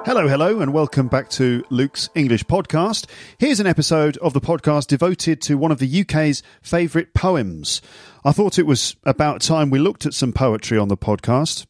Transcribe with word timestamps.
Hello, 0.04 0.28
hello, 0.28 0.60
and 0.60 0.72
welcome 0.72 1.08
back 1.08 1.28
to 1.30 1.64
Luke's 1.70 2.08
English 2.14 2.44
Podcast. 2.44 3.06
Here's 3.38 3.60
an 3.60 3.66
episode 3.66 4.16
of 4.18 4.32
the 4.32 4.40
podcast 4.40 4.86
devoted 4.86 5.40
to 5.42 5.56
one 5.56 5.72
of 5.72 5.78
the 5.78 6.02
UK's 6.02 6.42
favourite 6.60 7.14
poems. 7.14 7.80
I 8.24 8.32
thought 8.32 8.58
it 8.58 8.66
was 8.66 8.96
about 9.04 9.40
time 9.40 9.70
we 9.70 9.78
looked 9.78 10.06
at 10.06 10.14
some 10.14 10.32
poetry 10.32 10.76
on 10.76 10.88
the 10.88 10.96
podcast. 10.96 11.66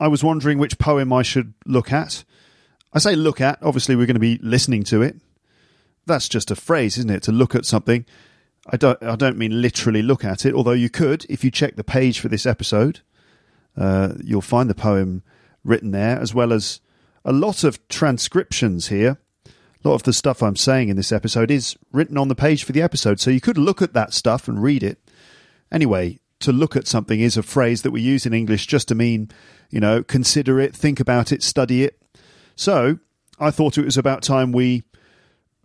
I 0.00 0.08
was 0.08 0.24
wondering 0.24 0.58
which 0.58 0.78
poem 0.78 1.12
I 1.12 1.22
should 1.22 1.54
look 1.66 1.92
at. 1.92 2.24
I 2.92 2.98
say 2.98 3.14
look 3.14 3.40
at, 3.40 3.58
obviously, 3.62 3.96
we're 3.96 4.06
going 4.06 4.14
to 4.14 4.20
be 4.20 4.38
listening 4.42 4.82
to 4.84 5.02
it. 5.02 5.16
That's 6.06 6.28
just 6.28 6.50
a 6.50 6.56
phrase, 6.56 6.98
isn't 6.98 7.10
it? 7.10 7.22
To 7.24 7.32
look 7.32 7.54
at 7.54 7.64
something. 7.64 8.04
I 8.66 8.76
don't, 8.76 9.02
I 9.02 9.16
don't 9.16 9.36
mean 9.36 9.60
literally 9.60 10.02
look 10.02 10.24
at 10.24 10.46
it, 10.46 10.54
although 10.54 10.72
you 10.72 10.88
could, 10.88 11.26
if 11.28 11.44
you 11.44 11.50
check 11.50 11.76
the 11.76 11.84
page 11.84 12.18
for 12.18 12.28
this 12.28 12.46
episode, 12.46 13.00
uh, 13.76 14.14
you'll 14.22 14.40
find 14.40 14.70
the 14.70 14.74
poem 14.74 15.22
written 15.64 15.90
there, 15.90 16.18
as 16.18 16.34
well 16.34 16.52
as 16.52 16.80
a 17.24 17.32
lot 17.32 17.64
of 17.64 17.86
transcriptions 17.88 18.88
here. 18.88 19.18
A 19.46 19.88
lot 19.88 19.96
of 19.96 20.02
the 20.04 20.12
stuff 20.14 20.42
I'm 20.42 20.56
saying 20.56 20.88
in 20.88 20.96
this 20.96 21.12
episode 21.12 21.50
is 21.50 21.76
written 21.92 22.16
on 22.16 22.28
the 22.28 22.34
page 22.34 22.64
for 22.64 22.72
the 22.72 22.82
episode, 22.82 23.20
so 23.20 23.30
you 23.30 23.40
could 23.40 23.58
look 23.58 23.82
at 23.82 23.92
that 23.92 24.14
stuff 24.14 24.48
and 24.48 24.62
read 24.62 24.82
it. 24.82 24.98
Anyway, 25.70 26.20
to 26.40 26.52
look 26.52 26.76
at 26.76 26.86
something 26.86 27.20
is 27.20 27.36
a 27.36 27.42
phrase 27.42 27.82
that 27.82 27.90
we 27.90 28.00
use 28.00 28.26
in 28.26 28.34
English 28.34 28.66
just 28.66 28.88
to 28.88 28.94
mean, 28.94 29.30
you 29.70 29.80
know, 29.80 30.02
consider 30.02 30.60
it, 30.60 30.74
think 30.74 31.00
about 31.00 31.32
it, 31.32 31.42
study 31.42 31.84
it. 31.84 32.00
So 32.56 32.98
I 33.38 33.50
thought 33.50 33.78
it 33.78 33.84
was 33.84 33.96
about 33.96 34.22
time 34.22 34.52
we 34.52 34.82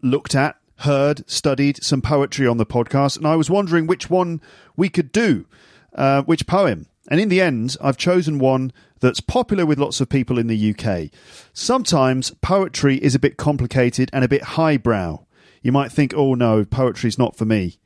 looked 0.01 0.35
at, 0.35 0.57
heard, 0.77 1.29
studied 1.29 1.83
some 1.83 2.01
poetry 2.01 2.47
on 2.47 2.57
the 2.57 2.65
podcast, 2.65 3.17
and 3.17 3.27
I 3.27 3.35
was 3.35 3.49
wondering 3.49 3.87
which 3.87 4.09
one 4.09 4.41
we 4.77 4.89
could 4.89 5.11
do, 5.11 5.45
uh, 5.93 6.23
which 6.23 6.47
poem. 6.47 6.87
And 7.09 7.19
in 7.19 7.29
the 7.29 7.41
end, 7.41 7.75
I've 7.81 7.97
chosen 7.97 8.39
one 8.39 8.71
that's 8.99 9.19
popular 9.19 9.65
with 9.65 9.79
lots 9.79 9.99
of 9.99 10.09
people 10.09 10.37
in 10.37 10.47
the 10.47 10.75
UK. 10.75 11.09
Sometimes 11.53 12.31
poetry 12.41 12.97
is 12.97 13.15
a 13.15 13.19
bit 13.19 13.37
complicated 13.37 14.09
and 14.13 14.23
a 14.23 14.29
bit 14.29 14.43
highbrow. 14.43 15.25
You 15.61 15.71
might 15.71 15.91
think, 15.91 16.13
oh 16.15 16.35
no, 16.35 16.63
poetry's 16.63 17.17
not 17.17 17.35
for 17.35 17.45
me 17.45 17.78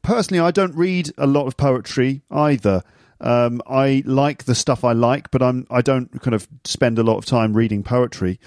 personally, 0.00 0.40
I 0.40 0.50
don't 0.50 0.74
read 0.74 1.12
a 1.18 1.26
lot 1.26 1.46
of 1.46 1.56
poetry 1.56 2.22
either. 2.30 2.82
Um, 3.20 3.62
I 3.68 4.02
like 4.04 4.44
the 4.44 4.54
stuff 4.54 4.82
I 4.82 4.92
like, 4.92 5.30
but 5.30 5.42
I'm 5.42 5.66
I 5.70 5.80
don't 5.80 6.20
kind 6.20 6.34
of 6.34 6.48
spend 6.64 6.98
a 6.98 7.04
lot 7.04 7.18
of 7.18 7.24
time 7.24 7.56
reading 7.56 7.84
poetry. 7.84 8.40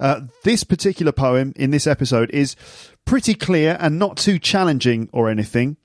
Uh, 0.00 0.22
this 0.42 0.64
particular 0.64 1.12
poem 1.12 1.52
in 1.54 1.70
this 1.70 1.86
episode 1.86 2.30
is 2.30 2.56
pretty 3.04 3.34
clear 3.34 3.76
and 3.78 3.98
not 3.98 4.16
too 4.16 4.38
challenging 4.38 5.10
or 5.12 5.28
anything, 5.28 5.76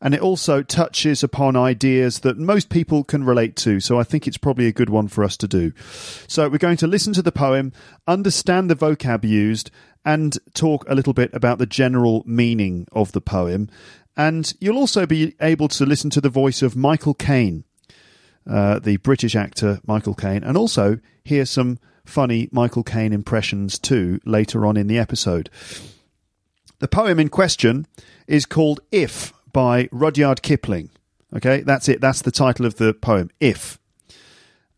and 0.00 0.14
it 0.14 0.20
also 0.20 0.62
touches 0.62 1.22
upon 1.22 1.56
ideas 1.56 2.20
that 2.20 2.38
most 2.38 2.70
people 2.70 3.04
can 3.04 3.22
relate 3.22 3.54
to. 3.56 3.80
So 3.80 4.00
I 4.00 4.02
think 4.02 4.26
it's 4.26 4.38
probably 4.38 4.66
a 4.66 4.72
good 4.72 4.88
one 4.88 5.08
for 5.08 5.22
us 5.22 5.36
to 5.36 5.46
do. 5.46 5.72
So 6.26 6.48
we're 6.48 6.56
going 6.56 6.78
to 6.78 6.86
listen 6.86 7.12
to 7.12 7.22
the 7.22 7.32
poem, 7.32 7.72
understand 8.06 8.70
the 8.70 8.76
vocab 8.76 9.24
used, 9.24 9.70
and 10.04 10.38
talk 10.54 10.84
a 10.88 10.94
little 10.94 11.12
bit 11.14 11.30
about 11.32 11.58
the 11.58 11.66
general 11.66 12.22
meaning 12.26 12.86
of 12.92 13.12
the 13.12 13.20
poem. 13.20 13.70
And 14.16 14.52
you'll 14.60 14.78
also 14.78 15.06
be 15.06 15.34
able 15.40 15.68
to 15.68 15.86
listen 15.86 16.10
to 16.10 16.20
the 16.20 16.28
voice 16.28 16.62
of 16.62 16.76
Michael 16.76 17.14
Caine, 17.14 17.64
uh, 18.48 18.78
the 18.78 18.96
British 18.98 19.34
actor 19.34 19.80
Michael 19.86 20.14
Caine, 20.14 20.44
and 20.44 20.56
also 20.56 20.98
hear 21.24 21.44
some 21.44 21.78
funny 22.04 22.48
Michael 22.52 22.84
Caine 22.84 23.12
impressions 23.12 23.78
too 23.78 24.20
later 24.24 24.66
on 24.66 24.76
in 24.76 24.86
the 24.86 24.98
episode. 24.98 25.50
The 26.78 26.88
poem 26.88 27.18
in 27.18 27.28
question 27.28 27.86
is 28.26 28.46
called 28.46 28.80
If 28.92 29.32
by 29.52 29.88
Rudyard 29.90 30.42
Kipling. 30.42 30.90
Okay, 31.34 31.62
that's 31.62 31.88
it. 31.88 32.00
That's 32.00 32.22
the 32.22 32.30
title 32.30 32.66
of 32.66 32.76
the 32.76 32.94
poem, 32.94 33.30
If. 33.40 33.78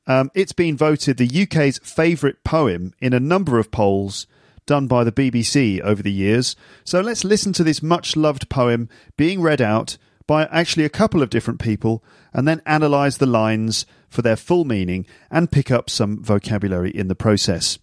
Um, 0.07 0.31
it's 0.35 0.53
been 0.53 0.77
voted 0.77 1.17
the 1.17 1.43
UK's 1.43 1.79
favourite 1.79 2.45
poem 2.45 2.95
in 3.01 3.13
a 3.13 3.21
number 3.21 3.59
of 3.59 3.71
polls 3.71 4.27
done 4.67 4.87
by 4.87 5.05
the 5.05 5.13
BBC 5.13 5.81
over 5.81 6.03
the 6.03 6.13
years. 6.13 6.57
So 6.85 7.01
let's 7.01 7.25
listen 7.25 7.53
to 7.55 7.65
this 7.65 7.83
much 7.83 8.17
loved 8.17 8.49
poem 8.49 8.89
being 9.17 9.41
read 9.41 9.61
out 9.61 9.97
by 10.27 10.47
actually 10.47 10.85
a 10.85 10.91
couple 10.91 11.23
of 11.23 11.31
different 11.31 11.61
people 11.61 12.05
and 12.33 12.47
then 12.47 12.61
analyse 12.67 13.17
the 13.17 13.27
lines 13.27 13.87
for 14.09 14.23
their 14.23 14.37
full 14.37 14.65
meaning 14.65 15.07
and 15.31 15.53
pick 15.53 15.71
up 15.71 15.89
some 15.89 16.23
vocabulary 16.23 16.91
in 16.91 17.09
the 17.09 17.15
process. 17.15 17.79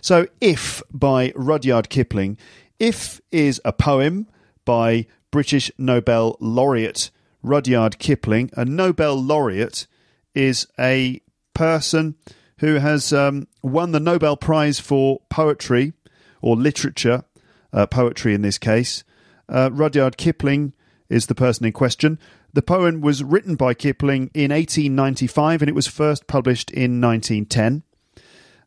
So, 0.00 0.28
If 0.40 0.82
by 0.92 1.32
Rudyard 1.34 1.88
Kipling. 1.88 2.38
If 2.78 3.20
is 3.32 3.60
a 3.64 3.72
poem 3.72 4.28
by 4.64 5.06
British 5.30 5.70
Nobel 5.78 6.36
laureate 6.40 7.10
Rudyard 7.42 7.98
Kipling. 7.98 8.50
A 8.54 8.64
Nobel 8.64 9.14
laureate 9.20 9.86
is 10.34 10.66
a 10.78 11.20
person 11.54 12.16
who 12.58 12.74
has 12.74 13.12
um, 13.12 13.46
won 13.62 13.92
the 13.92 14.00
Nobel 14.00 14.36
Prize 14.36 14.80
for 14.80 15.20
Poetry 15.28 15.92
or 16.40 16.56
literature, 16.56 17.24
uh, 17.72 17.86
poetry 17.86 18.34
in 18.34 18.42
this 18.42 18.58
case. 18.58 19.04
Uh, 19.48 19.70
Rudyard 19.72 20.16
Kipling 20.16 20.72
is 21.08 21.26
the 21.26 21.34
person 21.34 21.66
in 21.66 21.72
question. 21.72 22.18
The 22.52 22.62
poem 22.62 23.00
was 23.00 23.22
written 23.22 23.56
by 23.56 23.74
Kipling 23.74 24.30
in 24.34 24.50
1895 24.50 25.62
and 25.62 25.68
it 25.68 25.74
was 25.74 25.86
first 25.86 26.26
published 26.26 26.70
in 26.70 27.00
1910. 27.00 27.82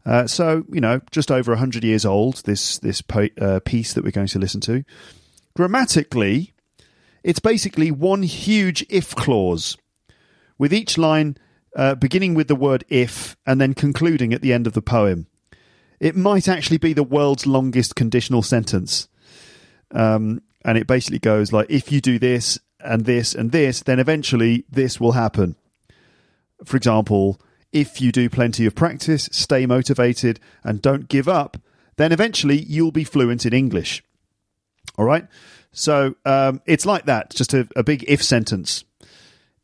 Uh, 0.04 0.26
so, 0.26 0.64
you 0.72 0.82
know, 0.82 1.02
just 1.12 1.32
over 1.32 1.52
100 1.52 1.84
years 1.84 2.06
old, 2.06 2.38
this, 2.46 2.80
this 2.80 3.02
po- 3.02 3.30
uh, 3.40 3.60
piece 3.60 3.94
that 3.94 4.04
we're 4.04 4.12
going 4.12 4.28
to 4.28 4.40
listen 4.40 4.62
to. 4.62 4.84
Grammatically, 5.56 6.54
it's 7.24 7.40
basically 7.40 7.92
one 7.92 8.24
huge 8.24 8.86
if 8.90 9.16
clause, 9.16 9.78
with 10.58 10.74
each 10.74 10.98
line 10.98 11.38
uh, 11.76 11.96
beginning 11.96 12.34
with 12.34 12.48
the 12.48 12.56
word 12.56 12.84
if 12.90 13.36
and 13.46 13.62
then 13.62 13.74
concluding 13.74 14.34
at 14.34 14.42
the 14.42 14.54
end 14.54 14.68
of 14.68 14.74
the 14.74 14.82
poem. 14.82 15.28
It 16.02 16.16
might 16.16 16.48
actually 16.48 16.80
be 16.80 16.94
the 16.94 17.04
world's 17.04 17.46
longest 17.46 17.96
conditional 17.96 18.42
sentence. 18.42 19.08
Um, 19.92 20.42
and 20.66 20.76
it 20.76 20.88
basically 20.88 21.20
goes 21.20 21.54
like, 21.54 21.70
if 21.70 21.92
you 21.92 22.02
do 22.02 22.18
this 22.18 22.60
and 22.80 23.06
this 23.06 23.36
and 23.36 23.52
this, 23.52 23.82
then 23.82 24.00
eventually 24.00 24.66
this 24.68 25.00
will 25.00 25.12
happen. 25.12 25.56
For 26.66 26.76
example, 26.76 27.40
if 27.72 28.02
you 28.02 28.12
do 28.12 28.32
plenty 28.32 28.66
of 28.66 28.74
practice, 28.74 29.30
stay 29.32 29.68
motivated, 29.68 30.40
and 30.64 30.82
don't 30.82 31.08
give 31.08 31.28
up, 31.28 31.58
then 31.98 32.12
eventually 32.12 32.60
you'll 32.60 32.92
be 32.92 33.04
fluent 33.04 33.46
in 33.46 33.54
English. 33.54 34.04
All 34.98 35.06
right? 35.06 35.28
So 35.72 36.16
um, 36.26 36.62
it's 36.66 36.86
like 36.86 37.06
that, 37.06 37.30
just 37.30 37.54
a, 37.54 37.68
a 37.76 37.84
big 37.84 38.04
if 38.08 38.24
sentence. 38.24 38.86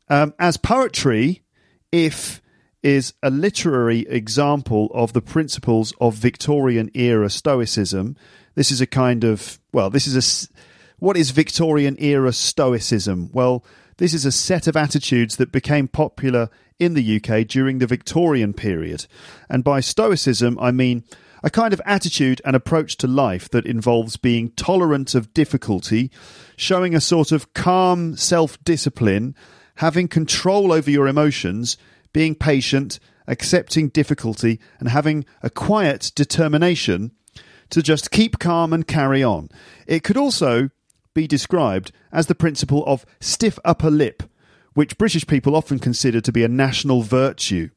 Um, 0.08 0.34
as 0.38 0.56
poetry, 0.56 1.42
if 1.90 2.40
is 2.82 3.14
a 3.22 3.30
literary 3.30 4.00
example 4.08 4.90
of 4.94 5.12
the 5.12 5.22
principles 5.22 5.92
of 6.00 6.14
Victorian 6.14 6.90
era 6.94 7.30
Stoicism. 7.30 8.16
This 8.54 8.70
is 8.70 8.80
a 8.80 8.86
kind 8.86 9.24
of, 9.24 9.58
well, 9.72 9.90
this 9.90 10.06
is 10.06 10.16
a. 10.16 10.54
What 11.00 11.16
is 11.16 11.30
Victorian 11.30 11.96
era 12.00 12.32
Stoicism? 12.32 13.30
Well, 13.32 13.64
this 13.98 14.14
is 14.14 14.24
a 14.24 14.32
set 14.32 14.66
of 14.66 14.76
attitudes 14.76 15.36
that 15.36 15.52
became 15.52 15.86
popular 15.86 16.50
in 16.78 16.94
the 16.94 17.16
UK 17.16 17.46
during 17.46 17.78
the 17.78 17.86
Victorian 17.86 18.52
period. 18.52 19.06
And 19.48 19.62
by 19.62 19.80
Stoicism, 19.80 20.58
I 20.60 20.72
mean 20.72 21.04
a 21.42 21.50
kind 21.50 21.72
of 21.72 21.80
attitude 21.84 22.40
and 22.44 22.56
approach 22.56 22.96
to 22.96 23.06
life 23.06 23.48
that 23.50 23.66
involves 23.66 24.16
being 24.16 24.50
tolerant 24.50 25.14
of 25.14 25.32
difficulty, 25.34 26.10
showing 26.56 26.94
a 26.94 27.00
sort 27.00 27.32
of 27.32 27.52
calm 27.54 28.16
self 28.16 28.62
discipline, 28.64 29.34
having 29.76 30.08
control 30.08 30.72
over 30.72 30.90
your 30.90 31.06
emotions, 31.06 31.76
being 32.18 32.34
patient, 32.34 32.98
accepting 33.28 33.90
difficulty, 33.90 34.58
and 34.80 34.88
having 34.88 35.24
a 35.40 35.48
quiet 35.48 36.10
determination 36.16 37.12
to 37.70 37.80
just 37.80 38.10
keep 38.10 38.40
calm 38.40 38.72
and 38.72 38.88
carry 38.88 39.22
on. 39.22 39.48
It 39.86 40.02
could 40.02 40.16
also 40.16 40.70
be 41.14 41.28
described 41.28 41.92
as 42.10 42.26
the 42.26 42.34
principle 42.34 42.84
of 42.86 43.06
stiff 43.20 43.56
upper 43.64 43.88
lip, 43.88 44.24
which 44.74 44.98
British 44.98 45.28
people 45.28 45.54
often 45.54 45.78
consider 45.78 46.20
to 46.20 46.32
be 46.32 46.42
a 46.42 46.48
national 46.48 47.02
virtue. 47.02 47.68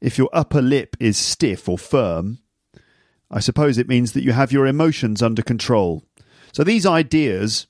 If 0.00 0.16
your 0.16 0.30
upper 0.32 0.62
lip 0.62 0.96
is 0.98 1.18
stiff 1.18 1.68
or 1.68 1.76
firm, 1.76 2.38
I 3.30 3.40
suppose 3.40 3.76
it 3.76 3.90
means 3.90 4.12
that 4.12 4.24
you 4.24 4.32
have 4.32 4.52
your 4.52 4.66
emotions 4.66 5.20
under 5.20 5.42
control. 5.42 6.02
So 6.54 6.64
these 6.64 6.86
ideas 6.86 7.66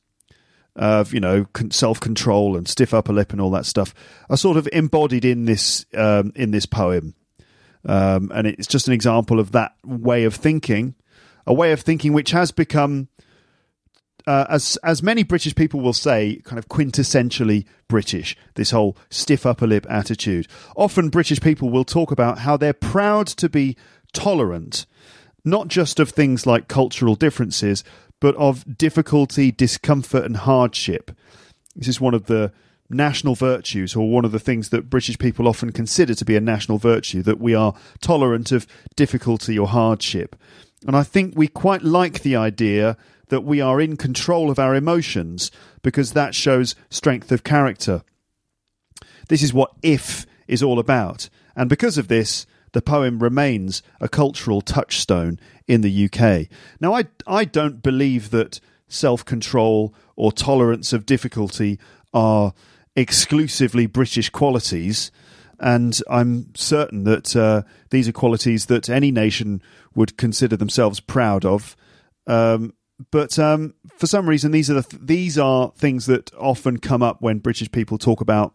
of 0.77 1.13
you 1.13 1.21
know 1.21 1.47
self 1.71 2.01
control 2.01 2.57
and 2.57 2.69
stiff 2.69 2.95
upper 2.95 3.13
lip 3.13 3.33
and 3.33 3.41
all 3.41 3.51
that 3.51 3.67
stuff 3.67 3.95
are 4.29 4.37
sort 4.37 4.57
of 4.57 4.69
embodied 4.73 5.25
in 5.25 5.45
this 5.45 5.85
um, 5.95 6.33
in 6.35 6.51
this 6.51 6.67
poem, 6.67 7.15
um, 7.87 8.31
and 8.35 8.47
it's 8.47 8.67
just 8.67 8.87
an 8.87 8.95
example 8.95 9.41
of 9.41 9.53
that 9.53 9.75
way 9.85 10.25
of 10.25 10.35
thinking, 10.35 10.95
a 11.47 11.55
way 11.55 11.73
of 11.73 11.81
thinking 11.81 12.13
which 12.13 12.31
has 12.31 12.51
become. 12.51 13.09
Uh, 14.27 14.45
as 14.51 14.77
as 14.85 15.03
many 15.03 15.23
British 15.23 15.55
people 15.55 15.81
will 15.81 15.95
say, 15.95 16.41
kind 16.45 16.59
of 16.59 16.69
quintessentially 16.69 17.65
British. 17.89 18.37
This 18.55 18.71
whole 18.71 18.97
stiff 19.09 19.47
upper 19.47 19.67
lip 19.67 19.87
attitude. 19.89 20.47
Often 20.77 21.09
British 21.09 21.41
people 21.41 21.71
will 21.71 21.85
talk 21.85 22.13
about 22.13 22.41
how 22.41 22.59
they're 22.59 22.75
proud 22.75 23.27
to 23.29 23.49
be 23.49 23.77
tolerant, 24.13 24.85
not 25.43 25.69
just 25.69 25.99
of 25.99 26.11
things 26.11 26.47
like 26.47 26.69
cultural 26.69 27.15
differences, 27.15 27.83
but 28.21 28.37
of 28.37 28.79
difficulty, 28.79 29.51
discomfort, 29.51 30.25
and 30.25 30.37
hardship. 30.37 31.11
This 31.75 31.89
is 31.89 32.01
one 32.01 32.15
of 32.15 32.27
the 32.27 32.53
national 32.91 33.35
virtues, 33.35 33.95
or 33.95 34.11
one 34.11 34.25
of 34.25 34.33
the 34.33 34.41
things 34.41 34.71
that 34.71 34.91
British 34.91 35.19
people 35.19 35.49
often 35.49 35.73
consider 35.73 36.15
to 36.15 36.25
be 36.25 36.37
a 36.37 36.41
national 36.41 36.79
virtue, 36.79 37.23
that 37.23 37.41
we 37.41 37.55
are 37.55 37.75
tolerant 38.01 38.53
of 38.53 38.67
difficulty 38.97 39.59
or 39.59 39.69
hardship. 39.69 40.37
And 40.87 40.97
I 40.97 41.03
think 41.03 41.35
we 41.37 41.47
quite 41.47 41.83
like 41.83 42.23
the 42.23 42.37
idea 42.37 42.97
that 43.29 43.45
we 43.45 43.61
are 43.61 43.81
in 43.81 43.97
control 43.97 44.51
of 44.51 44.59
our 44.59 44.75
emotions 44.75 45.51
because 45.83 46.13
that 46.13 46.35
shows 46.35 46.75
strength 46.91 47.31
of 47.31 47.45
character. 47.45 48.03
This 49.29 49.43
is 49.43 49.55
what 49.55 49.73
if 49.83 50.27
is 50.49 50.63
all 50.63 50.81
about. 50.81 51.29
And 51.55 51.69
because 51.69 51.97
of 51.97 52.09
this, 52.09 52.45
the 52.73 52.83
poem 52.83 53.19
remains 53.19 53.83
a 54.01 54.09
cultural 54.09 54.61
touchstone 54.61 55.39
in 55.67 55.81
the 55.81 56.05
UK. 56.05 56.49
Now, 56.81 56.95
I, 56.95 57.05
I 57.27 57.45
don't 57.45 57.83
believe 57.83 58.31
that 58.31 58.61
self 58.89 59.25
control 59.25 59.95
or 60.17 60.33
tolerance 60.33 60.93
of 60.93 61.07
difficulty 61.07 61.79
are 62.13 62.53
exclusively 62.97 63.87
British 63.87 64.31
qualities. 64.31 65.11
And 65.59 66.01
I'm 66.09 66.55
certain 66.55 67.05
that 67.05 67.37
uh, 67.37 67.63
these 67.91 68.09
are 68.09 68.13
qualities 68.13 68.67
that 68.67 68.89
any 68.89 69.11
nation 69.11 69.63
would 69.95 70.17
consider 70.17 70.57
themselves 70.57 71.01
proud 71.01 71.45
of. 71.45 71.77
Um, 72.27 72.75
but 73.11 73.39
um, 73.39 73.75
for 73.97 74.07
some 74.07 74.29
reason, 74.29 74.53
these 74.53 74.71
are 74.71 74.75
the 74.75 74.83
th- 74.83 75.03
these 75.03 75.39
are 75.39 75.73
things 75.77 76.07
that 76.07 76.33
often 76.35 76.79
come 76.79 77.03
up 77.03 77.23
when 77.23 77.39
British 77.39 77.71
people 77.71 77.99
talk 77.99 78.21
about 78.21 78.55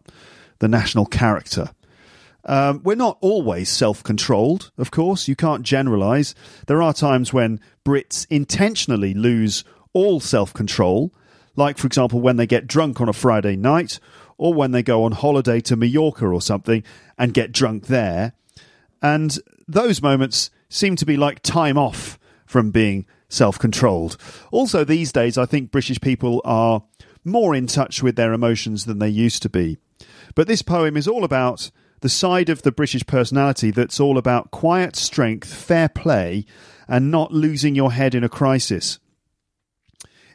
the 0.58 0.68
national 0.68 1.06
character. 1.06 1.70
Um, 2.46 2.80
we're 2.84 2.94
not 2.94 3.18
always 3.20 3.68
self 3.68 4.02
controlled, 4.02 4.70
of 4.78 4.90
course. 4.90 5.28
You 5.28 5.36
can't 5.36 5.62
generalize. 5.62 6.34
There 6.66 6.80
are 6.80 6.94
times 6.94 7.32
when 7.32 7.60
Brits 7.84 8.26
intentionally 8.30 9.14
lose 9.14 9.64
all 9.92 10.20
self 10.20 10.54
control, 10.54 11.12
like, 11.56 11.76
for 11.76 11.86
example, 11.86 12.20
when 12.20 12.36
they 12.36 12.46
get 12.46 12.66
drunk 12.66 13.00
on 13.00 13.08
a 13.08 13.12
Friday 13.12 13.56
night 13.56 13.98
or 14.38 14.54
when 14.54 14.70
they 14.70 14.82
go 14.82 15.04
on 15.04 15.12
holiday 15.12 15.60
to 15.62 15.76
Mallorca 15.76 16.26
or 16.26 16.40
something 16.40 16.84
and 17.18 17.34
get 17.34 17.52
drunk 17.52 17.86
there. 17.86 18.32
And 19.02 19.36
those 19.66 20.02
moments 20.02 20.50
seem 20.68 20.96
to 20.96 21.06
be 21.06 21.16
like 21.16 21.40
time 21.42 21.76
off 21.76 22.18
from 22.44 22.70
being 22.70 23.06
self 23.28 23.58
controlled. 23.58 24.16
Also, 24.52 24.84
these 24.84 25.10
days, 25.10 25.36
I 25.36 25.46
think 25.46 25.72
British 25.72 26.00
people 26.00 26.40
are 26.44 26.82
more 27.24 27.56
in 27.56 27.66
touch 27.66 28.04
with 28.04 28.14
their 28.14 28.32
emotions 28.32 28.84
than 28.84 29.00
they 29.00 29.08
used 29.08 29.42
to 29.42 29.48
be. 29.48 29.78
But 30.36 30.46
this 30.46 30.62
poem 30.62 30.96
is 30.96 31.08
all 31.08 31.24
about 31.24 31.70
the 32.00 32.08
side 32.08 32.48
of 32.48 32.62
the 32.62 32.72
British 32.72 33.06
personality 33.06 33.70
that's 33.70 34.00
all 34.00 34.18
about 34.18 34.50
quiet 34.50 34.96
strength, 34.96 35.52
fair 35.52 35.88
play, 35.88 36.44
and 36.88 37.10
not 37.10 37.32
losing 37.32 37.74
your 37.74 37.92
head 37.92 38.14
in 38.14 38.24
a 38.24 38.28
crisis. 38.28 38.98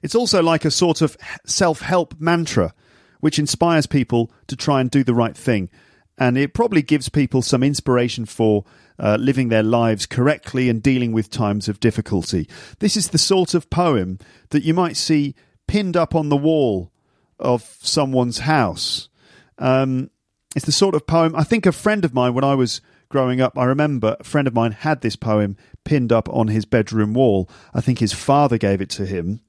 It's 0.01 0.15
also 0.15 0.41
like 0.41 0.65
a 0.65 0.71
sort 0.71 1.01
of 1.01 1.17
self 1.45 1.81
help 1.81 2.19
mantra, 2.19 2.73
which 3.19 3.39
inspires 3.39 3.85
people 3.85 4.31
to 4.47 4.55
try 4.55 4.81
and 4.81 4.89
do 4.89 5.03
the 5.03 5.13
right 5.13 5.37
thing. 5.37 5.69
And 6.17 6.37
it 6.37 6.53
probably 6.53 6.83
gives 6.83 7.09
people 7.09 7.41
some 7.41 7.63
inspiration 7.63 8.25
for 8.25 8.65
uh, 8.99 9.17
living 9.19 9.49
their 9.49 9.63
lives 9.63 10.05
correctly 10.05 10.69
and 10.69 10.83
dealing 10.83 11.11
with 11.11 11.31
times 11.31 11.67
of 11.67 11.79
difficulty. 11.79 12.47
This 12.79 12.95
is 12.95 13.09
the 13.09 13.17
sort 13.17 13.55
of 13.55 13.71
poem 13.71 14.19
that 14.49 14.63
you 14.63 14.73
might 14.73 14.97
see 14.97 15.33
pinned 15.67 15.97
up 15.97 16.13
on 16.13 16.29
the 16.29 16.37
wall 16.37 16.91
of 17.39 17.75
someone's 17.81 18.39
house. 18.39 19.09
Um, 19.57 20.10
it's 20.55 20.65
the 20.65 20.71
sort 20.71 20.95
of 20.95 21.07
poem 21.07 21.35
I 21.35 21.43
think 21.43 21.65
a 21.65 21.71
friend 21.71 22.03
of 22.05 22.13
mine 22.13 22.33
when 22.33 22.43
I 22.43 22.55
was 22.55 22.81
growing 23.11 23.41
up, 23.41 23.57
I 23.57 23.65
remember 23.65 24.15
a 24.19 24.23
friend 24.23 24.47
of 24.47 24.55
mine 24.55 24.71
had 24.71 25.01
this 25.01 25.15
poem 25.15 25.57
pinned 25.83 26.11
up 26.11 26.29
on 26.29 26.47
his 26.47 26.65
bedroom 26.65 27.13
wall. 27.13 27.49
I 27.73 27.81
think 27.81 27.99
his 27.99 28.13
father 28.13 28.57
gave 28.57 28.81
it 28.81 28.89
to 28.91 29.05
him. 29.05 29.41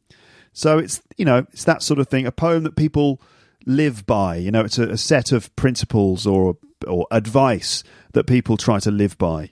So 0.53 0.79
it's 0.79 1.01
you 1.17 1.25
know 1.25 1.47
it's 1.53 1.65
that 1.65 1.83
sort 1.83 1.99
of 1.99 2.09
thing, 2.09 2.27
a 2.27 2.33
poem 2.33 2.65
that 2.65 2.77
people 2.77 3.21
live 3.65 4.05
by. 4.05 4.37
You 4.37 4.51
know, 4.51 4.61
it's 4.61 4.79
a, 4.79 4.91
a 4.91 4.99
set 4.99 5.33
of 5.33 5.55
principles 5.57 6.27
or 6.27 6.59
or 6.87 7.07
advice 7.11 7.83
that 8.13 8.27
people 8.27 8.57
try 8.57 8.79
to 8.81 8.91
live 8.91 9.17
by. 9.17 9.51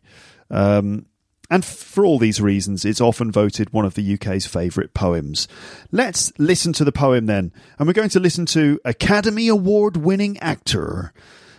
Um, 0.50 1.06
and 1.50 1.64
for 1.64 2.04
all 2.04 2.18
these 2.18 2.40
reasons, 2.40 2.84
it's 2.84 3.00
often 3.00 3.32
voted 3.32 3.72
one 3.72 3.84
of 3.84 3.94
the 3.94 4.14
UK's 4.14 4.46
favourite 4.46 4.94
poems. 4.94 5.48
Let's 5.90 6.32
listen 6.38 6.72
to 6.74 6.84
the 6.84 6.92
poem 6.92 7.26
then. 7.26 7.52
And 7.76 7.88
we're 7.88 7.92
going 7.92 8.08
to 8.10 8.20
listen 8.20 8.46
to 8.46 8.80
Academy 8.84 9.48
Award 9.48 9.96
winning 9.96 10.38
actor 10.38 11.12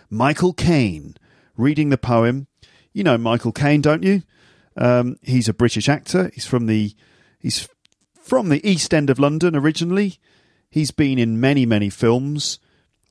Michael 0.08 0.54
Caine 0.54 1.16
reading 1.58 1.90
the 1.90 1.98
poem. 1.98 2.46
You 2.94 3.04
know 3.04 3.18
Michael 3.18 3.52
Caine, 3.52 3.82
don't 3.82 4.02
you? 4.02 4.22
Um, 4.76 5.16
he's 5.22 5.48
a 5.48 5.54
British 5.54 5.90
actor. 5.90 6.30
He's 6.32 6.46
from 6.46 6.66
the 6.66 6.94
he's 7.38 7.68
from 8.18 8.48
the 8.48 8.66
East 8.66 8.94
End 8.94 9.10
of 9.10 9.18
London 9.18 9.54
originally. 9.54 10.18
He's 10.70 10.90
been 10.90 11.18
in 11.18 11.40
many 11.40 11.66
many 11.66 11.90
films. 11.90 12.58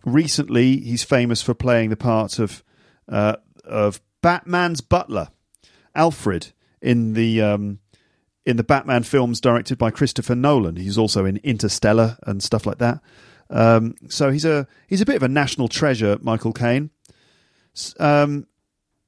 Recently, 0.04 0.78
he's 0.78 1.04
famous 1.04 1.44
for 1.44 1.54
playing 1.54 1.92
the 1.92 1.96
part 1.96 2.40
of 2.40 2.64
uh, 3.08 3.36
of 3.64 4.02
Batman's 4.24 4.82
butler, 4.82 5.30
Alfred, 5.94 6.54
in 6.82 7.14
the 7.14 7.42
um, 7.42 7.80
in 8.46 8.58
the 8.58 8.64
Batman 8.64 9.04
films 9.04 9.40
directed 9.40 9.78
by 9.78 9.92
Christopher 9.92 10.36
Nolan. 10.36 10.76
He's 10.76 10.98
also 10.98 11.26
in 11.26 11.38
Interstellar 11.38 12.18
and 12.24 12.42
stuff 12.42 12.66
like 12.66 12.80
that. 12.80 13.00
Um, 13.50 13.96
so 14.10 14.32
he's 14.32 14.46
a 14.46 14.68
he's 14.88 15.02
a 15.02 15.06
bit 15.06 15.18
of 15.18 15.24
a 15.24 15.28
national 15.28 15.68
treasure, 15.68 16.18
Michael 16.22 16.54
Caine. 16.54 16.90
Um, 18.00 18.48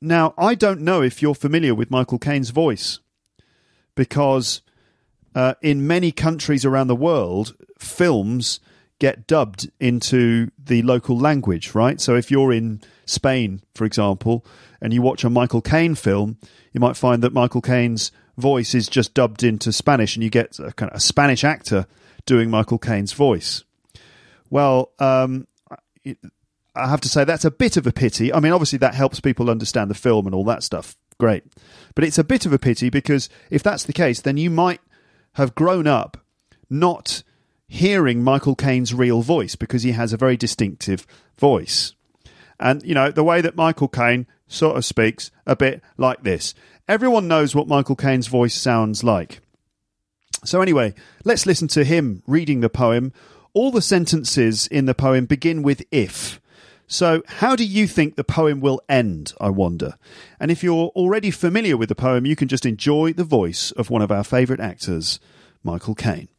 now 0.01 0.33
I 0.37 0.55
don't 0.55 0.81
know 0.81 1.01
if 1.01 1.21
you're 1.21 1.35
familiar 1.35 1.73
with 1.73 1.89
Michael 1.89 2.19
Caine's 2.19 2.51
voice, 2.51 2.99
because 3.95 4.61
uh, 5.33 5.55
in 5.61 5.87
many 5.87 6.11
countries 6.11 6.65
around 6.65 6.87
the 6.87 6.95
world, 6.95 7.55
films 7.79 8.59
get 8.99 9.27
dubbed 9.27 9.69
into 9.79 10.51
the 10.57 10.81
local 10.83 11.17
language, 11.17 11.73
right? 11.73 11.99
So 11.99 12.15
if 12.15 12.29
you're 12.29 12.53
in 12.53 12.81
Spain, 13.05 13.61
for 13.75 13.85
example, 13.85 14.45
and 14.81 14.93
you 14.93 15.01
watch 15.01 15.23
a 15.23 15.29
Michael 15.29 15.61
Caine 15.61 15.95
film, 15.95 16.37
you 16.71 16.79
might 16.79 16.97
find 16.97 17.21
that 17.23 17.33
Michael 17.33 17.61
Caine's 17.61 18.11
voice 18.37 18.73
is 18.73 18.87
just 18.87 19.13
dubbed 19.13 19.43
into 19.43 19.71
Spanish, 19.71 20.15
and 20.15 20.23
you 20.23 20.29
get 20.29 20.59
a 20.59 20.71
kind 20.73 20.91
of 20.91 20.97
a 20.97 21.01
Spanish 21.01 21.43
actor 21.43 21.85
doing 22.25 22.49
Michael 22.49 22.79
Caine's 22.79 23.13
voice. 23.13 23.63
Well, 24.49 24.91
um, 24.99 25.47
I 26.75 26.89
have 26.89 27.01
to 27.01 27.09
say 27.09 27.23
that's 27.23 27.45
a 27.45 27.51
bit 27.51 27.77
of 27.77 27.87
a 27.87 27.91
pity. 27.91 28.33
I 28.33 28.39
mean, 28.39 28.51
obviously 28.51 28.79
that 28.79 28.95
helps 28.95 29.19
people 29.19 29.49
understand 29.49 29.89
the 29.89 29.95
film 29.95 30.25
and 30.25 30.35
all 30.35 30.45
that 30.45 30.63
stuff. 30.63 30.95
Great, 31.19 31.43
but 31.95 32.03
it's 32.03 32.17
a 32.17 32.23
bit 32.23 32.45
of 32.45 32.53
a 32.53 32.59
pity 32.59 32.89
because 32.89 33.29
if 33.49 33.61
that's 33.61 33.83
the 33.83 33.93
case, 33.93 34.21
then 34.21 34.37
you 34.37 34.49
might 34.49 34.81
have 35.33 35.55
grown 35.55 35.87
up 35.87 36.17
not 36.69 37.23
hearing 37.67 38.23
Michael 38.23 38.55
Caine's 38.55 38.93
real 38.93 39.21
voice 39.21 39.55
because 39.55 39.83
he 39.83 39.91
has 39.91 40.11
a 40.11 40.17
very 40.17 40.37
distinctive 40.37 41.05
voice. 41.37 41.93
And, 42.63 42.81
you 42.83 42.95
know, 42.95 43.11
the 43.11 43.25
way 43.25 43.41
that 43.41 43.57
Michael 43.57 43.89
Caine 43.89 44.25
sort 44.47 44.77
of 44.77 44.85
speaks 44.85 45.31
a 45.45 45.53
bit 45.53 45.81
like 45.97 46.23
this. 46.23 46.55
Everyone 46.87 47.27
knows 47.27 47.53
what 47.53 47.67
Michael 47.67 47.97
Caine's 47.97 48.27
voice 48.27 48.55
sounds 48.55 49.03
like. 49.03 49.41
So, 50.45 50.61
anyway, 50.61 50.93
let's 51.25 51.45
listen 51.45 51.67
to 51.69 51.83
him 51.83 52.23
reading 52.25 52.61
the 52.61 52.69
poem. 52.69 53.11
All 53.53 53.69
the 53.69 53.81
sentences 53.81 54.65
in 54.67 54.85
the 54.85 54.95
poem 54.95 55.25
begin 55.25 55.61
with 55.61 55.83
if. 55.91 56.39
So, 56.87 57.21
how 57.27 57.57
do 57.57 57.65
you 57.65 57.85
think 57.85 58.15
the 58.15 58.23
poem 58.23 58.61
will 58.61 58.81
end, 58.87 59.33
I 59.41 59.49
wonder? 59.49 59.95
And 60.39 60.49
if 60.49 60.63
you're 60.63 60.87
already 60.95 61.31
familiar 61.31 61.75
with 61.75 61.89
the 61.89 61.95
poem, 61.95 62.25
you 62.25 62.37
can 62.37 62.47
just 62.47 62.65
enjoy 62.65 63.11
the 63.11 63.25
voice 63.25 63.71
of 63.71 63.89
one 63.89 64.01
of 64.01 64.11
our 64.11 64.23
favourite 64.23 64.61
actors, 64.61 65.19
Michael 65.63 65.95
Caine. 65.95 66.29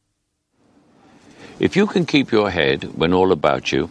If 1.60 1.76
you 1.76 1.86
can 1.86 2.06
keep 2.06 2.32
your 2.32 2.48
head 2.48 2.96
when 2.96 3.12
all 3.12 3.30
about 3.30 3.72
you 3.72 3.90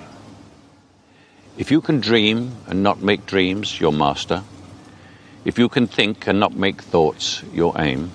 If 1.61 1.69
you 1.69 1.79
can 1.79 1.99
dream 1.99 2.55
and 2.65 2.81
not 2.81 3.03
make 3.03 3.27
dreams 3.27 3.79
your 3.79 3.91
master, 3.91 4.41
if 5.45 5.59
you 5.59 5.69
can 5.69 5.85
think 5.85 6.25
and 6.25 6.39
not 6.39 6.55
make 6.55 6.81
thoughts 6.81 7.43
your 7.53 7.79
aim, 7.79 8.09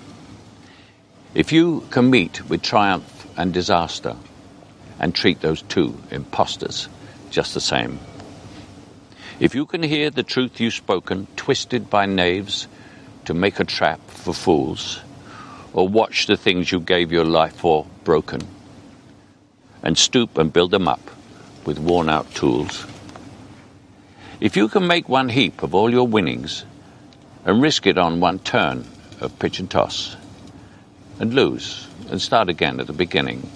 if 1.33 1.53
you 1.53 1.87
can 1.89 2.09
meet 2.09 2.49
with 2.49 2.61
triumph 2.61 3.25
and 3.37 3.53
disaster 3.53 4.17
and 4.99 5.15
treat 5.15 5.39
those 5.39 5.61
two 5.61 5.97
impostors 6.11 6.89
just 7.29 7.53
the 7.53 7.61
same, 7.61 8.01
if 9.39 9.55
you 9.55 9.65
can 9.65 9.81
hear 9.81 10.09
the 10.09 10.23
truth 10.23 10.59
you've 10.59 10.73
spoken 10.73 11.25
twisted 11.37 11.89
by 11.89 12.05
knaves 12.05 12.67
to 13.23 13.33
make 13.33 13.61
a 13.61 13.63
trap 13.63 14.01
for 14.09 14.33
fools, 14.33 14.99
or 15.71 15.87
watch 15.87 16.27
the 16.27 16.35
things 16.35 16.69
you 16.69 16.81
gave 16.81 17.13
your 17.13 17.23
life 17.23 17.55
for 17.55 17.87
broken, 18.03 18.41
and 19.83 19.97
stoop 19.97 20.37
and 20.37 20.51
build 20.51 20.71
them 20.71 20.89
up 20.89 21.09
with 21.63 21.79
worn 21.79 22.09
out 22.09 22.29
tools, 22.35 22.85
if 24.39 24.55
you 24.55 24.67
can 24.67 24.87
make 24.87 25.09
one 25.09 25.29
heap 25.29 25.63
of 25.63 25.73
all 25.73 25.91
your 25.91 26.07
winnings 26.07 26.65
and 27.45 27.61
risk 27.61 27.87
it 27.87 27.97
on 27.97 28.19
one 28.19 28.39
turn 28.39 28.85
of 29.21 29.37
pitch 29.39 29.59
and 29.59 29.69
toss, 29.69 30.15
and 31.19 31.33
lose 31.33 31.87
and 32.09 32.21
start 32.21 32.49
again 32.49 32.79
at 32.79 32.87
the 32.87 32.93
beginning, 32.93 33.49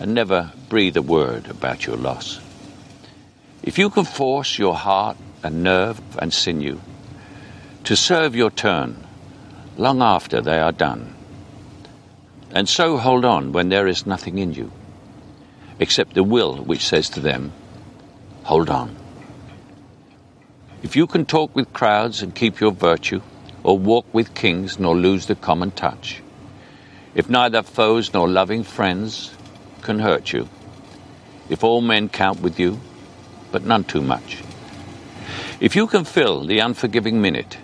and 0.00 0.14
never 0.14 0.52
breathe 0.68 0.96
a 0.96 1.02
word 1.02 1.48
about 1.48 1.86
your 1.86 1.96
loss 1.96 2.40
if 3.62 3.78
you 3.78 3.90
can 3.90 4.04
force 4.04 4.58
your 4.58 4.74
heart 4.74 5.16
and 5.42 5.62
nerve 5.62 6.00
and 6.18 6.32
sinew 6.32 6.80
to 7.84 7.96
serve 7.96 8.34
your 8.34 8.50
turn 8.50 9.04
long 9.76 10.02
after 10.02 10.40
they 10.40 10.58
are 10.58 10.72
done, 10.72 11.14
and 12.50 12.68
so 12.68 12.96
hold 12.96 13.24
on 13.24 13.52
when 13.52 13.68
there 13.68 13.86
is 13.86 14.06
nothing 14.06 14.38
in 14.38 14.52
you 14.52 14.70
except 15.78 16.14
the 16.14 16.24
will 16.24 16.56
which 16.56 16.84
says 16.84 17.08
to 17.08 17.20
them, 17.20 17.52
Hold 18.44 18.70
on. 18.70 18.97
If 20.80 20.94
you 20.94 21.08
can 21.08 21.26
talk 21.26 21.56
with 21.56 21.72
crowds 21.72 22.22
and 22.22 22.32
keep 22.32 22.60
your 22.60 22.70
virtue, 22.70 23.20
or 23.64 23.76
walk 23.76 24.06
with 24.12 24.34
kings 24.34 24.78
nor 24.78 24.94
lose 24.94 25.26
the 25.26 25.34
common 25.34 25.72
touch, 25.72 26.22
if 27.16 27.28
neither 27.28 27.64
foes 27.64 28.14
nor 28.14 28.28
loving 28.28 28.62
friends 28.62 29.34
can 29.82 29.98
hurt 29.98 30.32
you, 30.32 30.48
if 31.48 31.64
all 31.64 31.80
men 31.80 32.08
count 32.08 32.40
with 32.40 32.60
you, 32.60 32.78
but 33.50 33.64
none 33.64 33.82
too 33.82 34.00
much. 34.00 34.42
If 35.58 35.74
you 35.74 35.88
can 35.88 36.04
fill 36.04 36.44
the 36.44 36.60
unforgiving 36.60 37.20
minute 37.20 37.58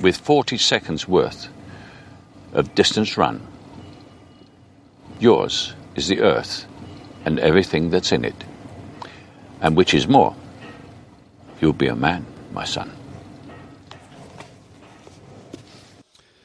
with 0.00 0.16
40 0.16 0.56
seconds 0.56 1.06
worth 1.06 1.48
of 2.54 2.74
distance 2.74 3.18
run, 3.18 3.46
yours 5.20 5.74
is 5.94 6.08
the 6.08 6.20
earth 6.20 6.66
and 7.26 7.38
everything 7.38 7.90
that's 7.90 8.12
in 8.12 8.24
it. 8.24 8.44
And 9.60 9.76
which 9.76 9.92
is 9.92 10.08
more, 10.08 10.34
you'll 11.60 11.72
be 11.72 11.88
a 11.88 11.96
man, 11.96 12.26
my 12.52 12.64
son. 12.64 12.90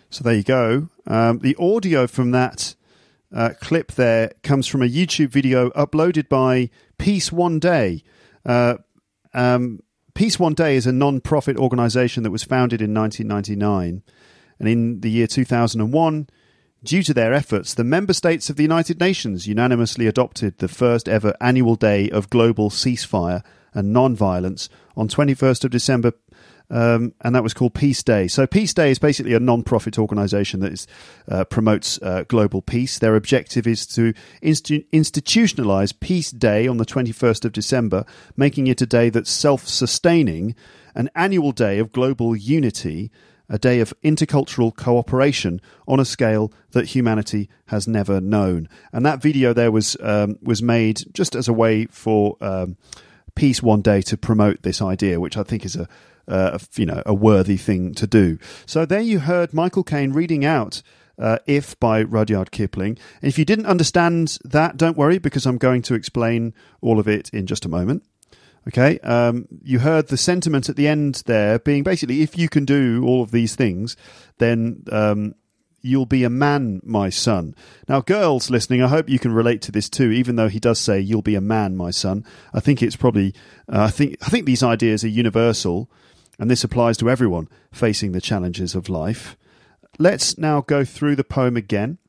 So 0.10 0.24
there 0.24 0.34
you 0.34 0.44
go. 0.44 0.90
Um, 1.08 1.40
the 1.40 1.56
audio 1.58 2.06
from 2.06 2.32
that 2.32 2.76
uh, 3.34 3.52
clip 3.62 3.94
there 3.94 4.34
comes 4.44 4.68
from 4.68 4.82
a 4.82 4.88
YouTube 4.88 5.30
video 5.30 5.70
uploaded 5.72 6.28
by 6.28 6.70
Peace 6.98 7.32
One 7.32 7.60
Day. 7.60 8.04
Uh, 8.46 8.76
um, 9.34 9.80
Peace 10.14 10.38
One 10.38 10.54
Day 10.54 10.76
is 10.76 10.86
a 10.86 10.92
non 10.92 11.22
profit 11.22 11.56
organization 11.58 12.24
that 12.24 12.32
was 12.32 12.44
founded 12.44 12.82
in 12.82 12.94
1999. 12.94 14.04
And 14.60 14.70
in 14.70 15.00
the 15.00 15.10
year 15.10 15.28
2001, 15.28 16.28
due 16.84 17.04
to 17.04 17.14
their 17.14 17.34
efforts, 17.34 17.74
the 17.74 17.84
member 17.84 18.14
states 18.14 18.50
of 18.50 18.58
the 18.58 18.64
United 18.64 19.00
Nations 19.00 19.48
unanimously 19.48 20.08
adopted 20.08 20.58
the 20.58 20.68
first 20.68 21.08
ever 21.08 21.34
annual 21.40 21.76
day 21.76 22.10
of 22.10 22.30
global 22.30 22.70
ceasefire 22.70 23.44
and 23.74 23.94
non 23.94 24.16
violence 24.16 24.70
on 24.96 25.08
21st 25.08 25.66
of 25.66 25.72
December 25.72 26.14
um, 26.72 27.14
and 27.22 27.36
that 27.36 27.44
was 27.44 27.54
called 27.54 27.74
Peace 27.74 28.02
Day. 28.02 28.28
So 28.30 28.48
Peace 28.48 28.74
Day 28.74 28.92
is 28.92 28.98
basically 28.98 29.34
a 29.34 29.40
non-profit 29.40 30.00
organisation 30.00 30.62
that 30.62 30.72
is, 30.72 30.88
uh, 31.28 31.44
promotes 31.44 32.02
uh, 32.02 32.24
global 32.30 32.62
peace. 32.62 32.98
Their 32.98 33.18
objective 33.18 33.68
is 33.68 33.86
to 33.88 34.14
institu- 34.42 34.88
institutionalise 34.92 36.00
Peace 36.00 36.32
Day 36.32 36.68
on 36.68 36.78
the 36.78 36.86
21st 36.86 37.44
of 37.44 37.52
December, 37.52 38.06
making 38.38 38.68
it 38.68 38.82
a 38.82 38.86
day 38.86 39.10
that's 39.10 39.30
self-sustaining, 39.30 40.56
an 40.96 41.10
annual 41.14 41.52
day 41.52 41.78
of 41.78 41.92
global 41.92 42.38
unity, 42.38 43.12
a 43.50 43.60
day 43.60 43.82
of 43.82 43.94
intercultural 44.02 44.74
cooperation 44.74 45.60
on 45.90 46.00
a 46.00 46.06
scale 46.06 46.54
that 46.72 46.86
humanity 46.86 47.50
has 47.66 47.86
never 47.86 48.22
known. 48.22 48.70
And 48.94 49.06
that 49.06 49.22
video 49.22 49.52
there 49.52 49.74
was 49.74 49.98
um, 50.00 50.38
was 50.42 50.64
made 50.64 51.02
just 51.14 51.36
as 51.36 51.50
a 51.50 51.54
way 51.54 51.86
for. 51.88 52.38
Um, 52.40 52.78
Peace 53.42 53.64
One 53.64 53.82
Day 53.82 54.04
to 54.04 54.18
promote 54.18 54.62
this 54.62 54.84
idea, 54.84 55.20
which 55.20 55.36
I 55.36 55.42
think 55.42 55.66
is 55.66 55.76
a 55.76 55.88
uh, 56.28 56.60
you 56.76 56.86
know, 56.86 57.02
a 57.08 57.16
worthy 57.16 57.58
thing 57.58 57.96
to 57.96 58.06
do. 58.06 58.38
So 58.68 58.86
there 58.86 59.02
you 59.02 59.18
heard 59.18 59.52
Michael 59.52 59.84
Caine 59.84 60.14
reading 60.14 60.46
out 60.46 60.84
uh, 61.18 61.40
If 61.48 61.80
by 61.80 62.04
Rudyard 62.04 62.52
Kipling. 62.52 63.00
And 63.20 63.30
if 63.30 63.40
you 63.40 63.46
didn't 63.46 63.66
understand 63.66 64.38
that, 64.44 64.78
don't 64.78 64.96
worry 64.96 65.18
because 65.18 65.48
I'm 65.48 65.58
going 65.58 65.82
to 65.82 65.96
explain 65.96 66.54
all 66.82 67.00
of 67.00 67.08
it 67.08 67.32
in 67.34 67.48
just 67.48 67.66
a 67.66 67.68
moment. 67.68 68.04
Okay, 68.68 69.00
um, 69.00 69.48
you 69.64 69.80
heard 69.80 70.10
the 70.10 70.18
sentiment 70.18 70.70
at 70.70 70.76
the 70.76 70.88
end 70.88 71.24
there 71.26 71.58
being 71.58 71.82
basically 71.82 72.22
if 72.22 72.38
you 72.38 72.48
can 72.48 72.64
do 72.64 73.04
all 73.04 73.24
of 73.24 73.32
these 73.32 73.56
things, 73.56 73.98
then 74.38 74.84
um, 74.92 75.34
you'll 75.82 76.06
be 76.06 76.24
a 76.24 76.30
man, 76.30 76.82
my 76.84 77.10
son. 77.10 77.56
Now, 77.88 78.02
girls 78.02 78.50
listening, 78.50 78.82
I 78.82 78.88
hope 78.88 79.10
you 79.10 79.20
can 79.20 79.34
relate 79.34 79.62
to 79.64 79.72
this 79.72 79.90
too. 79.90 80.12
Even 80.12 80.36
though 80.36 80.50
he 80.50 80.60
does 80.60 80.80
say 80.80 81.00
you'll 81.00 81.22
be 81.22 81.36
a 81.36 81.42
man, 81.42 81.76
my 81.76 81.92
son, 81.92 82.26
I 82.54 82.60
think 82.60 82.82
it's 82.82 82.96
probably 82.96 83.34
uh, 83.72 83.84
I 83.84 83.90
think 83.90 84.18
I 84.22 84.30
think 84.30 84.46
these 84.46 84.64
ideas 84.64 85.04
are 85.04 85.10
universal 85.10 85.90
and 86.42 86.50
this 86.50 86.64
applies 86.64 86.98
to 86.98 87.10
everyone 87.10 87.48
facing 87.72 88.12
the 88.12 88.20
challenges 88.20 88.74
of 88.74 88.90
life. 88.90 89.38
Let's 90.00 90.40
now 90.40 90.62
go 90.62 90.84
through 90.84 91.16
the 91.16 91.24
poem 91.24 91.56
again, 91.56 92.00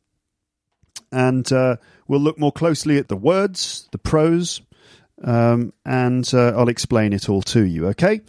and 1.13 1.51
uh, 1.53 1.77
we'll 2.09 2.21
look 2.21 2.39
more 2.39 2.51
closely 2.51 2.97
at 2.97 3.09
the 3.09 3.17
words, 3.17 3.89
the 3.93 3.99
prose, 3.99 4.63
um, 5.23 5.75
and 5.85 6.29
uh, 6.33 6.55
I'll 6.57 6.71
explain 6.71 7.13
it 7.13 7.29
all 7.29 7.43
to 7.43 7.63
you, 7.63 7.89
okay? 7.89 8.23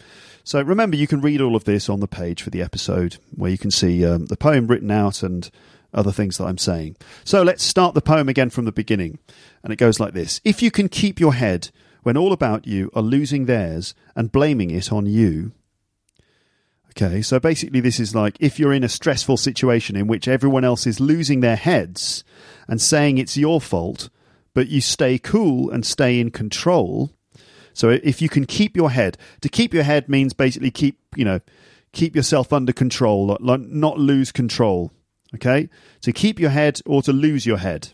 So 0.44 0.60
remember, 0.60 0.96
you 0.96 1.06
can 1.06 1.22
read 1.22 1.40
all 1.40 1.56
of 1.56 1.64
this 1.64 1.88
on 1.88 2.00
the 2.00 2.06
page 2.06 2.42
for 2.42 2.50
the 2.50 2.62
episode 2.62 3.16
where 3.34 3.50
you 3.50 3.58
can 3.58 3.70
see 3.70 4.04
um, 4.04 4.26
the 4.26 4.36
poem 4.36 4.66
written 4.66 4.90
out 4.90 5.22
and 5.22 5.50
other 5.94 6.12
things 6.12 6.36
that 6.36 6.44
I'm 6.44 6.58
saying. 6.58 6.96
So 7.24 7.42
let's 7.42 7.62
start 7.62 7.94
the 7.94 8.02
poem 8.02 8.28
again 8.28 8.50
from 8.50 8.66
the 8.66 8.72
beginning. 8.72 9.18
And 9.62 9.72
it 9.72 9.76
goes 9.76 9.98
like 9.98 10.12
this 10.12 10.40
If 10.44 10.62
you 10.62 10.70
can 10.70 10.88
keep 10.88 11.18
your 11.18 11.34
head 11.34 11.70
when 12.02 12.18
all 12.18 12.32
about 12.32 12.66
you 12.66 12.90
are 12.94 13.02
losing 13.02 13.46
theirs 13.46 13.94
and 14.14 14.30
blaming 14.30 14.70
it 14.70 14.92
on 14.92 15.06
you. 15.06 15.52
Okay, 16.90 17.22
so 17.22 17.40
basically, 17.40 17.80
this 17.80 17.98
is 17.98 18.14
like 18.14 18.36
if 18.38 18.60
you're 18.60 18.72
in 18.72 18.84
a 18.84 18.88
stressful 18.88 19.38
situation 19.38 19.96
in 19.96 20.06
which 20.06 20.28
everyone 20.28 20.62
else 20.62 20.86
is 20.86 21.00
losing 21.00 21.40
their 21.40 21.56
heads 21.56 22.22
and 22.68 22.80
saying 22.80 23.18
it's 23.18 23.36
your 23.36 23.60
fault, 23.60 24.10
but 24.52 24.68
you 24.68 24.80
stay 24.80 25.18
cool 25.18 25.70
and 25.70 25.84
stay 25.84 26.20
in 26.20 26.30
control. 26.30 27.10
So 27.74 27.90
if 27.90 28.22
you 28.22 28.30
can 28.30 28.46
keep 28.46 28.76
your 28.76 28.90
head, 28.90 29.18
to 29.42 29.50
keep 29.50 29.74
your 29.74 29.84
head 29.84 30.08
means 30.08 30.32
basically 30.32 30.70
keep, 30.70 30.98
you 31.14 31.26
know, 31.26 31.40
keep 31.92 32.16
yourself 32.16 32.52
under 32.52 32.72
control, 32.72 33.36
not 33.40 33.98
lose 33.98 34.32
control. 34.32 34.90
Okay, 35.34 35.68
to 36.02 36.12
keep 36.12 36.38
your 36.38 36.50
head 36.50 36.80
or 36.86 37.02
to 37.02 37.12
lose 37.12 37.44
your 37.44 37.56
head. 37.56 37.88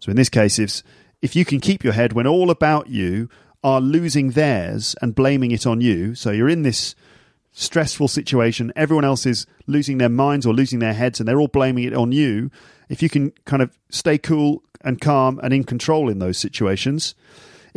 So 0.00 0.08
in 0.08 0.16
this 0.16 0.30
case, 0.30 0.58
if 0.58 0.82
if 1.20 1.36
you 1.36 1.44
can 1.44 1.60
keep 1.60 1.84
your 1.84 1.92
head 1.92 2.14
when 2.14 2.26
all 2.26 2.50
about 2.50 2.88
you 2.88 3.28
are 3.62 3.78
losing 3.78 4.30
theirs 4.30 4.96
and 5.02 5.14
blaming 5.14 5.50
it 5.50 5.66
on 5.66 5.82
you, 5.82 6.14
so 6.14 6.30
you're 6.30 6.48
in 6.48 6.62
this 6.62 6.94
stressful 7.52 8.08
situation, 8.08 8.72
everyone 8.74 9.04
else 9.04 9.26
is 9.26 9.46
losing 9.66 9.98
their 9.98 10.08
minds 10.08 10.46
or 10.46 10.54
losing 10.54 10.78
their 10.78 10.94
heads, 10.94 11.20
and 11.20 11.28
they're 11.28 11.40
all 11.40 11.48
blaming 11.48 11.84
it 11.84 11.92
on 11.92 12.10
you. 12.10 12.50
If 12.88 13.02
you 13.02 13.10
can 13.10 13.32
kind 13.44 13.60
of 13.60 13.76
stay 13.90 14.16
cool 14.16 14.62
and 14.80 14.98
calm 14.98 15.38
and 15.42 15.52
in 15.52 15.64
control 15.64 16.08
in 16.08 16.20
those 16.20 16.38
situations, 16.38 17.14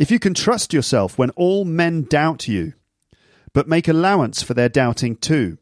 if 0.02 0.10
you 0.10 0.18
can 0.18 0.34
trust 0.34 0.72
yourself 0.72 1.16
when 1.16 1.30
all 1.30 1.64
men 1.64 2.02
doubt 2.02 2.48
you, 2.48 2.72
but 3.52 3.68
make 3.68 3.86
allowance 3.86 4.42
for 4.42 4.52
their 4.52 4.68
doubting 4.68 5.14
too. 5.14 5.58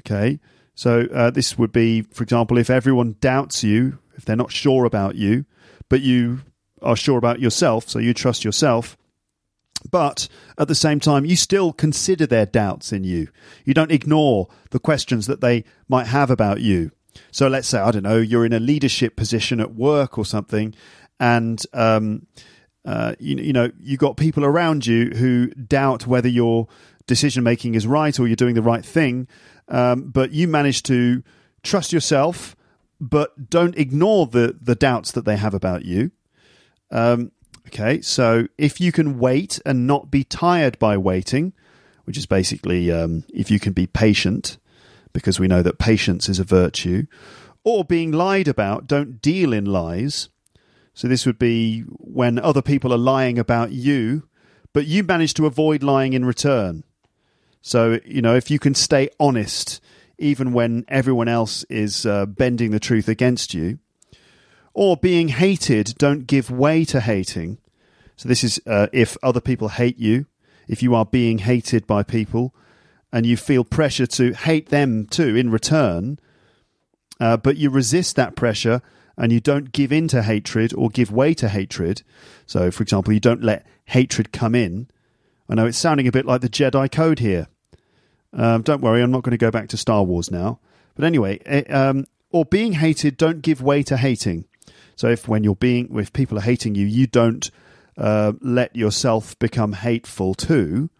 Okay, 0.00 0.40
so 0.74 1.06
uh, 1.12 1.30
this 1.30 1.58
would 1.58 1.70
be, 1.70 2.00
for 2.00 2.22
example, 2.24 2.56
if 2.56 2.70
everyone 2.70 3.16
doubts 3.20 3.62
you, 3.62 3.98
if 4.14 4.24
they're 4.24 4.36
not 4.36 4.52
sure 4.52 4.86
about 4.86 5.16
you, 5.16 5.44
but 5.90 6.00
you 6.00 6.40
are 6.80 6.96
sure 6.96 7.18
about 7.18 7.40
yourself, 7.40 7.90
so 7.90 7.98
you 7.98 8.14
trust 8.14 8.42
yourself. 8.42 8.96
But 9.90 10.28
at 10.56 10.68
the 10.68 10.74
same 10.74 10.98
time, 10.98 11.26
you 11.26 11.36
still 11.36 11.74
consider 11.74 12.26
their 12.26 12.46
doubts 12.46 12.90
in 12.90 13.04
you. 13.04 13.28
You 13.66 13.74
don't 13.74 13.92
ignore 13.92 14.48
the 14.70 14.78
questions 14.78 15.26
that 15.26 15.42
they 15.42 15.64
might 15.90 16.06
have 16.06 16.30
about 16.30 16.62
you. 16.62 16.90
So 17.30 17.48
let's 17.48 17.68
say, 17.68 17.80
I 17.80 17.90
don't 17.90 18.04
know, 18.04 18.16
you're 18.16 18.46
in 18.46 18.54
a 18.54 18.60
leadership 18.60 19.14
position 19.14 19.60
at 19.60 19.74
work 19.74 20.16
or 20.16 20.24
something, 20.24 20.74
and 21.20 21.62
um, 21.74 22.26
uh, 22.84 23.14
you, 23.18 23.36
you 23.36 23.52
know 23.52 23.70
you 23.80 23.96
got 23.96 24.16
people 24.16 24.44
around 24.44 24.86
you 24.86 25.10
who 25.10 25.48
doubt 25.48 26.06
whether 26.06 26.28
your 26.28 26.68
decision 27.06 27.44
making 27.44 27.74
is 27.74 27.86
right 27.86 28.18
or 28.18 28.26
you're 28.26 28.36
doing 28.36 28.54
the 28.54 28.62
right 28.62 28.84
thing, 28.84 29.28
um, 29.68 30.10
but 30.10 30.32
you 30.32 30.48
manage 30.48 30.82
to 30.84 31.22
trust 31.62 31.92
yourself, 31.92 32.56
but 33.00 33.50
don't 33.50 33.76
ignore 33.76 34.26
the 34.26 34.56
the 34.60 34.74
doubts 34.74 35.12
that 35.12 35.24
they 35.24 35.36
have 35.36 35.54
about 35.54 35.84
you. 35.84 36.10
Um, 36.90 37.32
okay, 37.68 38.00
so 38.00 38.48
if 38.58 38.80
you 38.80 38.92
can 38.92 39.18
wait 39.18 39.60
and 39.64 39.86
not 39.86 40.10
be 40.10 40.24
tired 40.24 40.78
by 40.78 40.96
waiting, 40.96 41.52
which 42.04 42.18
is 42.18 42.26
basically 42.26 42.90
um, 42.90 43.24
if 43.32 43.50
you 43.50 43.60
can 43.60 43.72
be 43.72 43.86
patient, 43.86 44.58
because 45.12 45.38
we 45.38 45.46
know 45.46 45.62
that 45.62 45.78
patience 45.78 46.28
is 46.28 46.38
a 46.38 46.44
virtue, 46.44 47.06
or 47.64 47.84
being 47.84 48.10
lied 48.12 48.48
about, 48.48 48.86
don't 48.86 49.22
deal 49.22 49.52
in 49.52 49.64
lies. 49.64 50.28
So 50.94 51.08
this 51.08 51.24
would 51.26 51.38
be 51.38 51.80
when 51.98 52.38
other 52.38 52.62
people 52.62 52.92
are 52.92 52.98
lying 52.98 53.38
about 53.38 53.72
you, 53.72 54.28
but 54.72 54.86
you 54.86 55.02
manage 55.02 55.34
to 55.34 55.46
avoid 55.46 55.82
lying 55.82 56.12
in 56.12 56.24
return. 56.24 56.84
So, 57.62 58.00
you 58.04 58.20
know, 58.20 58.34
if 58.34 58.50
you 58.50 58.58
can 58.58 58.74
stay 58.74 59.08
honest 59.18 59.80
even 60.18 60.52
when 60.52 60.84
everyone 60.88 61.28
else 61.28 61.64
is 61.64 62.06
uh, 62.06 62.26
bending 62.26 62.70
the 62.70 62.80
truth 62.80 63.08
against 63.08 63.54
you, 63.54 63.78
or 64.74 64.96
being 64.96 65.28
hated, 65.28 65.94
don't 65.98 66.26
give 66.26 66.50
way 66.50 66.84
to 66.84 67.00
hating. 67.00 67.58
So, 68.16 68.28
this 68.28 68.44
is 68.44 68.60
uh, 68.66 68.86
if 68.92 69.16
other 69.22 69.40
people 69.40 69.68
hate 69.68 69.98
you, 69.98 70.26
if 70.68 70.82
you 70.82 70.94
are 70.94 71.04
being 71.04 71.38
hated 71.38 71.86
by 71.86 72.02
people, 72.02 72.54
and 73.12 73.26
you 73.26 73.36
feel 73.36 73.64
pressure 73.64 74.06
to 74.06 74.32
hate 74.32 74.68
them 74.68 75.06
too 75.06 75.36
in 75.36 75.50
return, 75.50 76.18
uh, 77.20 77.36
but 77.36 77.56
you 77.56 77.68
resist 77.68 78.16
that 78.16 78.36
pressure 78.36 78.80
and 79.16 79.32
you 79.32 79.40
don't 79.40 79.72
give 79.72 79.92
in 79.92 80.08
to 80.08 80.22
hatred 80.22 80.72
or 80.74 80.88
give 80.88 81.10
way 81.10 81.34
to 81.34 81.48
hatred. 81.48 82.02
So, 82.46 82.70
for 82.70 82.82
example, 82.82 83.12
you 83.12 83.20
don't 83.20 83.42
let 83.42 83.66
hatred 83.86 84.32
come 84.32 84.54
in. 84.54 84.88
I 85.48 85.54
know 85.54 85.66
it's 85.66 85.78
sounding 85.78 86.06
a 86.06 86.12
bit 86.12 86.26
like 86.26 86.40
the 86.40 86.48
Jedi 86.48 86.90
Code 86.90 87.18
here. 87.18 87.48
Um, 88.32 88.62
don't 88.62 88.80
worry, 88.80 89.02
I'm 89.02 89.10
not 89.10 89.22
going 89.22 89.32
to 89.32 89.38
go 89.38 89.50
back 89.50 89.68
to 89.68 89.76
Star 89.76 90.02
Wars 90.02 90.30
now. 90.30 90.58
But 90.94 91.04
anyway, 91.04 91.36
it, 91.44 91.66
eh, 91.68 91.72
um, 91.72 92.06
or 92.30 92.44
being 92.44 92.74
hated, 92.74 93.16
don't 93.16 93.42
give 93.42 93.60
way 93.60 93.82
to 93.84 93.96
hating. 93.96 94.46
So 94.96 95.08
if 95.08 95.28
when 95.28 95.44
you're 95.44 95.54
being, 95.54 95.96
if 95.98 96.12
people 96.12 96.38
are 96.38 96.42
hating 96.42 96.74
you, 96.74 96.86
you 96.86 97.06
don't 97.06 97.50
uh, 97.96 98.32
let 98.40 98.74
yourself 98.74 99.38
become 99.38 99.74
hateful 99.74 100.34
too, 100.34 100.90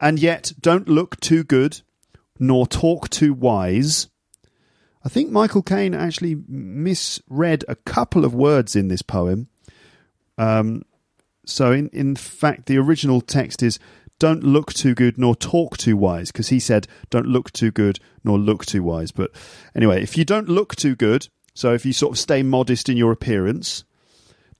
and 0.00 0.18
yet 0.18 0.52
don't 0.60 0.88
look 0.88 1.20
too 1.20 1.44
good, 1.44 1.82
nor 2.38 2.66
talk 2.66 3.10
too 3.10 3.34
wise. 3.34 4.08
I 5.04 5.08
think 5.08 5.30
Michael 5.30 5.62
Caine 5.62 5.94
actually 5.94 6.36
misread 6.46 7.64
a 7.66 7.74
couple 7.74 8.24
of 8.24 8.34
words 8.34 8.76
in 8.76 8.88
this 8.88 9.02
poem. 9.02 9.48
Um, 10.38 10.82
so 11.44 11.72
in 11.72 11.88
in 11.88 12.14
fact, 12.14 12.66
the 12.66 12.78
original 12.78 13.20
text 13.20 13.62
is 13.62 13.78
don't 14.22 14.44
look 14.44 14.72
too 14.72 14.94
good 14.94 15.18
nor 15.18 15.34
talk 15.34 15.76
too 15.76 15.96
wise 15.96 16.30
because 16.30 16.48
he 16.48 16.60
said 16.60 16.86
don't 17.10 17.26
look 17.26 17.50
too 17.50 17.72
good 17.72 17.98
nor 18.22 18.38
look 18.38 18.64
too 18.64 18.80
wise 18.80 19.10
but 19.10 19.32
anyway 19.74 20.00
if 20.00 20.16
you 20.16 20.24
don't 20.24 20.48
look 20.48 20.76
too 20.76 20.94
good 20.94 21.26
so 21.54 21.74
if 21.74 21.84
you 21.84 21.92
sort 21.92 22.12
of 22.12 22.18
stay 22.20 22.40
modest 22.40 22.88
in 22.88 22.96
your 22.96 23.10
appearance 23.10 23.82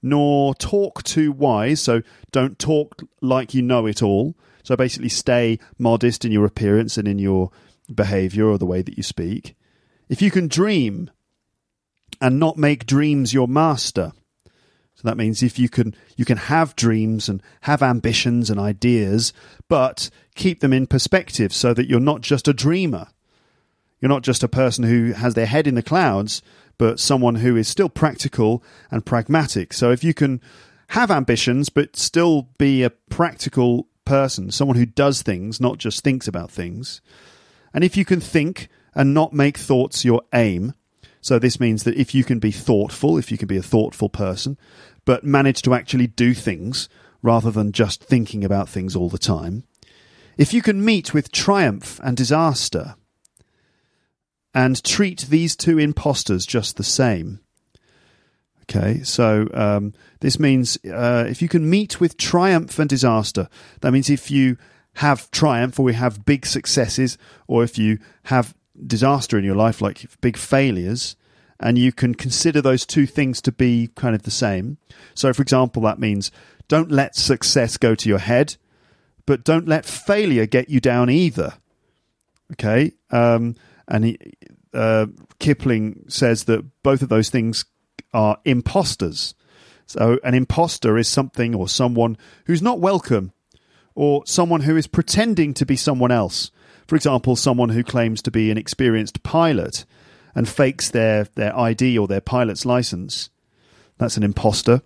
nor 0.01 0.53
talk 0.55 1.01
too 1.03 1.31
wise 1.31 1.79
so 1.79 2.01
don't 2.33 2.59
talk 2.59 3.03
like 3.21 3.53
you 3.53 3.61
know 3.61 3.85
it 3.85 4.03
all 4.03 4.35
so 4.63 4.75
basically 4.75 5.07
stay 5.07 5.57
modest 5.79 6.25
in 6.25 6.31
your 6.33 6.43
appearance 6.43 6.97
and 6.97 7.07
in 7.07 7.17
your 7.17 7.49
behavior 7.95 8.45
or 8.45 8.57
the 8.57 8.65
way 8.65 8.81
that 8.81 8.97
you 8.97 9.03
speak 9.03 9.55
if 10.09 10.21
you 10.21 10.31
can 10.31 10.47
dream 10.47 11.09
and 12.21 12.39
not 12.39 12.57
make 12.57 12.85
dreams 12.85 13.33
your 13.33 13.47
master 13.47 14.13
so 15.03 15.09
that 15.09 15.17
means 15.17 15.43
if 15.43 15.59
you 15.59 15.69
can 15.69 15.95
you 16.15 16.23
can 16.23 16.37
have 16.37 16.75
dreams 16.75 17.27
and 17.27 17.41
have 17.61 17.83
ambitions 17.83 18.49
and 18.49 18.59
ideas, 18.59 19.33
but 19.67 20.09
keep 20.35 20.61
them 20.61 20.71
in 20.71 20.87
perspective 20.87 21.53
so 21.53 21.73
that 21.73 21.89
you're 21.89 21.99
not 21.99 22.21
just 22.21 22.47
a 22.47 22.53
dreamer. 22.53 23.07
You're 23.99 24.09
not 24.09 24.23
just 24.23 24.43
a 24.43 24.47
person 24.47 24.85
who 24.85 25.13
has 25.13 25.33
their 25.33 25.45
head 25.45 25.67
in 25.67 25.75
the 25.75 25.83
clouds, 25.83 26.41
but 26.77 26.99
someone 26.99 27.35
who 27.35 27.55
is 27.55 27.67
still 27.67 27.89
practical 27.89 28.63
and 28.91 29.05
pragmatic. 29.05 29.73
So 29.73 29.91
if 29.91 30.03
you 30.03 30.13
can 30.13 30.41
have 30.89 31.11
ambitions 31.11 31.69
but 31.69 31.97
still 31.97 32.49
be 32.57 32.83
a 32.83 32.89
practical 32.89 33.87
person, 34.05 34.51
someone 34.51 34.77
who 34.77 34.85
does 34.85 35.21
things, 35.21 35.59
not 35.59 35.79
just 35.79 36.01
thinks 36.01 36.27
about 36.27 36.51
things, 36.51 37.01
and 37.73 37.83
if 37.83 37.97
you 37.97 38.05
can 38.05 38.21
think 38.21 38.69
and 38.95 39.13
not 39.13 39.33
make 39.33 39.57
thoughts 39.57 40.05
your 40.05 40.21
aim, 40.33 40.73
so 41.21 41.39
this 41.39 41.59
means 41.59 41.83
that 41.83 41.95
if 41.95 42.13
you 42.13 42.23
can 42.23 42.39
be 42.39 42.51
thoughtful, 42.51 43.17
if 43.17 43.31
you 43.31 43.37
can 43.37 43.47
be 43.47 43.57
a 43.57 43.63
thoughtful 43.63 44.09
person, 44.09 44.57
but 45.05 45.23
manage 45.23 45.61
to 45.61 45.73
actually 45.73 46.07
do 46.07 46.33
things 46.33 46.89
rather 47.21 47.49
than 47.49 47.71
just 47.71 48.03
thinking 48.03 48.43
about 48.43 48.67
things 48.67 48.95
all 48.95 49.09
the 49.09 49.17
time, 49.17 49.63
if 50.37 50.53
you 50.53 50.61
can 50.61 50.83
meet 50.83 51.13
with 51.13 51.31
triumph 51.31 51.99
and 52.03 52.17
disaster 52.17 52.95
and 54.53 54.83
treat 54.83 55.21
these 55.29 55.55
two 55.55 55.79
impostors 55.79 56.45
just 56.45 56.77
the 56.77 56.83
same. 56.83 57.39
Okay, 58.63 59.03
so 59.03 59.47
um, 59.53 59.93
this 60.21 60.39
means 60.39 60.77
uh, 60.85 61.25
if 61.27 61.41
you 61.41 61.49
can 61.49 61.69
meet 61.69 61.99
with 61.99 62.17
triumph 62.17 62.79
and 62.79 62.89
disaster, 62.89 63.49
that 63.81 63.91
means 63.91 64.09
if 64.09 64.31
you 64.31 64.57
have 64.95 65.29
triumph 65.31 65.79
or 65.79 65.83
we 65.83 65.93
have 65.93 66.25
big 66.25 66.45
successes, 66.45 67.17
or 67.47 67.63
if 67.63 67.77
you 67.77 67.99
have 68.25 68.55
disaster 68.85 69.37
in 69.37 69.43
your 69.43 69.55
life, 69.55 69.81
like 69.81 70.05
big 70.21 70.37
failures, 70.37 71.15
and 71.59 71.77
you 71.77 71.91
can 71.91 72.15
consider 72.15 72.61
those 72.61 72.85
two 72.85 73.05
things 73.05 73.41
to 73.41 73.51
be 73.51 73.89
kind 73.95 74.15
of 74.15 74.23
the 74.23 74.31
same. 74.31 74.77
So, 75.13 75.33
for 75.33 75.41
example, 75.41 75.81
that 75.83 75.99
means 75.99 76.31
don't 76.67 76.91
let 76.91 77.15
success 77.15 77.77
go 77.77 77.95
to 77.95 78.09
your 78.09 78.19
head, 78.19 78.57
but 79.25 79.43
don't 79.43 79.67
let 79.67 79.85
failure 79.85 80.45
get 80.45 80.69
you 80.69 80.79
down 80.79 81.09
either. 81.09 81.53
Okay, 82.53 82.91
um, 83.11 83.55
and 83.87 84.05
he, 84.05 84.19
uh, 84.73 85.07
Kipling 85.39 86.05
says 86.07 86.45
that 86.45 86.65
both 86.83 87.01
of 87.01 87.09
those 87.09 87.29
things 87.29 87.65
are 88.13 88.37
imposters. 88.45 89.33
So, 89.85 90.19
an 90.23 90.33
imposter 90.33 90.97
is 90.97 91.07
something 91.07 91.53
or 91.55 91.67
someone 91.67 92.17
who's 92.45 92.61
not 92.61 92.79
welcome, 92.79 93.31
or 93.95 94.23
someone 94.25 94.61
who 94.61 94.75
is 94.75 94.87
pretending 94.87 95.53
to 95.55 95.65
be 95.65 95.75
someone 95.75 96.11
else. 96.11 96.51
For 96.93 96.97
example, 96.97 97.35
someone 97.35 97.69
who 97.69 97.83
claims 97.83 98.21
to 98.21 98.29
be 98.29 98.51
an 98.51 98.57
experienced 98.59 99.23
pilot 99.23 99.83
and 100.35 100.47
fakes 100.47 100.91
their, 100.91 101.23
their 101.33 101.57
ID 101.57 101.97
or 101.97 102.07
their 102.07 102.21
pilot's 102.21 102.67
license. 102.67 103.31
That's 103.97 104.15
an 104.15 104.21
imposter. 104.21 104.83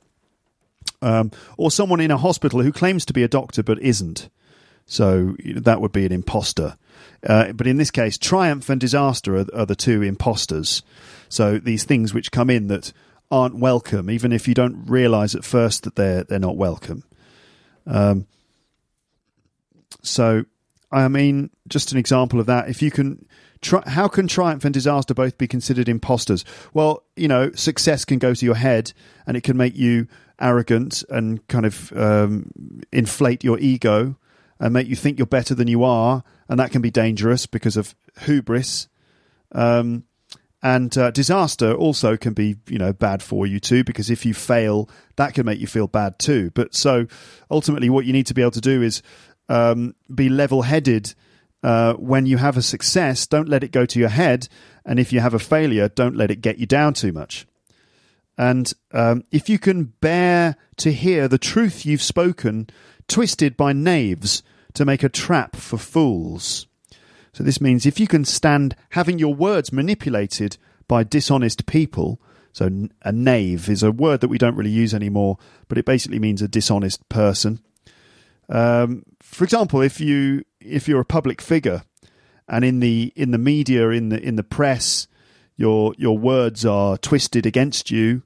Um, 1.02 1.32
or 1.58 1.70
someone 1.70 2.00
in 2.00 2.10
a 2.10 2.17
hospital 2.17 2.62
who 2.62 2.72
claims 2.72 3.04
to 3.08 3.13
be 3.13 3.24
a 3.24 3.28
doctor 3.28 3.62
but 3.62 3.82
isn't. 3.82 4.30
So 4.86 5.36
that 5.54 5.82
would 5.82 5.91
be 5.91 6.06
an 6.06 6.13
imposter. 6.13 6.78
Uh, 7.28 7.52
but 7.52 7.67
in 7.67 7.76
this 7.76 7.91
case, 7.91 8.17
triumph 8.17 8.70
and 8.70 8.80
disaster 8.80 9.36
are, 9.36 9.46
are, 9.54 9.65
the 9.65 9.76
two 9.76 10.02
imposters. 10.02 10.84
So 11.28 11.60
these 11.60 11.84
things 11.84 12.13
which 12.13 12.32
come 12.32 12.50
in 12.50 12.67
that 12.67 12.93
aren't 13.30 13.58
welcome, 13.58 14.10
even 14.10 14.32
if 14.32 14.48
you 14.48 14.54
don't 14.54 14.86
realize 14.86 15.36
at 15.36 15.43
first 15.43 15.84
that 15.84 15.98
they're 15.98 16.24
they're 16.24 16.39
not 16.39 16.56
welcome. 16.56 17.04
Um, 17.86 18.28
so, 20.04 20.46
I 21.06 21.08
mean, 21.08 21.50
just 21.68 21.92
an 21.92 21.98
example 21.98 22.40
of 22.40 22.46
that. 22.48 22.70
If 22.70 22.82
you 22.82 22.92
can, 22.92 23.26
tri- 23.62 23.88
how 23.88 24.08
can 24.08 24.28
triumph 24.28 24.66
and 24.66 24.74
disaster 24.74 25.14
both 25.14 25.38
be 25.38 25.48
considered 25.48 25.90
imposters? 25.90 26.46
Well, 26.74 27.04
you 27.16 27.28
know, 27.28 27.52
success 27.52 28.06
can 28.06 28.20
go 28.20 28.34
to 28.34 28.46
your 28.46 28.56
head, 28.56 28.94
and 29.26 29.38
it 29.38 29.44
can 29.44 29.58
make 29.58 29.76
you 29.76 30.08
arrogant 30.40 31.04
and 31.10 31.46
kind 31.48 31.66
of 31.66 31.92
um, 31.94 32.52
inflate 32.92 33.44
your 33.44 33.60
ego 33.60 34.16
and 34.60 34.74
make 34.74 34.88
you 34.88 34.96
think 34.96 35.18
you're 35.20 35.28
better 35.28 35.54
than 35.54 35.68
you 35.68 35.84
are, 35.84 36.24
and 36.50 36.60
that 36.60 36.72
can 36.72 36.82
be 36.82 36.92
dangerous 36.92 37.46
because 37.46 37.78
of 37.78 37.96
hubris. 38.22 38.88
Um, 39.52 40.04
and 40.64 40.98
uh, 40.98 41.12
disaster 41.12 41.74
also 41.74 42.18
can 42.18 42.34
be, 42.34 42.58
you 42.68 42.80
know, 42.80 42.92
bad 42.92 43.22
for 43.22 43.46
you 43.46 43.60
too, 43.60 43.84
because 43.84 44.10
if 44.10 44.26
you 44.26 44.34
fail, 44.34 44.90
that 45.16 45.36
can 45.36 45.46
make 45.46 45.60
you 45.60 45.68
feel 45.68 45.88
bad 45.88 46.18
too. 46.18 46.50
But 46.56 46.74
so 46.74 47.06
ultimately, 47.52 47.90
what 47.90 48.06
you 48.06 48.14
need 48.14 48.26
to 48.28 48.34
be 48.34 48.42
able 48.42 48.52
to 48.52 48.62
do 48.62 48.82
is 48.82 49.04
um, 49.50 49.96
be 50.14 50.30
level-headed. 50.30 51.14
Uh, 51.64 51.94
when 51.94 52.26
you 52.26 52.38
have 52.38 52.56
a 52.56 52.62
success, 52.62 53.26
don't 53.26 53.50
let 53.50 53.64
it 53.64 53.72
go 53.72 53.86
to 53.86 54.00
your 54.00 54.10
head, 54.10 54.48
and 54.86 55.00
if 55.00 55.12
you 55.12 55.20
have 55.20 55.34
a 55.34 55.40
failure, 55.40 55.90
don't 55.90 56.16
let 56.16 56.32
it 56.32 56.42
get 56.42 56.58
you 56.60 56.66
down 56.66 56.94
too 56.94 57.12
much. 57.12 57.48
And 58.38 58.72
um, 58.92 59.24
if 59.32 59.50
you 59.50 59.58
can 59.58 59.86
bear 60.00 60.56
to 60.78 60.94
hear 60.94 61.28
the 61.28 61.40
truth 61.40 61.86
you've 61.86 62.04
spoken, 62.04 62.70
twisted 63.08 63.58
by 63.58 63.74
knaves 63.74 64.44
to 64.74 64.86
make 64.86 65.04
a 65.04 65.10
trap 65.10 65.56
for 65.56 65.78
fools. 65.78 66.68
So 67.34 67.44
this 67.44 67.60
means 67.60 67.86
if 67.86 68.00
you 68.00 68.08
can 68.08 68.26
stand 68.26 68.76
having 68.92 69.18
your 69.18 69.34
words 69.34 69.74
manipulated 69.74 70.58
by 70.88 71.04
dishonest 71.04 71.66
people, 71.66 72.22
so 72.54 72.70
a 73.02 73.12
knave 73.12 73.70
is 73.70 73.84
a 73.84 73.92
word 73.92 74.22
that 74.22 74.28
we 74.28 74.38
don't 74.38 74.56
really 74.56 74.70
use 74.70 74.94
anymore, 74.94 75.38
but 75.68 75.78
it 75.78 75.86
basically 75.86 76.20
means 76.20 76.42
a 76.42 76.48
dishonest 76.48 77.08
person. 77.10 77.60
Um, 78.50 79.04
for 79.22 79.44
example, 79.44 79.82
if 79.82 80.00
you 80.00 80.44
if 80.60 80.88
you're 80.88 81.02
a 81.02 81.06
public 81.06 81.42
figure 81.42 81.84
and 82.48 82.64
in 82.64 82.80
the 82.80 83.12
in 83.16 83.32
the 83.32 83.38
media 83.38 83.90
in 83.90 84.10
the 84.10 84.22
in 84.22 84.36
the 84.36 84.44
press 84.44 85.08
your 85.56 85.94
your 85.98 86.18
words 86.18 86.66
are 86.66 86.98
twisted 86.98 87.46
against 87.46 87.92
you, 87.92 88.24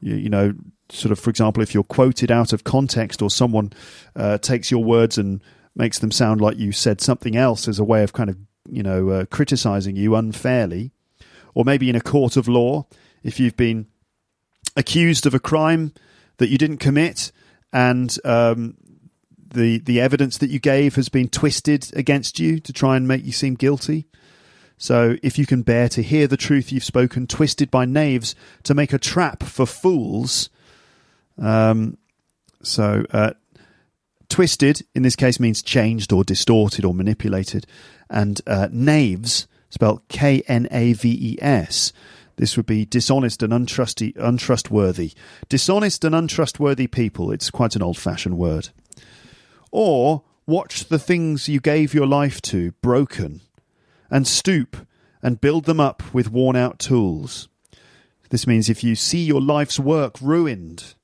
you, 0.00 0.16
you 0.16 0.28
know 0.28 0.54
sort 0.88 1.12
of 1.12 1.20
for 1.20 1.30
example 1.30 1.62
if 1.62 1.72
you're 1.72 1.84
quoted 1.84 2.30
out 2.30 2.52
of 2.52 2.64
context 2.64 3.22
or 3.22 3.30
someone 3.30 3.72
uh, 4.16 4.38
takes 4.38 4.70
your 4.70 4.82
words 4.82 5.18
and 5.18 5.42
makes 5.76 6.00
them 6.00 6.10
sound 6.10 6.40
like 6.40 6.56
you 6.58 6.72
said 6.72 7.00
something 7.00 7.36
else 7.36 7.68
as 7.68 7.78
a 7.78 7.84
way 7.84 8.02
of 8.02 8.12
kind 8.12 8.30
of 8.30 8.36
you 8.68 8.82
know 8.82 9.08
uh, 9.10 9.24
criticizing 9.26 9.96
you 9.96 10.14
unfairly. 10.14 10.92
Or 11.52 11.64
maybe 11.64 11.90
in 11.90 11.96
a 11.96 12.00
court 12.00 12.36
of 12.36 12.46
law 12.46 12.86
if 13.24 13.40
you've 13.40 13.56
been 13.56 13.88
accused 14.76 15.26
of 15.26 15.34
a 15.34 15.40
crime 15.40 15.92
that 16.36 16.48
you 16.48 16.56
didn't 16.56 16.78
commit 16.78 17.32
and 17.72 18.16
um, 18.24 18.76
the 19.50 19.78
the 19.78 20.00
evidence 20.00 20.38
that 20.38 20.50
you 20.50 20.58
gave 20.58 20.94
has 20.96 21.08
been 21.08 21.28
twisted 21.28 21.90
against 21.94 22.38
you 22.38 22.60
to 22.60 22.72
try 22.72 22.96
and 22.96 23.06
make 23.06 23.24
you 23.24 23.32
seem 23.32 23.54
guilty. 23.54 24.06
So 24.78 25.16
if 25.22 25.38
you 25.38 25.44
can 25.44 25.62
bear 25.62 25.88
to 25.90 26.02
hear 26.02 26.26
the 26.26 26.38
truth 26.38 26.72
you've 26.72 26.84
spoken, 26.84 27.26
twisted 27.26 27.70
by 27.70 27.84
knaves 27.84 28.34
to 28.62 28.74
make 28.74 28.94
a 28.94 28.98
trap 28.98 29.42
for 29.42 29.66
fools. 29.66 30.48
Um, 31.36 31.98
so 32.62 33.04
uh, 33.10 33.32
twisted 34.28 34.82
in 34.94 35.02
this 35.02 35.16
case 35.16 35.38
means 35.38 35.60
changed 35.62 36.12
or 36.12 36.24
distorted 36.24 36.84
or 36.84 36.94
manipulated, 36.94 37.66
and 38.08 38.40
uh, 38.46 38.68
knaves 38.72 39.46
spelled 39.68 40.06
K 40.08 40.42
N 40.48 40.66
A 40.70 40.94
V 40.94 41.08
E 41.10 41.38
S. 41.42 41.92
This 42.36 42.56
would 42.56 42.64
be 42.64 42.86
dishonest 42.86 43.42
and 43.42 43.52
untrusty, 43.52 44.16
untrustworthy. 44.16 45.12
Dishonest 45.50 46.04
and 46.04 46.14
untrustworthy 46.14 46.86
people. 46.86 47.30
It's 47.32 47.50
quite 47.50 47.76
an 47.76 47.82
old-fashioned 47.82 48.38
word 48.38 48.70
or 49.70 50.22
watch 50.46 50.86
the 50.86 50.98
things 50.98 51.48
you 51.48 51.60
gave 51.60 51.94
your 51.94 52.06
life 52.06 52.40
to 52.42 52.72
broken, 52.82 53.40
and 54.10 54.26
stoop 54.26 54.86
and 55.22 55.40
build 55.40 55.64
them 55.64 55.80
up 55.80 56.02
with 56.12 56.30
worn 56.30 56.56
out 56.56 56.78
tools. 56.78 57.48
This 58.30 58.46
means 58.46 58.68
if 58.68 58.82
you 58.82 58.94
see 58.94 59.22
your 59.22 59.40
life's 59.40 59.78
work 59.78 60.20
ruined, 60.20 60.94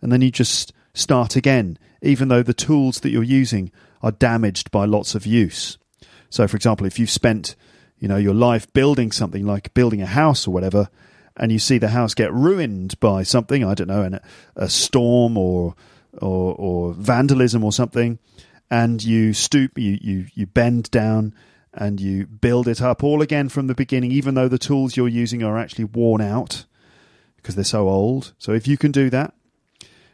and 0.00 0.12
then 0.12 0.22
you 0.22 0.30
just 0.30 0.72
start 0.92 1.36
again, 1.36 1.78
even 2.02 2.28
though 2.28 2.42
the 2.42 2.54
tools 2.54 3.00
that 3.00 3.10
you're 3.10 3.22
using 3.22 3.70
are 4.02 4.12
damaged 4.12 4.70
by 4.70 4.84
lots 4.84 5.14
of 5.14 5.26
use. 5.26 5.78
So, 6.30 6.46
for 6.46 6.56
example, 6.56 6.86
if 6.86 6.98
you've 6.98 7.10
spent 7.10 7.56
you 7.98 8.06
know 8.06 8.16
your 8.16 8.34
life 8.34 8.72
building 8.72 9.10
something 9.10 9.44
like 9.44 9.74
building 9.74 10.02
a 10.02 10.06
house 10.06 10.46
or 10.46 10.52
whatever, 10.52 10.88
and 11.36 11.52
you 11.52 11.58
see 11.58 11.78
the 11.78 11.88
house 11.88 12.14
get 12.14 12.32
ruined 12.32 12.98
by 13.00 13.22
something, 13.22 13.64
I 13.64 13.74
don't 13.74 13.88
know, 13.88 14.02
a, 14.02 14.20
a 14.64 14.68
storm 14.68 15.36
or 15.36 15.74
or, 16.20 16.54
or 16.58 16.92
vandalism 16.92 17.64
or 17.64 17.72
something, 17.72 18.18
and 18.70 19.02
you 19.02 19.32
stoop, 19.32 19.78
you, 19.78 19.98
you, 20.00 20.26
you 20.34 20.46
bend 20.46 20.90
down 20.90 21.34
and 21.72 22.00
you 22.00 22.26
build 22.26 22.66
it 22.66 22.82
up 22.82 23.04
all 23.04 23.22
again 23.22 23.48
from 23.48 23.66
the 23.66 23.74
beginning, 23.74 24.10
even 24.10 24.34
though 24.34 24.48
the 24.48 24.58
tools 24.58 24.96
you're 24.96 25.08
using 25.08 25.42
are 25.42 25.58
actually 25.58 25.84
worn 25.84 26.20
out 26.20 26.66
because 27.36 27.54
they're 27.54 27.64
so 27.64 27.88
old. 27.88 28.32
So 28.38 28.52
if 28.52 28.66
you 28.66 28.76
can 28.76 28.92
do 28.92 29.10
that, 29.10 29.34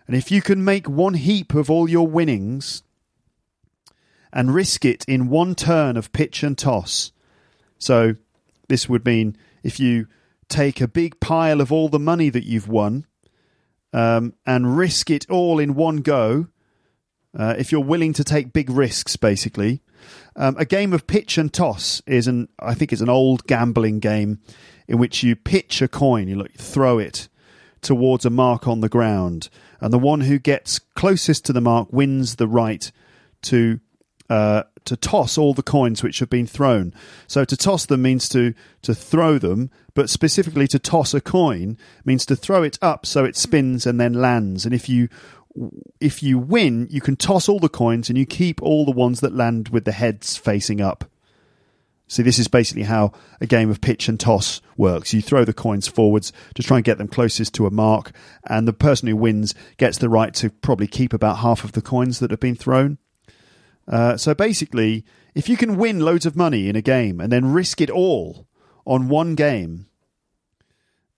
and 0.07 0.17
if 0.17 0.31
you 0.31 0.43
can 0.43 0.63
make 0.63 0.89
one 0.89 1.15
heap 1.15 1.55
of 1.55 1.71
all 1.71 1.89
your 1.89 2.07
winnings 2.07 2.83
and 4.33 4.55
risk 4.55 4.85
it 4.85 5.05
in 5.09 5.29
one 5.29 5.55
turn 5.55 5.97
of 5.97 6.13
pitch 6.13 6.43
and 6.43 6.57
toss, 6.59 7.13
so 7.79 8.17
this 8.69 8.89
would 8.89 9.05
mean 9.05 9.37
if 9.63 9.81
you 9.81 10.07
take 10.49 10.81
a 10.81 10.89
big 10.89 11.19
pile 11.21 11.61
of 11.61 11.73
all 11.73 11.89
the 11.89 11.99
money 11.99 12.29
that 12.29 12.45
you've 12.45 12.69
won 12.69 13.07
um, 13.95 14.35
and 14.45 14.77
risk 14.77 15.09
it 15.09 15.31
all 15.31 15.59
in 15.59 15.75
one 15.75 15.99
go. 15.99 16.49
Uh, 17.37 17.55
if 17.57 17.73
you're 17.73 17.81
willing 17.81 18.13
to 18.13 18.25
take 18.25 18.53
big 18.53 18.69
risks, 18.69 19.17
basically, 19.17 19.83
um, 20.37 20.57
a 20.59 20.65
game 20.65 20.93
of 20.93 21.07
pitch 21.07 21.39
and 21.39 21.53
toss 21.53 22.03
is 22.07 22.27
an 22.27 22.49
I 22.59 22.75
think 22.75 22.93
it's 22.93 23.01
an 23.03 23.09
old 23.09 23.47
gambling 23.47 24.01
game 24.01 24.41
in 24.87 24.99
which 24.99 25.23
you 25.23 25.35
pitch 25.35 25.81
a 25.81 25.89
coin, 25.89 26.29
you 26.29 26.45
throw 26.59 26.99
it 26.99 27.29
towards 27.81 28.25
a 28.25 28.31
mark 28.31 28.69
on 28.69 28.81
the 28.81 28.89
ground, 28.89 29.49
and 29.81 29.93
the 29.93 29.99
one 29.99 30.23
who 30.23 30.39
gets 30.39 30.79
closest 30.79 31.45
to 31.47 31.53
the 31.53 31.61
mark 31.61 31.93
wins 31.93 32.37
the 32.37 32.49
right 32.49 32.91
to 33.43 33.81
uh, 34.31 34.65
to 34.85 34.97
toss 34.97 35.37
all 35.37 35.55
the 35.55 35.63
coins 35.63 36.03
which 36.03 36.19
have 36.19 36.31
been 36.31 36.47
thrown. 36.47 36.95
So 37.27 37.45
to 37.45 37.57
toss 37.57 37.87
them 37.87 38.03
means 38.03 38.29
to 38.31 38.55
to 38.83 38.95
throw 38.95 39.39
them, 39.39 39.71
but 39.95 40.11
specifically 40.11 40.67
to 40.69 40.79
toss 40.79 41.15
a 41.15 41.21
coin 41.21 41.79
means 42.05 42.27
to 42.27 42.37
throw 42.37 42.63
it 42.63 42.79
up 42.83 43.07
so 43.07 43.25
it 43.25 43.37
spins 43.37 43.87
and 43.87 44.01
then 44.01 44.15
lands. 44.15 44.65
And 44.65 44.75
if 44.75 44.89
you 44.89 45.09
if 46.01 46.23
you 46.23 46.39
win, 46.39 46.89
you 46.91 47.01
can 47.01 47.17
toss 47.17 47.49
all 47.49 47.61
the 47.61 47.69
coins 47.69 48.09
and 48.09 48.19
you 48.19 48.27
keep 48.27 48.61
all 48.63 48.85
the 48.85 48.91
ones 48.91 49.21
that 49.21 49.35
land 49.35 49.69
with 49.69 49.85
the 49.85 49.93
heads 49.93 50.37
facing 50.37 50.81
up. 50.81 51.05
See, 52.07 52.23
this 52.23 52.39
is 52.39 52.49
basically 52.49 52.83
how 52.83 53.13
a 53.41 53.47
game 53.47 53.71
of 53.71 53.81
pitch 53.81 54.09
and 54.09 54.21
toss 54.21 54.61
works. 54.77 55.15
You 55.15 55.23
throw 55.23 55.45
the 55.45 55.55
coins 55.55 55.89
forwards 55.89 56.33
to 56.55 56.63
try 56.63 56.79
and 56.79 56.85
get 56.85 56.99
them 56.99 57.09
closest 57.09 57.55
to 57.55 57.67
a 57.67 57.71
mark, 57.71 58.13
and 58.45 58.69
the 58.69 58.75
person 58.75 59.09
who 59.09 59.17
wins 59.17 59.55
gets 59.79 59.99
the 59.99 60.11
right 60.11 60.35
to 60.35 60.51
probably 60.51 60.87
keep 60.87 61.15
about 61.15 61.39
half 61.39 61.65
of 61.65 61.73
the 61.73 61.81
coins 61.81 62.19
that 62.19 62.31
have 62.31 62.41
been 62.41 62.57
thrown. 62.57 62.99
Uh, 63.87 64.17
so 64.17 64.35
basically, 64.35 65.05
if 65.35 65.49
you 65.49 65.57
can 65.57 65.77
win 65.77 66.01
loads 66.01 66.27
of 66.27 66.37
money 66.37 66.69
in 66.69 66.77
a 66.77 66.83
game 66.83 67.21
and 67.21 67.31
then 67.31 67.53
risk 67.53 67.81
it 67.81 67.91
all 67.91 68.47
on 68.87 69.09
one 69.09 69.35
game 69.35 69.87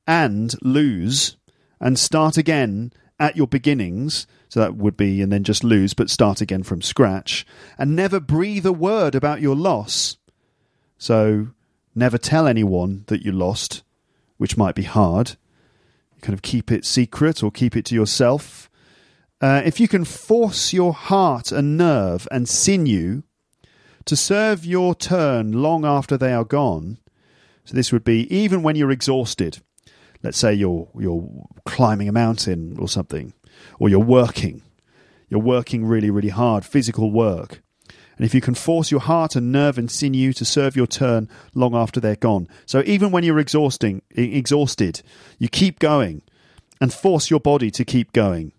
and 0.06 0.54
lose 0.62 1.36
and 1.80 1.98
start 1.98 2.36
again 2.36 2.92
at 3.18 3.36
your 3.36 3.46
beginnings, 3.46 4.26
so 4.48 4.60
that 4.60 4.76
would 4.76 4.96
be 4.96 5.20
and 5.22 5.32
then 5.32 5.44
just 5.44 5.64
lose 5.64 5.94
but 5.94 6.10
start 6.10 6.40
again 6.40 6.62
from 6.62 6.82
scratch, 6.82 7.46
and 7.78 7.96
never 7.96 8.20
breathe 8.20 8.66
a 8.66 8.72
word 8.72 9.14
about 9.14 9.40
your 9.40 9.56
loss. 9.56 10.16
So 10.98 11.48
never 11.94 12.18
tell 12.18 12.46
anyone 12.46 13.04
that 13.08 13.24
you 13.24 13.32
lost, 13.32 13.82
which 14.36 14.56
might 14.56 14.74
be 14.74 14.82
hard. 14.84 15.30
You 16.14 16.20
kind 16.22 16.34
of 16.34 16.42
keep 16.42 16.70
it 16.70 16.84
secret 16.84 17.42
or 17.42 17.50
keep 17.50 17.76
it 17.76 17.84
to 17.86 17.94
yourself 17.94 18.70
uh, 19.40 19.62
if 19.64 19.78
you 19.78 19.88
can 19.88 20.04
force 20.04 20.72
your 20.72 20.94
heart 20.94 21.52
and 21.52 21.76
nerve 21.76 22.26
and 22.30 22.48
sinew 22.48 23.22
to 24.06 24.16
serve 24.16 24.64
your 24.64 24.94
turn 24.94 25.52
long 25.52 25.84
after 25.84 26.16
they 26.16 26.32
are 26.32 26.44
gone, 26.44 26.98
so 27.64 27.74
this 27.74 27.92
would 27.92 28.04
be 28.04 28.32
even 28.34 28.62
when 28.62 28.76
you're 28.76 28.90
exhausted. 28.90 29.58
Let's 30.22 30.38
say 30.38 30.54
you're 30.54 30.88
you're 30.98 31.28
climbing 31.64 32.08
a 32.08 32.12
mountain 32.12 32.76
or 32.78 32.88
something, 32.88 33.34
or 33.78 33.88
you're 33.88 33.98
working. 33.98 34.62
You're 35.28 35.40
working 35.40 35.84
really, 35.84 36.10
really 36.10 36.28
hard, 36.28 36.64
physical 36.64 37.10
work. 37.10 37.60
And 38.16 38.24
if 38.24 38.34
you 38.34 38.40
can 38.40 38.54
force 38.54 38.90
your 38.90 39.00
heart 39.00 39.36
and 39.36 39.52
nerve 39.52 39.76
and 39.76 39.90
sinew 39.90 40.32
to 40.34 40.44
serve 40.44 40.76
your 40.76 40.86
turn 40.86 41.28
long 41.54 41.74
after 41.74 42.00
they're 42.00 42.16
gone. 42.16 42.48
So 42.64 42.82
even 42.86 43.10
when 43.10 43.24
you're 43.24 43.38
exhausting 43.38 44.00
exhausted, 44.10 45.02
you 45.38 45.48
keep 45.48 45.78
going 45.78 46.22
and 46.80 46.94
force 46.94 47.28
your 47.28 47.40
body 47.40 47.70
to 47.72 47.84
keep 47.84 48.12
going 48.12 48.52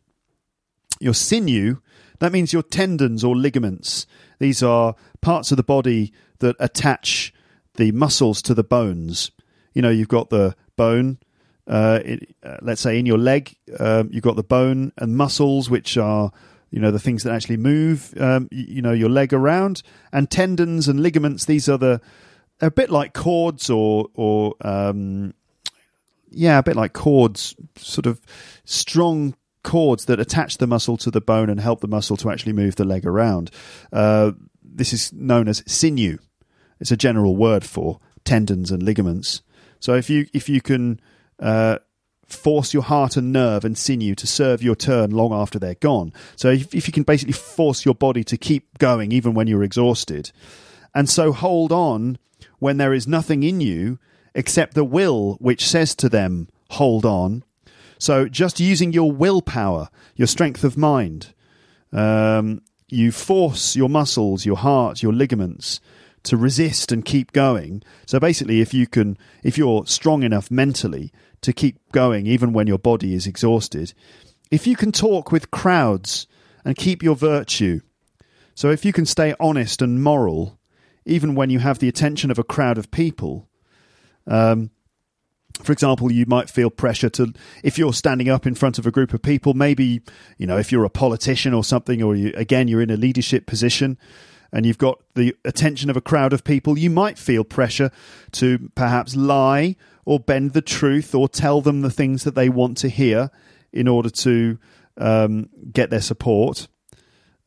your 0.99 1.13
sinew, 1.13 1.77
that 2.19 2.31
means 2.31 2.53
your 2.53 2.63
tendons 2.63 3.23
or 3.23 3.35
ligaments. 3.35 4.07
These 4.39 4.63
are 4.63 4.95
parts 5.21 5.51
of 5.51 5.57
the 5.57 5.63
body 5.63 6.13
that 6.39 6.55
attach 6.59 7.33
the 7.75 7.91
muscles 7.91 8.41
to 8.43 8.53
the 8.53 8.63
bones. 8.63 9.31
You 9.73 9.81
know, 9.81 9.89
you've 9.89 10.07
got 10.07 10.29
the 10.29 10.55
bone, 10.75 11.19
uh, 11.67 11.99
it, 12.03 12.35
uh, 12.43 12.57
let's 12.61 12.81
say 12.81 12.99
in 12.99 13.05
your 13.05 13.17
leg, 13.17 13.55
um, 13.79 14.09
you've 14.11 14.23
got 14.23 14.35
the 14.35 14.43
bone 14.43 14.91
and 14.97 15.15
muscles, 15.17 15.69
which 15.69 15.97
are 15.97 16.31
you 16.71 16.79
know 16.79 16.91
the 16.91 16.99
things 16.99 17.23
that 17.23 17.33
actually 17.33 17.57
move 17.57 18.13
um, 18.19 18.47
you, 18.51 18.65
you 18.67 18.81
know 18.81 18.91
your 18.91 19.09
leg 19.09 19.33
around 19.33 19.83
and 20.11 20.29
tendons 20.29 20.87
and 20.87 20.99
ligaments 20.99 21.45
these 21.45 21.69
are 21.69 21.77
the 21.77 22.01
a 22.59 22.69
bit 22.69 22.89
like 22.89 23.13
cords 23.13 23.69
or 23.69 24.07
or 24.15 24.53
um, 24.61 25.33
yeah 26.29 26.57
a 26.57 26.63
bit 26.63 26.75
like 26.75 26.93
cords 26.93 27.55
sort 27.77 28.05
of 28.05 28.19
strong 28.65 29.33
cords 29.67 30.05
that 30.05 30.19
attach 30.19 30.57
the 30.57 30.67
muscle 30.67 30.97
to 30.97 31.11
the 31.11 31.21
bone 31.21 31.49
and 31.49 31.59
help 31.59 31.81
the 31.81 31.87
muscle 31.87 32.17
to 32.17 32.29
actually 32.29 32.53
move 32.53 32.75
the 32.75 32.85
leg 32.85 33.05
around 33.05 33.51
uh, 33.91 34.31
this 34.63 34.93
is 34.93 35.11
known 35.13 35.47
as 35.47 35.63
sinew 35.67 36.17
it's 36.79 36.91
a 36.91 36.97
general 36.97 37.35
word 37.35 37.63
for 37.63 37.99
tendons 38.23 38.71
and 38.71 38.81
ligaments 38.81 39.41
so 39.79 39.93
if 39.93 40.09
you 40.09 40.25
if 40.33 40.47
you 40.47 40.61
can 40.61 40.99
uh, 41.39 41.77
force 42.27 42.73
your 42.73 42.83
heart 42.83 43.15
and 43.17 43.31
nerve 43.31 43.63
and 43.63 43.77
sinew 43.77 44.13
to 44.15 44.27
serve 44.27 44.61
your 44.61 44.75
turn 44.75 45.11
long 45.11 45.33
after 45.33 45.57
they're 45.57 45.75
gone. 45.75 46.11
So 46.35 46.49
if, 46.49 46.75
if 46.75 46.87
you 46.87 46.93
can 46.93 47.03
basically 47.03 47.33
force 47.33 47.85
your 47.85 47.95
body 47.95 48.23
to 48.25 48.37
keep 48.37 48.77
going 48.77 49.11
even 49.11 49.33
when 49.33 49.47
you're 49.47 49.63
exhausted, 49.63 50.31
and 50.93 51.09
so 51.09 51.31
hold 51.31 51.71
on 51.71 52.17
when 52.59 52.77
there 52.77 52.93
is 52.93 53.07
nothing 53.07 53.43
in 53.43 53.61
you 53.61 53.99
except 54.35 54.73
the 54.73 54.83
will 54.83 55.35
which 55.39 55.65
says 55.65 55.95
to 55.95 56.09
them, 56.09 56.49
hold 56.71 57.05
on. 57.05 57.43
So 57.99 58.27
just 58.27 58.59
using 58.59 58.93
your 58.93 59.11
willpower, 59.11 59.89
your 60.15 60.27
strength 60.27 60.63
of 60.63 60.77
mind, 60.77 61.33
um, 61.91 62.61
you 62.87 63.11
force 63.11 63.75
your 63.75 63.89
muscles, 63.89 64.45
your 64.45 64.57
heart, 64.57 65.03
your 65.03 65.13
ligaments 65.13 65.79
to 66.23 66.37
resist 66.37 66.91
and 66.91 67.05
keep 67.05 67.31
going. 67.31 67.83
So 68.05 68.19
basically, 68.19 68.61
if 68.61 68.73
you 68.73 68.87
can, 68.87 69.17
if 69.43 69.57
you're 69.57 69.85
strong 69.85 70.23
enough 70.23 70.51
mentally 70.51 71.11
to 71.41 71.53
keep 71.53 71.79
going 71.91 72.27
even 72.27 72.53
when 72.53 72.67
your 72.67 72.79
body 72.79 73.13
is 73.13 73.27
exhausted, 73.27 73.93
if 74.51 74.67
you 74.67 74.75
can 74.75 74.91
talk 74.91 75.31
with 75.31 75.51
crowds 75.51 76.27
and 76.63 76.75
keep 76.75 77.03
your 77.03 77.15
virtue, 77.15 77.81
so 78.55 78.71
if 78.71 78.83
you 78.83 78.93
can 78.93 79.05
stay 79.05 79.35
honest 79.39 79.81
and 79.81 80.03
moral 80.03 80.57
even 81.05 81.35
when 81.35 81.49
you 81.49 81.59
have 81.59 81.79
the 81.79 81.87
attention 81.87 82.29
of 82.29 82.37
a 82.37 82.43
crowd 82.43 82.77
of 82.77 82.91
people, 82.91 83.47
um, 84.27 84.69
for 85.63 85.71
example, 85.71 86.11
you 86.11 86.25
might 86.27 86.49
feel 86.49 86.69
pressure 86.69 87.09
to, 87.11 87.33
if 87.63 87.77
you're 87.77 87.93
standing 87.93 88.29
up 88.29 88.45
in 88.45 88.55
front 88.55 88.77
of 88.77 88.85
a 88.85 88.91
group 88.91 89.13
of 89.13 89.21
people, 89.21 89.53
maybe, 89.53 90.01
you 90.37 90.47
know, 90.47 90.57
if 90.57 90.71
you're 90.71 90.85
a 90.85 90.89
politician 90.89 91.53
or 91.53 91.63
something, 91.63 92.01
or 92.01 92.15
you, 92.15 92.31
again, 92.35 92.67
you're 92.67 92.81
in 92.81 92.89
a 92.89 92.97
leadership 92.97 93.45
position 93.45 93.97
and 94.51 94.65
you've 94.65 94.77
got 94.77 95.01
the 95.15 95.35
attention 95.43 95.89
of 95.89 95.97
a 95.97 96.01
crowd 96.01 96.33
of 96.33 96.43
people, 96.43 96.77
you 96.77 96.89
might 96.89 97.17
feel 97.17 97.43
pressure 97.43 97.91
to 98.31 98.71
perhaps 98.75 99.15
lie 99.15 99.75
or 100.05 100.19
bend 100.19 100.53
the 100.53 100.61
truth 100.61 101.13
or 101.13 101.27
tell 101.27 101.61
them 101.61 101.81
the 101.81 101.91
things 101.91 102.23
that 102.23 102.35
they 102.35 102.49
want 102.49 102.77
to 102.77 102.89
hear 102.89 103.29
in 103.73 103.87
order 103.87 104.09
to 104.09 104.57
um, 104.97 105.49
get 105.71 105.89
their 105.89 106.01
support. 106.01 106.67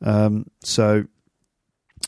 Um, 0.01 0.45
so, 0.63 1.05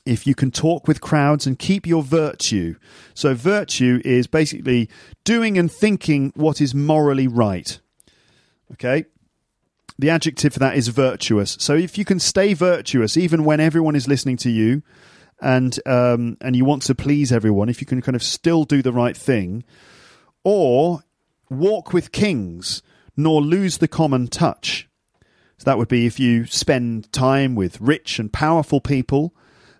if 0.05 0.27
you 0.27 0.35
can 0.35 0.51
talk 0.51 0.87
with 0.87 1.01
crowds 1.01 1.47
and 1.47 1.57
keep 1.57 1.87
your 1.87 2.03
virtue. 2.03 2.75
So, 3.13 3.33
virtue 3.33 4.01
is 4.03 4.27
basically 4.27 4.89
doing 5.23 5.57
and 5.57 5.71
thinking 5.71 6.31
what 6.35 6.61
is 6.61 6.75
morally 6.75 7.27
right. 7.27 7.79
Okay? 8.73 9.05
The 9.97 10.09
adjective 10.09 10.53
for 10.53 10.59
that 10.59 10.75
is 10.75 10.89
virtuous. 10.89 11.57
So, 11.59 11.75
if 11.75 11.97
you 11.97 12.05
can 12.05 12.19
stay 12.19 12.53
virtuous 12.53 13.17
even 13.17 13.45
when 13.45 13.59
everyone 13.59 13.95
is 13.95 14.07
listening 14.07 14.37
to 14.37 14.49
you 14.49 14.83
and 15.41 15.79
um, 15.85 16.37
and 16.41 16.55
you 16.55 16.65
want 16.65 16.83
to 16.83 16.95
please 16.95 17.31
everyone, 17.31 17.69
if 17.69 17.81
you 17.81 17.87
can 17.87 18.01
kind 18.01 18.15
of 18.15 18.23
still 18.23 18.63
do 18.63 18.81
the 18.81 18.93
right 18.93 19.15
thing, 19.15 19.63
or 20.43 21.01
walk 21.49 21.93
with 21.93 22.11
kings, 22.11 22.81
nor 23.15 23.41
lose 23.41 23.77
the 23.77 23.87
common 23.87 24.27
touch. 24.27 24.89
So 25.57 25.65
that 25.65 25.77
would 25.77 25.87
be 25.87 26.05
if 26.05 26.19
you 26.19 26.45
spend 26.45 27.11
time 27.11 27.55
with 27.55 27.79
rich 27.79 28.19
and 28.19 28.33
powerful 28.33 28.81
people, 28.81 29.33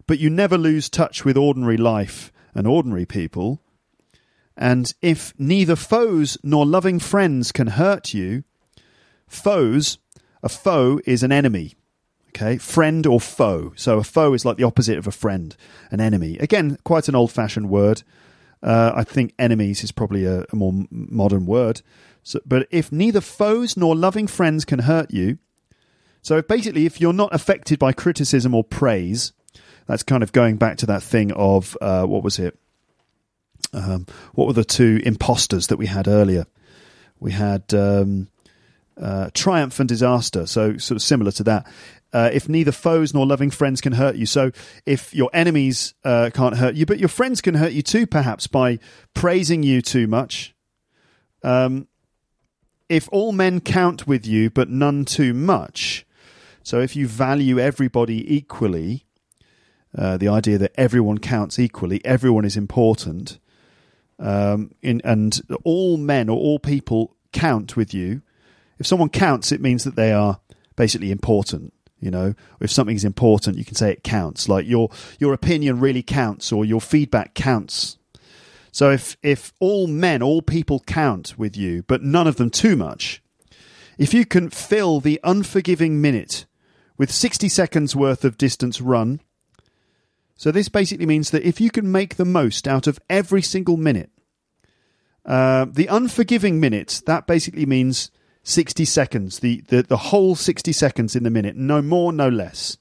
but 0.08 0.20
you 0.20 0.30
never 0.30 0.58
lose 0.58 0.90
touch 0.90 1.26
with 1.26 1.38
ordinary 1.38 1.78
life 1.78 2.32
and 2.54 2.68
ordinary 2.68 3.06
people. 3.06 3.62
And 4.56 4.94
if 5.02 5.34
neither 5.40 5.76
foes 5.76 6.38
nor 6.44 6.66
loving 6.66 7.00
friends 7.00 7.52
can 7.52 7.68
hurt 7.68 8.14
you, 8.14 8.44
foes, 9.28 9.98
a 10.42 10.50
foe 10.50 11.00
is 11.06 11.24
an 11.24 11.32
enemy. 11.32 11.74
Okay, 12.30 12.58
friend 12.58 13.06
or 13.06 13.20
foe. 13.20 13.74
So 13.76 14.00
a 14.00 14.04
foe 14.04 14.34
is 14.34 14.44
like 14.44 14.58
the 14.58 14.64
opposite 14.64 14.98
of 14.98 15.08
a 15.08 15.12
friend, 15.12 15.56
an 15.92 16.02
enemy. 16.02 16.38
Again, 16.40 16.78
quite 16.84 17.08
an 17.08 17.16
old 17.16 17.32
fashioned 17.32 17.70
word. 17.70 18.04
Uh, 18.62 18.92
I 18.96 19.04
think 19.04 19.34
enemies 19.38 19.84
is 19.84 19.92
probably 19.92 20.26
a, 20.26 20.46
a 20.52 20.56
more 20.56 20.74
modern 20.90 21.46
word. 21.46 21.82
So, 22.24 22.40
but 22.46 22.68
if 22.72 22.92
neither 22.92 23.22
foes 23.22 23.78
nor 23.78 23.96
loving 23.96 24.26
friends 24.26 24.66
can 24.66 24.80
hurt 24.80 25.12
you, 25.12 25.38
so 26.22 26.42
basically 26.42 26.86
if 26.86 27.02
you're 27.02 27.14
not 27.14 27.34
affected 27.36 27.78
by 27.78 27.92
criticism 27.92 28.56
or 28.56 28.64
praise, 28.64 29.34
that's 29.88 30.04
kind 30.04 30.24
of 30.24 30.32
going 30.32 30.58
back 30.58 30.78
to 30.78 30.86
that 30.88 31.04
thing 31.04 31.32
of 31.34 31.78
uh, 31.82 32.06
what 32.06 32.24
was 32.24 32.40
it? 32.40 32.58
Um, 33.74 34.06
what 34.34 34.48
were 34.48 34.54
the 34.54 34.64
two 34.64 35.02
imposters 35.06 35.68
that 35.68 35.78
we 35.78 35.88
had 35.88 36.08
earlier? 36.08 36.46
We 37.20 37.32
had 37.32 37.74
um, 37.74 38.28
uh, 39.00 39.30
triumph 39.34 39.80
and 39.80 39.90
disaster. 39.90 40.46
So 40.46 40.78
sort 40.78 40.96
of 40.96 41.02
similar 41.02 41.32
to 41.34 41.44
that. 41.44 41.68
Uh, 42.12 42.30
if 42.32 42.48
neither 42.48 42.72
foes 42.72 43.14
nor 43.14 43.26
loving 43.26 43.50
friends 43.50 43.82
can 43.82 43.94
hurt 43.94 44.16
you. 44.16 44.28
So 44.28 44.52
if 44.86 45.16
your 45.16 45.32
enemies 45.34 45.96
uh, 46.04 46.30
can't 46.32 46.58
hurt 46.58 46.76
you, 46.76 46.86
but 46.86 47.00
your 47.00 47.10
friends 47.10 47.42
can 47.42 47.56
hurt 47.56 47.72
you 47.72 47.82
too, 47.82 48.06
perhaps 48.06 48.46
by 48.46 48.78
praising 49.16 49.64
you 49.64 49.82
too 49.82 50.06
much. 50.06 50.54
Um, 51.42 51.88
if 52.88 53.10
all 53.12 53.32
men 53.32 53.62
count 53.62 54.06
with 54.06 54.28
you, 54.28 54.52
but 54.52 54.70
none 54.70 55.06
too 55.06 55.34
much. 55.34 56.06
So 56.62 56.80
if 56.80 56.96
you 56.96 57.08
value 57.08 57.60
everybody 57.60 58.36
equally, 58.36 59.06
uh, 59.98 60.18
the 60.18 60.28
idea 60.28 60.58
that 60.58 60.74
everyone 60.76 61.20
counts 61.20 61.60
equally, 61.60 62.04
everyone 62.04 62.46
is 62.46 62.58
important, 62.58 63.40
um, 64.20 64.72
in, 64.82 65.02
and 65.04 65.42
all 65.64 65.98
men 65.98 66.30
or 66.30 66.38
all 66.38 66.60
people 66.60 67.16
count 67.32 67.76
with 67.76 67.94
you. 67.94 68.22
If 68.80 68.88
someone 68.88 69.10
counts, 69.10 69.52
it 69.52 69.62
means 69.62 69.84
that 69.84 69.96
they 69.96 70.12
are 70.12 70.40
basically 70.76 71.12
important. 71.12 71.74
You 72.00 72.12
know, 72.12 72.34
if 72.60 72.72
something 72.72 72.96
is 72.96 73.06
important, 73.06 73.58
you 73.58 73.66
can 73.66 73.76
say 73.76 73.92
it 73.92 74.04
counts. 74.04 74.50
Like 74.50 74.66
your 74.66 74.90
your 75.20 75.34
opinion 75.34 75.80
really 75.80 76.04
counts, 76.04 76.52
or 76.52 76.66
your 76.66 76.82
feedback 76.82 77.34
counts. 77.34 77.98
So 78.72 78.90
if 78.90 79.16
if 79.22 79.54
all 79.60 79.88
men, 79.88 80.22
all 80.22 80.42
people 80.42 80.82
count 80.82 81.38
with 81.38 81.56
you, 81.56 81.84
but 81.84 82.02
none 82.02 82.28
of 82.28 82.36
them 82.38 82.50
too 82.50 82.76
much, 82.76 83.22
if 83.98 84.14
you 84.14 84.26
can 84.26 84.50
fill 84.50 85.00
the 85.00 85.20
unforgiving 85.24 86.02
minute 86.02 86.46
with 86.98 87.12
60 87.12 87.48
seconds 87.50 87.96
worth 87.96 88.26
of 88.26 88.38
distance 88.38 88.82
run, 88.82 89.22
so 90.44 90.52
this 90.52 90.68
basically 90.68 91.06
means 91.06 91.32
that 91.32 91.48
if 91.48 91.62
you 91.62 91.72
can 91.72 91.90
make 91.90 92.18
the 92.18 92.26
most 92.26 92.68
out 92.68 92.86
of 92.86 93.00
every 93.10 93.42
single 93.42 93.78
minute, 93.78 94.10
uh, 95.26 95.66
the 95.72 95.88
unforgiving 95.88 96.60
minutes, 96.60 97.00
that 97.00 97.26
basically 97.28 97.66
means 97.66 98.12
60 98.44 98.84
seconds, 98.84 99.40
the, 99.40 99.62
the, 99.70 99.84
the 99.84 99.96
whole 99.96 100.36
60 100.36 100.74
seconds 100.74 101.16
in 101.16 101.24
the 101.24 101.30
minute, 101.30 101.56
no 101.56 101.82
more, 101.82 102.12
no 102.12 102.28
less. 102.28 102.78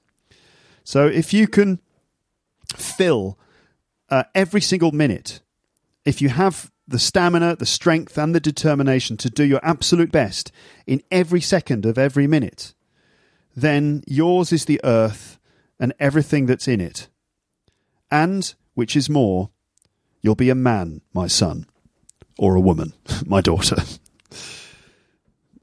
So 0.82 1.06
if 1.06 1.32
you 1.32 1.46
can 1.46 1.78
fill 2.74 3.38
uh, 4.10 4.24
every 4.34 4.60
single 4.60 4.90
minute, 4.90 5.40
if 6.04 6.20
you 6.20 6.30
have 6.30 6.72
the 6.88 6.98
stamina, 6.98 7.54
the 7.54 7.64
strength, 7.64 8.18
and 8.18 8.34
the 8.34 8.40
determination 8.40 9.16
to 9.18 9.30
do 9.30 9.44
your 9.44 9.60
absolute 9.62 10.10
best 10.10 10.50
in 10.84 11.00
every 11.12 11.40
second 11.40 11.86
of 11.86 11.96
every 11.96 12.26
minute, 12.26 12.74
then 13.54 14.02
yours 14.08 14.50
is 14.52 14.64
the 14.64 14.80
earth 14.82 15.38
and 15.78 15.94
everything 16.00 16.46
that's 16.46 16.66
in 16.66 16.80
it. 16.80 17.06
And, 18.12 18.54
which 18.74 18.94
is 18.94 19.08
more, 19.08 19.50
you'll 20.20 20.34
be 20.34 20.50
a 20.50 20.54
man, 20.54 21.00
my 21.14 21.26
son, 21.26 21.66
or 22.38 22.54
a 22.54 22.60
woman, 22.60 22.92
my 23.26 23.40
daughter. 23.40 23.76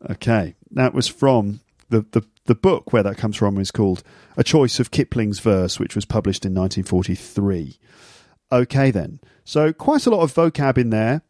Okay, 0.09 0.55
that 0.71 0.93
was 0.95 1.07
from 1.07 1.61
the, 1.89 2.05
the, 2.11 2.23
the 2.45 2.55
book 2.55 2.91
where 2.91 3.03
that 3.03 3.17
comes 3.17 3.37
from 3.37 3.59
is 3.59 3.69
called 3.69 4.01
A 4.35 4.43
Choice 4.43 4.79
of 4.79 4.89
Kipling's 4.89 5.39
Verse, 5.39 5.79
which 5.79 5.93
was 5.93 6.05
published 6.05 6.43
in 6.43 6.55
1943. 6.55 7.77
Okay, 8.51 8.89
then. 8.89 9.19
So, 9.43 9.71
quite 9.71 10.07
a 10.07 10.09
lot 10.09 10.21
of 10.21 10.33
vocab 10.33 10.79
in 10.79 10.89
there, 10.89 11.21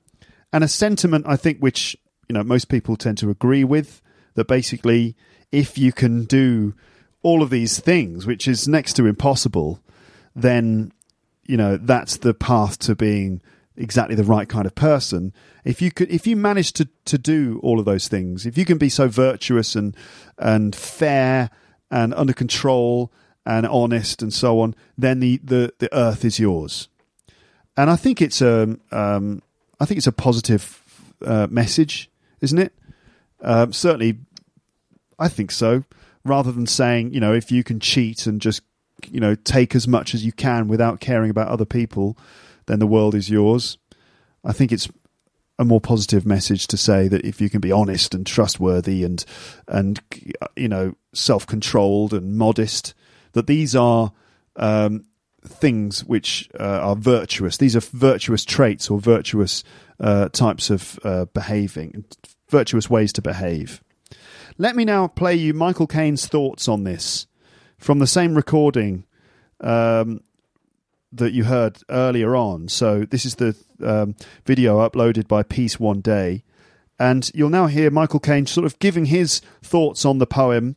and 0.54 0.64
a 0.64 0.70
sentiment, 0.70 1.26
I 1.28 1.36
think, 1.36 1.60
which 1.60 1.98
you 2.30 2.34
know 2.34 2.44
most 2.44 2.70
people 2.70 2.96
tend 2.96 3.18
to 3.18 3.30
agree 3.30 3.66
with 3.66 4.02
that 4.36 4.48
basically, 4.48 5.18
if 5.52 5.78
you 5.78 5.92
can 5.92 6.24
do 6.24 6.74
all 7.24 7.44
of 7.44 7.50
these 7.50 7.80
things, 7.80 8.26
which 8.26 8.48
is 8.48 8.70
next 8.70 8.94
to 8.94 9.06
impossible, 9.06 9.82
then 10.34 10.94
you 11.50 11.58
know 11.58 11.78
that's 11.78 12.18
the 12.18 12.34
path 12.34 12.78
to 12.78 12.96
being 12.96 13.42
exactly 13.76 14.16
the 14.16 14.24
right 14.24 14.48
kind 14.48 14.68
of 14.68 14.76
person. 14.76 15.34
If 15.66 15.82
you 15.82 15.92
could, 15.92 16.12
if 16.12 16.28
you 16.28 16.36
manage 16.36 16.74
to 16.74 16.88
to 17.06 17.18
do 17.18 17.60
all 17.64 17.80
of 17.80 17.86
those 17.86 18.08
things, 18.08 18.46
if 18.46 18.56
you 18.56 18.66
can 18.66 18.78
be 18.78 18.90
so 18.90 19.08
virtuous 19.08 19.76
and 19.76 19.98
and 20.38 20.76
fair 20.76 21.50
and 21.90 22.14
under 22.14 22.34
control 22.34 23.12
and 23.48 23.66
honest 23.66 24.22
and 24.22 24.32
so 24.32 24.60
on, 24.60 24.76
then 24.96 25.22
the 25.22 25.38
the, 25.44 25.74
the 25.80 25.90
earth 25.92 26.24
is 26.24 26.38
yours. 26.40 26.88
And 27.76 27.90
I 27.90 27.96
think 27.96 28.22
it's 28.22 28.42
a 28.42 28.78
um, 28.92 29.42
I 29.80 29.86
think 29.86 29.98
it's 29.98 30.08
a 30.08 30.12
positive 30.12 30.84
uh, 31.26 31.48
message, 31.50 32.12
isn't 32.42 32.60
it? 32.60 32.74
Um, 33.42 33.74
certainly, 33.74 34.20
I 35.18 35.30
think 35.30 35.50
so. 35.50 35.84
rather 36.24 36.52
than 36.52 36.68
saying, 36.68 37.14
you 37.14 37.20
know, 37.20 37.34
if 37.34 37.52
you 37.52 37.64
can 37.64 37.80
cheat 37.80 38.28
and 38.28 38.42
just, 38.42 38.62
you 39.12 39.20
know, 39.20 39.36
take 39.36 39.76
as 39.76 39.88
much 39.88 40.14
as 40.14 40.26
you 40.26 40.32
can 40.32 40.68
without 40.68 41.00
caring 41.00 41.30
about 41.30 41.48
other 41.48 41.66
people, 41.66 42.18
then 42.66 42.80
the 42.80 42.88
world 42.88 43.16
is 43.16 43.30
yours. 43.30 43.78
I 44.44 44.54
think 44.54 44.72
it's 44.72 44.90
a 45.58 45.66
more 45.66 45.82
positive 45.82 46.26
message 46.26 46.68
to 46.68 46.78
say 46.78 47.08
that 47.10 47.26
if 47.26 47.42
you 47.42 47.50
can 47.50 47.60
be 47.60 47.72
honest 47.72 48.16
and 48.16 48.26
trustworthy 48.26 49.04
and 49.04 49.24
and 49.68 50.00
you 50.56 50.70
know 50.70 50.96
self-controlled 51.14 52.14
and 52.14 52.38
modest, 52.38 52.94
that 53.34 53.48
these 53.48 53.76
are 53.76 54.14
um, 54.56 55.04
things 55.44 56.06
which 56.06 56.50
uh, 56.60 56.64
are 56.64 56.96
virtuous. 56.96 57.58
These 57.58 57.76
are 57.76 57.82
virtuous 57.82 58.46
traits 58.46 58.90
or 58.90 59.00
virtuous 59.00 59.64
uh, 60.00 60.30
types 60.30 60.70
of 60.70 61.00
uh, 61.04 61.26
behaving, 61.26 62.06
virtuous 62.50 62.90
ways 62.90 63.12
to 63.14 63.22
behave. 63.22 63.84
Let 64.58 64.76
me 64.76 64.86
now 64.86 65.08
play 65.08 65.36
you 65.36 65.54
Michael 65.54 65.88
Caine's 65.88 66.28
thoughts 66.28 66.68
on 66.68 66.84
this 66.84 67.28
from 67.80 68.00
the 68.00 68.08
same 68.08 68.36
recording 68.36 69.06
um, 69.62 70.22
that 71.12 71.34
you 71.34 71.46
heard 71.46 71.80
earlier 71.90 72.36
on. 72.36 72.68
So 72.68 73.06
this 73.06 73.26
is 73.26 73.36
the 73.36 73.56
um, 73.84 74.16
video 74.46 74.88
uploaded 74.88 75.28
by 75.28 75.42
Peace 75.42 75.80
One 75.80 76.02
Day, 76.02 76.44
and 77.00 77.32
you'll 77.34 77.50
now 77.50 77.68
hear 77.68 77.90
Michael 77.90 78.20
Caine 78.20 78.46
sort 78.46 78.66
of 78.66 78.78
giving 78.80 79.06
his 79.06 79.42
thoughts 79.64 80.06
on 80.06 80.20
the 80.20 80.28
poem, 80.28 80.76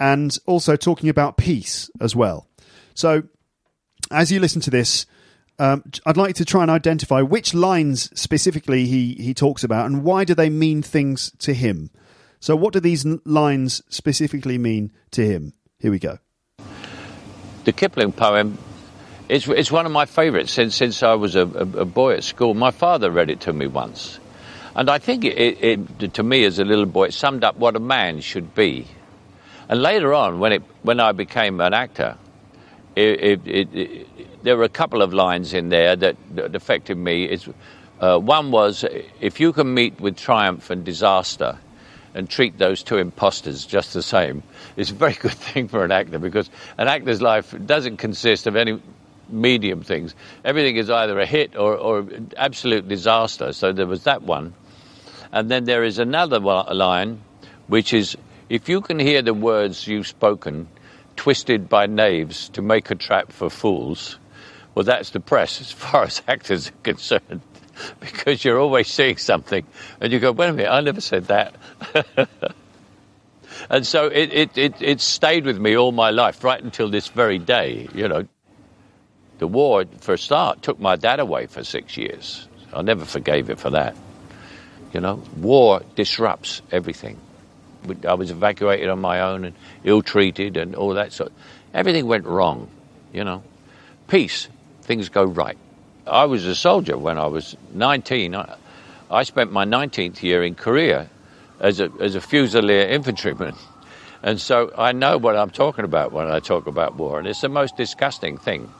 and 0.00 0.36
also 0.46 0.74
talking 0.74 1.08
about 1.08 1.36
peace 1.36 1.88
as 2.00 2.16
well. 2.16 2.48
So 2.94 3.24
as 4.10 4.32
you 4.32 4.40
listen 4.40 4.60
to 4.62 4.70
this, 4.70 5.06
um, 5.58 5.84
I'd 6.04 6.16
like 6.16 6.34
to 6.36 6.44
try 6.44 6.62
and 6.62 6.70
identify 6.70 7.20
which 7.20 7.54
lines 7.54 8.10
specifically 8.18 8.86
he, 8.86 9.14
he 9.14 9.34
talks 9.34 9.62
about 9.62 9.86
and 9.86 10.02
why 10.02 10.24
do 10.24 10.34
they 10.34 10.50
mean 10.50 10.82
things 10.82 11.30
to 11.38 11.54
him. 11.54 11.90
So, 12.40 12.56
what 12.56 12.72
do 12.74 12.80
these 12.80 13.06
lines 13.24 13.82
specifically 13.88 14.58
mean 14.58 14.92
to 15.12 15.24
him? 15.24 15.54
Here 15.84 15.90
we 15.90 15.98
go. 15.98 16.18
The 17.64 17.72
Kipling 17.72 18.12
poem 18.12 18.56
it's, 19.28 19.46
it's 19.46 19.70
one 19.70 19.84
of 19.84 19.92
my 19.92 20.06
favourites 20.06 20.50
since, 20.50 20.74
since 20.74 21.02
I 21.02 21.12
was 21.12 21.36
a, 21.36 21.42
a, 21.42 21.80
a, 21.80 21.84
boy 21.84 22.14
at 22.14 22.24
school. 22.24 22.54
My 22.54 22.70
father 22.70 23.10
read 23.10 23.28
it 23.28 23.40
to 23.40 23.52
me 23.52 23.66
once. 23.66 24.18
And 24.74 24.88
I 24.88 24.98
think 24.98 25.26
it, 25.26 25.36
it, 25.36 26.02
it, 26.02 26.14
to 26.14 26.22
me 26.22 26.44
as 26.44 26.58
a 26.58 26.64
little 26.64 26.86
boy, 26.86 27.08
it 27.08 27.12
summed 27.12 27.44
up 27.44 27.56
what 27.56 27.76
a 27.76 27.80
man 27.80 28.22
should 28.22 28.54
be. 28.54 28.86
And 29.68 29.82
later 29.82 30.14
on, 30.14 30.38
when, 30.38 30.52
it, 30.52 30.62
when 30.80 31.00
I 31.00 31.12
became 31.12 31.60
an 31.60 31.74
actor, 31.74 32.16
there 32.94 34.56
were 34.56 34.64
a 34.64 34.70
couple 34.70 35.02
of 35.02 35.12
lines 35.12 35.52
in 35.52 35.68
there 35.68 35.96
that, 35.96 36.16
that 36.34 36.54
affected 36.54 36.96
me. 36.96 37.26
It's, 37.26 37.46
uh, 38.00 38.18
one 38.18 38.52
was, 38.52 38.86
if 39.20 39.38
you 39.38 39.52
can 39.52 39.74
meet 39.74 40.00
with 40.00 40.16
triumph 40.16 40.70
and 40.70 40.82
disaster, 40.82 41.58
and 42.14 42.30
treat 42.30 42.56
those 42.58 42.82
two 42.82 42.96
imposters 42.96 43.66
just 43.66 43.92
the 43.92 44.02
same. 44.02 44.42
It's 44.76 44.90
a 44.90 44.94
very 44.94 45.14
good 45.20 45.32
thing 45.32 45.68
for 45.68 45.84
an 45.84 45.92
actor 45.92 46.18
because 46.18 46.50
an 46.78 46.88
actor's 46.88 47.22
life 47.22 47.54
doesn't 47.64 47.98
consist 47.98 48.46
of 48.46 48.56
any 48.56 48.80
medium 49.28 49.82
things. 49.82 50.14
Everything 50.44 50.76
is 50.76 50.90
either 50.90 51.18
a 51.18 51.26
hit 51.26 51.56
or, 51.56 51.76
or 51.76 52.06
absolute 52.36 52.88
disaster. 52.88 53.52
So 53.52 53.72
there 53.72 53.86
was 53.86 54.04
that 54.04 54.22
one. 54.22 54.54
And 55.32 55.50
then 55.50 55.64
there 55.64 55.82
is 55.82 55.98
another 55.98 56.38
line, 56.38 57.22
which 57.66 57.92
is 57.92 58.16
if 58.48 58.68
you 58.68 58.80
can 58.80 58.98
hear 58.98 59.22
the 59.22 59.34
words 59.34 59.86
you've 59.86 60.06
spoken 60.06 60.68
twisted 61.16 61.68
by 61.68 61.86
knaves 61.86 62.48
to 62.50 62.62
make 62.62 62.90
a 62.90 62.94
trap 62.94 63.32
for 63.32 63.50
fools, 63.50 64.18
well, 64.74 64.84
that's 64.84 65.10
the 65.10 65.20
press 65.20 65.60
as 65.60 65.72
far 65.72 66.04
as 66.04 66.22
actors 66.28 66.68
are 66.68 66.82
concerned. 66.82 67.40
because 68.00 68.44
you're 68.44 68.58
always 68.58 68.88
seeing 68.88 69.16
something 69.16 69.66
and 70.00 70.12
you 70.12 70.20
go, 70.20 70.32
wait 70.32 70.48
a 70.48 70.52
minute, 70.52 70.70
I 70.70 70.80
never 70.80 71.00
said 71.00 71.26
that. 71.26 71.54
And 73.70 73.86
so 73.86 74.06
it, 74.06 74.32
it, 74.32 74.58
it, 74.58 74.82
it 74.82 75.00
stayed 75.00 75.44
with 75.44 75.58
me 75.58 75.76
all 75.76 75.92
my 75.92 76.10
life, 76.10 76.42
right 76.44 76.62
until 76.62 76.90
this 76.90 77.08
very 77.08 77.38
day, 77.38 77.88
you 77.94 78.08
know. 78.08 78.26
The 79.38 79.48
war, 79.48 79.84
for 80.00 80.14
a 80.14 80.18
start, 80.18 80.62
took 80.62 80.78
my 80.78 80.96
dad 80.96 81.20
away 81.20 81.46
for 81.46 81.64
six 81.64 81.96
years. 81.96 82.46
I 82.72 82.82
never 82.82 83.04
forgave 83.04 83.50
it 83.50 83.58
for 83.58 83.70
that. 83.70 83.96
You 84.92 85.00
know, 85.00 85.22
war 85.36 85.82
disrupts 85.96 86.62
everything. 86.70 87.18
I 88.06 88.14
was 88.14 88.30
evacuated 88.30 88.88
on 88.88 89.00
my 89.00 89.20
own 89.20 89.44
and 89.44 89.54
ill-treated 89.82 90.56
and 90.56 90.74
all 90.74 90.94
that 90.94 91.12
sort. 91.12 91.32
Everything 91.74 92.06
went 92.06 92.24
wrong, 92.24 92.68
you 93.12 93.24
know. 93.24 93.42
Peace, 94.06 94.48
things 94.82 95.08
go 95.08 95.24
right. 95.24 95.58
I 96.06 96.26
was 96.26 96.44
a 96.44 96.54
soldier 96.54 96.96
when 96.96 97.18
I 97.18 97.26
was 97.26 97.56
19. 97.72 98.34
I, 98.34 98.56
I 99.10 99.22
spent 99.24 99.52
my 99.52 99.64
19th 99.64 100.22
year 100.22 100.44
in 100.44 100.54
Korea 100.54 101.08
as 101.60 101.80
a, 101.80 101.90
as 102.00 102.14
a 102.14 102.20
Fusilier 102.20 102.90
infantryman. 102.90 103.54
And 104.22 104.40
so 104.40 104.72
I 104.76 104.92
know 104.92 105.18
what 105.18 105.36
I'm 105.36 105.50
talking 105.50 105.84
about 105.84 106.12
when 106.12 106.28
I 106.28 106.40
talk 106.40 106.66
about 106.66 106.96
war. 106.96 107.18
And 107.18 107.28
it's 107.28 107.42
the 107.42 107.48
most 107.48 107.76
disgusting 107.76 108.38
thing 108.38 108.72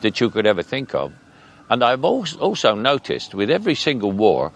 that 0.00 0.20
you 0.20 0.30
could 0.30 0.46
ever 0.46 0.62
think 0.62 0.94
of. 0.94 1.12
And 1.68 1.84
I've 1.84 2.04
also 2.04 2.74
noticed 2.74 3.32
with 3.32 3.50
every 3.50 3.76
single 3.76 4.10
war 4.10 4.50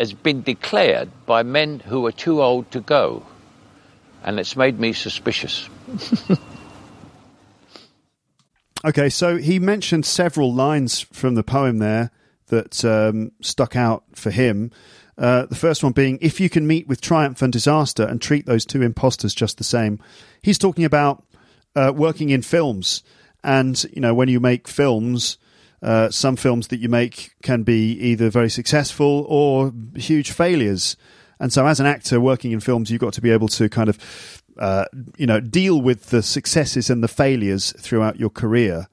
has 0.00 0.14
been 0.14 0.42
declared 0.42 1.10
by 1.26 1.42
men 1.42 1.80
who 1.80 2.06
are 2.06 2.12
too 2.12 2.40
old 2.40 2.70
to 2.70 2.80
go. 2.80 3.26
And 4.24 4.40
it's 4.40 4.56
made 4.56 4.80
me 4.80 4.94
suspicious. 4.94 5.68
okay, 8.86 9.10
so 9.10 9.36
he 9.36 9.58
mentioned 9.58 10.06
several 10.06 10.54
lines 10.54 11.00
from 11.00 11.34
the 11.34 11.42
poem 11.42 11.78
there 11.78 12.10
that 12.46 12.84
um, 12.84 13.32
stuck 13.42 13.76
out 13.76 14.04
for 14.14 14.30
him. 14.30 14.70
Uh, 15.18 15.46
the 15.46 15.56
first 15.56 15.82
one 15.82 15.92
being, 15.92 16.18
if 16.22 16.38
you 16.38 16.48
can 16.48 16.66
meet 16.66 16.86
with 16.86 17.00
triumph 17.00 17.42
and 17.42 17.52
disaster 17.52 18.04
and 18.04 18.22
treat 18.22 18.46
those 18.46 18.64
two 18.64 18.82
impostors 18.82 19.34
just 19.34 19.58
the 19.58 19.64
same. 19.64 19.98
He's 20.42 20.58
talking 20.58 20.84
about 20.84 21.24
uh, 21.74 21.92
working 21.94 22.30
in 22.30 22.42
films 22.42 23.02
and 23.44 23.82
you 23.92 24.00
know, 24.00 24.14
when 24.14 24.28
you 24.28 24.40
make 24.40 24.68
films, 24.68 25.38
uh, 25.82 26.10
some 26.10 26.36
films 26.36 26.68
that 26.68 26.80
you 26.80 26.88
make 26.88 27.34
can 27.42 27.62
be 27.62 27.92
either 27.92 28.30
very 28.30 28.50
successful 28.50 29.24
or 29.28 29.72
huge 29.94 30.32
failures. 30.32 30.96
And 31.40 31.52
so, 31.52 31.66
as 31.66 31.78
an 31.78 31.86
actor 31.86 32.20
working 32.20 32.52
in 32.52 32.60
films, 32.60 32.90
you've 32.90 33.00
got 33.00 33.12
to 33.14 33.20
be 33.20 33.30
able 33.30 33.48
to 33.48 33.68
kind 33.68 33.88
of, 33.88 34.42
uh, 34.58 34.86
you 35.16 35.26
know, 35.26 35.40
deal 35.40 35.80
with 35.80 36.06
the 36.06 36.22
successes 36.22 36.90
and 36.90 37.02
the 37.02 37.08
failures 37.08 37.72
throughout 37.78 38.18
your 38.18 38.30
career 38.30 38.88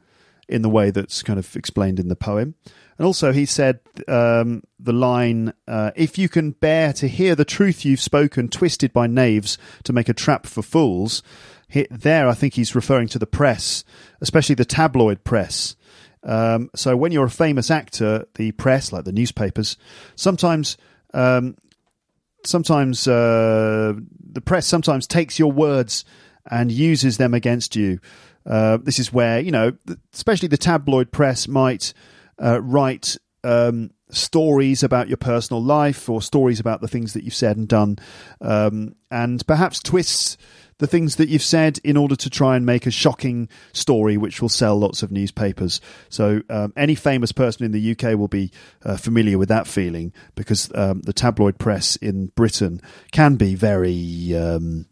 in 0.48 0.62
the 0.62 0.70
way 0.70 0.92
that's 0.92 1.24
kind 1.24 1.40
of 1.40 1.56
explained 1.56 2.00
in 2.00 2.08
the 2.08 2.16
poem. 2.16 2.54
And 2.98 3.06
also, 3.06 3.34
he 3.34 3.46
said 3.46 3.80
um, 4.08 4.64
the 4.80 4.94
line, 4.94 5.54
uh, 5.68 5.92
if 5.96 6.18
you 6.18 6.30
can 6.30 6.52
bear 6.52 6.94
to 6.94 7.08
hear 7.08 7.36
the 7.36 7.44
truth 7.44 7.84
you've 7.84 8.00
spoken, 8.00 8.48
twisted 8.48 8.94
by 8.94 9.08
knaves 9.08 9.58
to 9.84 9.92
make 9.94 10.08
a 10.08 10.14
trap 10.14 10.46
for 10.46 10.62
fools, 10.62 11.22
hit 11.68 11.88
there, 11.92 12.28
I 12.30 12.34
think 12.34 12.54
he's 12.54 12.76
referring 12.76 13.10
to 13.10 13.20
the 13.20 13.28
press, 13.28 13.84
especially 14.22 14.56
the 14.56 14.66
tabloid 14.66 15.26
press. 15.26 15.76
Um, 16.24 16.70
so 16.74 16.96
when 16.96 17.12
you're 17.12 17.26
a 17.26 17.30
famous 17.30 17.70
actor, 17.70 18.26
the 18.36 18.52
press, 18.54 18.94
like 18.94 19.04
the 19.04 19.12
newspapers, 19.12 19.78
sometimes, 20.16 20.78
um, 21.14 21.58
sometimes 22.46 23.08
uh, 23.08 23.94
the 24.32 24.42
press 24.42 24.66
sometimes 24.66 25.06
takes 25.06 25.38
your 25.38 25.52
words 25.52 26.06
and 26.50 26.72
uses 26.72 27.18
them 27.18 27.34
against 27.34 27.76
you. 27.76 28.00
Uh, 28.46 28.78
this 28.78 29.00
is 29.00 29.12
where 29.12 29.40
you 29.40 29.52
know, 29.52 29.74
especially 30.14 30.48
the 30.48 30.58
tabloid 30.58 31.12
press 31.12 31.48
might 31.48 31.94
uh, 32.42 32.62
write 32.62 33.18
um, 33.44 33.92
stories 34.10 34.84
about 34.84 35.08
your 35.08 35.18
personal 35.18 35.62
life 35.62 36.10
or 36.10 36.22
stories 36.22 36.60
about 36.60 36.82
the 36.82 36.88
things 36.88 37.14
that 37.14 37.24
you've 37.24 37.34
said 37.34 37.58
and 37.58 37.68
done, 37.68 37.98
um, 38.42 38.96
and 39.12 39.46
perhaps 39.48 39.80
twists 39.80 40.38
the 40.78 40.88
things 40.88 41.16
that 41.16 41.30
you've 41.30 41.42
said 41.42 41.80
in 41.84 41.96
order 41.96 42.16
to 42.18 42.30
try 42.30 42.58
and 42.58 42.66
make 42.66 42.86
a 42.86 42.92
shocking 42.92 43.48
story 43.72 44.18
which 44.18 44.42
will 44.42 44.50
sell 44.50 44.76
lots 44.78 45.04
of 45.04 45.12
newspapers. 45.12 45.80
So, 46.10 46.42
um, 46.50 46.74
any 46.76 46.96
famous 46.96 47.32
person 47.32 47.66
in 47.66 47.72
the 47.72 47.92
UK 47.92 48.18
will 48.18 48.28
be 48.28 48.52
uh, 48.84 48.98
familiar 48.98 49.38
with 49.38 49.50
that 49.50 49.68
feeling 49.68 50.12
because 50.36 50.70
um, 50.76 51.02
the 51.02 51.14
tabloid 51.14 51.58
press 51.60 51.96
in 51.96 52.28
Britain 52.28 52.82
can 53.12 53.36
be 53.36 53.56
very. 53.56 54.36
Um, 54.36 54.88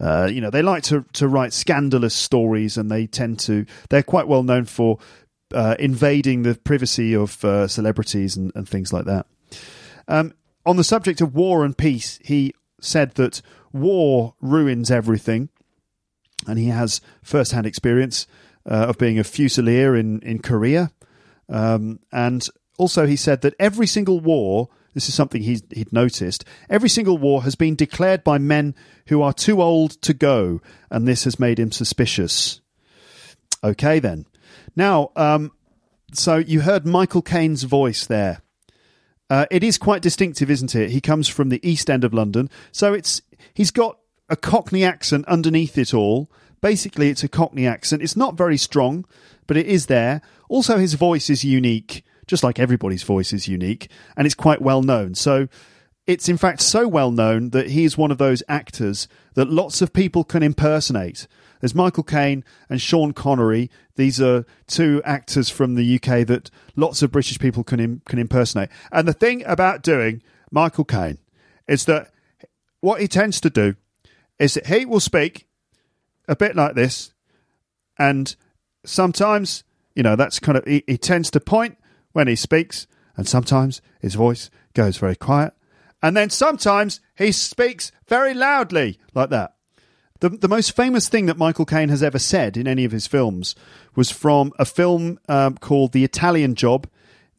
uh, 0.00 0.28
you 0.30 0.40
know, 0.40 0.50
they 0.50 0.62
like 0.62 0.84
to, 0.84 1.04
to 1.12 1.26
write 1.26 1.52
scandalous 1.52 2.14
stories 2.14 2.78
and 2.78 2.88
they 2.88 3.08
tend 3.08 3.36
to, 3.40 3.66
they're 3.90 4.00
quite 4.00 4.28
well 4.28 4.44
known 4.44 4.64
for 4.64 4.98
uh, 5.54 5.76
invading 5.78 6.42
the 6.42 6.54
privacy 6.54 7.14
of 7.14 7.44
uh, 7.44 7.66
celebrities 7.68 8.36
and, 8.36 8.52
and, 8.54 8.68
things 8.68 8.92
like 8.92 9.06
that. 9.06 9.26
Um, 10.06 10.34
on 10.66 10.76
the 10.76 10.84
subject 10.84 11.20
of 11.20 11.34
war 11.34 11.64
and 11.64 11.76
peace, 11.76 12.18
he 12.22 12.54
said 12.80 13.14
that 13.14 13.40
war 13.72 14.34
ruins 14.40 14.90
everything, 14.90 15.48
and 16.46 16.58
he 16.58 16.68
has 16.68 17.00
first-hand 17.22 17.66
experience 17.66 18.26
uh, 18.70 18.86
of 18.88 18.98
being 18.98 19.18
a 19.18 19.22
fusilier 19.22 19.98
in 19.98 20.20
in 20.20 20.40
Korea, 20.40 20.90
um, 21.48 22.00
and 22.12 22.46
also 22.76 23.06
he 23.06 23.16
said 23.16 23.40
that 23.42 23.54
every 23.58 23.86
single 23.86 24.20
war. 24.20 24.68
This 24.94 25.08
is 25.08 25.14
something 25.14 25.42
he's, 25.42 25.62
he'd 25.70 25.92
noticed. 25.92 26.44
Every 26.68 26.88
single 26.88 27.18
war 27.18 27.44
has 27.44 27.54
been 27.54 27.76
declared 27.76 28.24
by 28.24 28.38
men 28.38 28.74
who 29.06 29.22
are 29.22 29.32
too 29.32 29.62
old 29.62 29.92
to 30.02 30.12
go, 30.12 30.60
and 30.90 31.06
this 31.06 31.22
has 31.22 31.38
made 31.38 31.60
him 31.60 31.70
suspicious. 31.70 32.60
Okay, 33.62 34.00
then. 34.00 34.26
Now, 34.76 35.10
um, 35.16 35.52
so 36.12 36.36
you 36.36 36.60
heard 36.62 36.86
Michael 36.86 37.22
Caine's 37.22 37.64
voice 37.64 38.06
there. 38.06 38.42
Uh, 39.30 39.46
it 39.50 39.62
is 39.62 39.76
quite 39.76 40.00
distinctive, 40.00 40.50
isn't 40.50 40.74
it? 40.74 40.90
He 40.90 41.00
comes 41.00 41.28
from 41.28 41.50
the 41.50 41.60
East 41.68 41.90
End 41.90 42.04
of 42.04 42.14
London, 42.14 42.48
so 42.72 42.94
it's 42.94 43.20
he's 43.52 43.70
got 43.70 43.98
a 44.28 44.36
Cockney 44.36 44.84
accent 44.84 45.26
underneath 45.26 45.76
it 45.76 45.92
all. 45.92 46.30
Basically, 46.60 47.08
it's 47.08 47.22
a 47.22 47.28
Cockney 47.28 47.66
accent. 47.66 48.02
It's 48.02 48.16
not 48.16 48.36
very 48.36 48.56
strong, 48.56 49.04
but 49.46 49.56
it 49.56 49.66
is 49.66 49.86
there. 49.86 50.22
Also, 50.48 50.78
his 50.78 50.94
voice 50.94 51.28
is 51.28 51.44
unique, 51.44 52.04
just 52.26 52.42
like 52.42 52.58
everybody's 52.58 53.02
voice 53.02 53.32
is 53.32 53.48
unique, 53.48 53.90
and 54.16 54.26
it's 54.26 54.34
quite 54.34 54.62
well 54.62 54.82
known. 54.82 55.14
So, 55.14 55.48
it's 56.08 56.28
in 56.28 56.38
fact 56.38 56.62
so 56.62 56.88
well 56.88 57.10
known 57.10 57.50
that 57.50 57.68
he's 57.68 57.98
one 57.98 58.10
of 58.10 58.16
those 58.16 58.42
actors 58.48 59.06
that 59.34 59.50
lots 59.50 59.82
of 59.82 59.92
people 59.92 60.24
can 60.24 60.42
impersonate. 60.42 61.28
There's 61.60 61.74
Michael 61.74 62.02
Caine 62.02 62.44
and 62.70 62.80
Sean 62.80 63.12
Connery. 63.12 63.70
These 63.96 64.18
are 64.18 64.46
two 64.66 65.02
actors 65.04 65.50
from 65.50 65.74
the 65.74 65.96
UK 65.96 66.26
that 66.26 66.50
lots 66.76 67.02
of 67.02 67.12
British 67.12 67.38
people 67.38 67.62
can 67.62 67.78
Im- 67.78 68.02
can 68.06 68.18
impersonate. 68.18 68.70
And 68.90 69.06
the 69.06 69.12
thing 69.12 69.44
about 69.44 69.82
doing 69.82 70.22
Michael 70.50 70.86
Caine 70.86 71.18
is 71.68 71.84
that 71.84 72.10
what 72.80 73.02
he 73.02 73.06
tends 73.06 73.38
to 73.42 73.50
do 73.50 73.76
is 74.38 74.54
that 74.54 74.68
he 74.68 74.86
will 74.86 75.00
speak 75.00 75.46
a 76.26 76.36
bit 76.36 76.56
like 76.56 76.74
this, 76.74 77.12
and 77.98 78.34
sometimes 78.86 79.62
you 79.94 80.02
know 80.02 80.16
that's 80.16 80.38
kind 80.38 80.56
of 80.56 80.64
he, 80.64 80.84
he 80.86 80.96
tends 80.96 81.30
to 81.32 81.40
point 81.40 81.76
when 82.12 82.28
he 82.28 82.36
speaks, 82.36 82.86
and 83.14 83.28
sometimes 83.28 83.82
his 84.00 84.14
voice 84.14 84.48
goes 84.72 84.96
very 84.96 85.16
quiet, 85.16 85.52
and 86.02 86.16
then 86.16 86.30
sometimes 86.30 87.00
he 87.16 87.32
speaks 87.32 87.92
very 88.06 88.34
loudly 88.34 88.98
like 89.14 89.30
that. 89.30 89.54
The, 90.20 90.30
the 90.30 90.48
most 90.48 90.74
famous 90.74 91.08
thing 91.08 91.26
that 91.26 91.38
Michael 91.38 91.64
Caine 91.64 91.90
has 91.90 92.02
ever 92.02 92.18
said 92.18 92.56
in 92.56 92.66
any 92.66 92.84
of 92.84 92.92
his 92.92 93.06
films 93.06 93.54
was 93.94 94.10
from 94.10 94.52
a 94.58 94.64
film 94.64 95.18
um, 95.28 95.56
called 95.56 95.92
The 95.92 96.04
Italian 96.04 96.54
Job, 96.56 96.88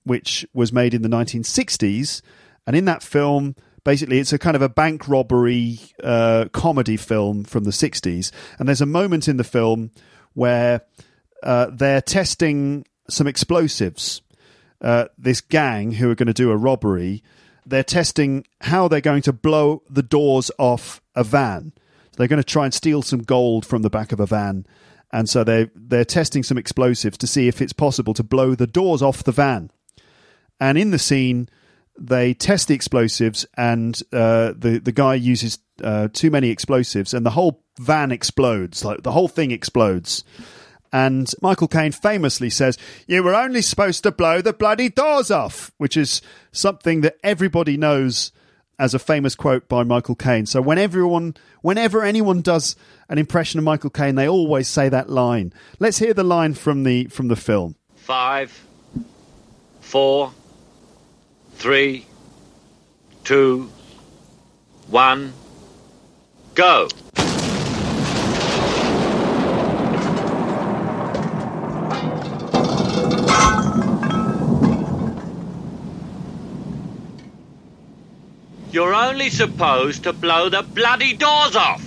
which 0.04 0.46
was 0.54 0.72
made 0.72 0.94
in 0.94 1.02
the 1.02 1.10
1960s. 1.10 2.22
And 2.66 2.76
in 2.76 2.86
that 2.86 3.04
film, 3.04 3.56
basically, 3.84 4.20
it's 4.20 4.32
a 4.32 4.40
kind 4.40 4.56
of 4.56 4.62
a 4.62 4.70
bank 4.70 5.10
robbery 5.10 5.80
uh, 6.02 6.46
comedy 6.54 6.96
film 6.96 7.44
from 7.44 7.66
the 7.66 7.72
60s. 7.72 8.32
And 8.58 8.68
there's 8.68 8.82
a 8.82 8.86
moment 8.86 9.28
in 9.28 9.36
the 9.36 9.44
film 9.44 9.92
where 10.34 10.82
uh, 11.44 11.68
they're 11.72 12.02
testing 12.02 12.86
some 13.10 13.28
explosives. 13.28 14.22
Uh, 14.82 15.06
this 15.18 15.42
gang 15.42 15.92
who 15.92 16.10
are 16.10 16.16
going 16.16 16.28
to 16.28 16.34
do 16.34 16.52
a 16.52 16.56
robbery, 16.56 17.22
they're 17.66 17.84
testing 17.84 18.46
how 18.62 18.88
they're 18.88 19.02
going 19.02 19.22
to 19.24 19.34
blow 19.34 19.84
the 19.90 20.04
doors 20.04 20.52
off 20.58 21.02
a 21.16 21.24
van. 21.24 21.74
They're 22.18 22.28
going 22.28 22.42
to 22.42 22.44
try 22.44 22.66
and 22.66 22.74
steal 22.74 23.02
some 23.02 23.22
gold 23.22 23.66
from 23.66 23.82
the 23.82 23.90
back 23.90 24.12
of 24.12 24.20
a 24.20 24.26
van, 24.26 24.66
and 25.12 25.30
so 25.30 25.44
they 25.44 25.70
they're 25.74 26.06
testing 26.06 26.44
some 26.44 26.58
explosives 26.58 27.18
to 27.20 27.28
see 27.28 27.48
if 27.48 27.62
it's 27.62 27.74
possible 27.74 28.14
to 28.14 28.24
blow 28.24 28.56
the 28.56 28.68
doors 28.68 29.02
off 29.02 29.24
the 29.24 29.32
van. 29.32 29.72
And 30.60 30.78
in 30.78 30.92
the 30.92 31.00
scene, 31.00 31.48
they 31.98 32.34
test 32.34 32.68
the 32.68 32.74
explosives, 32.74 33.46
and 33.56 34.02
uh, 34.12 34.54
the 34.58 34.82
the 34.84 34.92
guy 34.92 35.16
uses 35.16 35.60
uh, 35.84 36.10
too 36.12 36.30
many 36.30 36.50
explosives, 36.50 37.14
and 37.14 37.26
the 37.26 37.32
whole 37.32 37.64
van 37.80 38.12
explodes. 38.12 38.84
Like 38.84 39.04
the 39.04 39.12
whole 39.12 39.28
thing 39.28 39.52
explodes. 39.52 40.24
And 40.92 41.32
Michael 41.42 41.68
Caine 41.68 41.92
famously 41.92 42.50
says, 42.50 42.78
You 43.08 43.24
were 43.24 43.36
only 43.36 43.62
supposed 43.62 44.04
to 44.04 44.12
blow 44.12 44.42
the 44.42 44.54
bloody 44.54 44.90
doors 44.90 45.30
off, 45.30 45.72
which 45.78 45.96
is 45.96 46.22
something 46.52 47.02
that 47.02 47.18
everybody 47.24 47.78
knows 47.78 48.32
as 48.80 48.94
a 48.94 49.00
famous 49.00 49.36
quote 49.36 49.68
by 49.68 49.84
Michael 49.84 50.16
Caine. 50.16 50.46
So 50.46 50.62
when 50.62 50.78
everyone, 50.78 51.36
whenever 51.62 52.04
anyone 52.04 52.42
does 52.42 52.76
an 53.10 53.18
impression 53.18 53.60
of 53.60 53.66
Michael 53.66 53.90
Caine, 53.90 54.16
they 54.16 54.28
always 54.28 54.68
say 54.68 54.88
that 54.90 55.10
line. 55.10 55.54
Let's 55.80 56.00
hear 56.00 56.14
the 56.14 56.24
line 56.24 56.54
from 56.54 56.84
the 56.84 57.06
from 57.08 57.28
the 57.28 57.36
film. 57.36 57.76
Five, 57.96 58.66
four, 59.82 60.32
three, 61.56 62.06
two, 63.26 63.70
one, 64.88 65.34
go. 66.56 66.88
You're 78.80 78.96
only 78.96 79.30
supposed 79.30 80.04
to 80.04 80.14
blow 80.14 80.48
the 80.48 80.62
bloody 80.62 81.12
doors 81.14 81.54
off. 81.58 81.84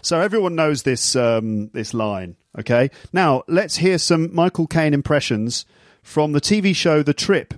So 0.00 0.18
everyone 0.18 0.54
knows 0.54 0.82
this 0.82 1.14
um, 1.14 1.68
this 1.74 1.92
line. 1.92 2.36
Okay, 2.58 2.88
now 3.12 3.42
let's 3.48 3.76
hear 3.76 3.98
some 3.98 4.34
Michael 4.34 4.66
Caine 4.66 4.94
impressions 4.94 5.66
from 6.02 6.32
the 6.32 6.40
TV 6.40 6.74
show 6.74 7.02
The 7.02 7.12
Trip, 7.12 7.52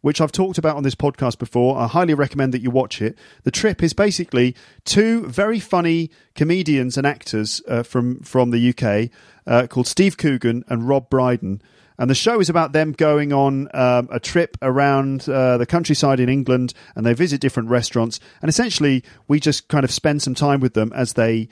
which 0.00 0.22
I've 0.22 0.32
talked 0.32 0.56
about 0.56 0.78
on 0.78 0.84
this 0.84 0.94
podcast 0.94 1.38
before. 1.38 1.76
I 1.76 1.86
highly 1.86 2.14
recommend 2.14 2.54
that 2.54 2.62
you 2.62 2.70
watch 2.70 3.02
it. 3.02 3.18
The 3.42 3.50
Trip 3.50 3.82
is 3.82 3.92
basically 3.92 4.56
two 4.86 5.26
very 5.26 5.60
funny 5.60 6.10
comedians 6.34 6.96
and 6.96 7.06
actors 7.06 7.60
uh, 7.68 7.82
from 7.82 8.20
from 8.20 8.52
the 8.52 8.70
UK 8.70 9.10
uh, 9.46 9.66
called 9.66 9.86
Steve 9.86 10.16
Coogan 10.16 10.64
and 10.66 10.88
Rob 10.88 11.10
Brydon. 11.10 11.60
And 12.02 12.10
the 12.10 12.16
show 12.16 12.40
is 12.40 12.50
about 12.50 12.72
them 12.72 12.90
going 12.90 13.32
on 13.32 13.68
um, 13.74 14.08
a 14.10 14.18
trip 14.18 14.56
around 14.60 15.28
uh, 15.28 15.56
the 15.56 15.66
countryside 15.66 16.18
in 16.18 16.28
England 16.28 16.74
and 16.96 17.06
they 17.06 17.14
visit 17.14 17.40
different 17.40 17.68
restaurants. 17.68 18.18
And 18.40 18.48
essentially, 18.48 19.04
we 19.28 19.38
just 19.38 19.68
kind 19.68 19.84
of 19.84 19.92
spend 19.92 20.20
some 20.20 20.34
time 20.34 20.58
with 20.58 20.74
them 20.74 20.92
as 20.96 21.12
they 21.12 21.48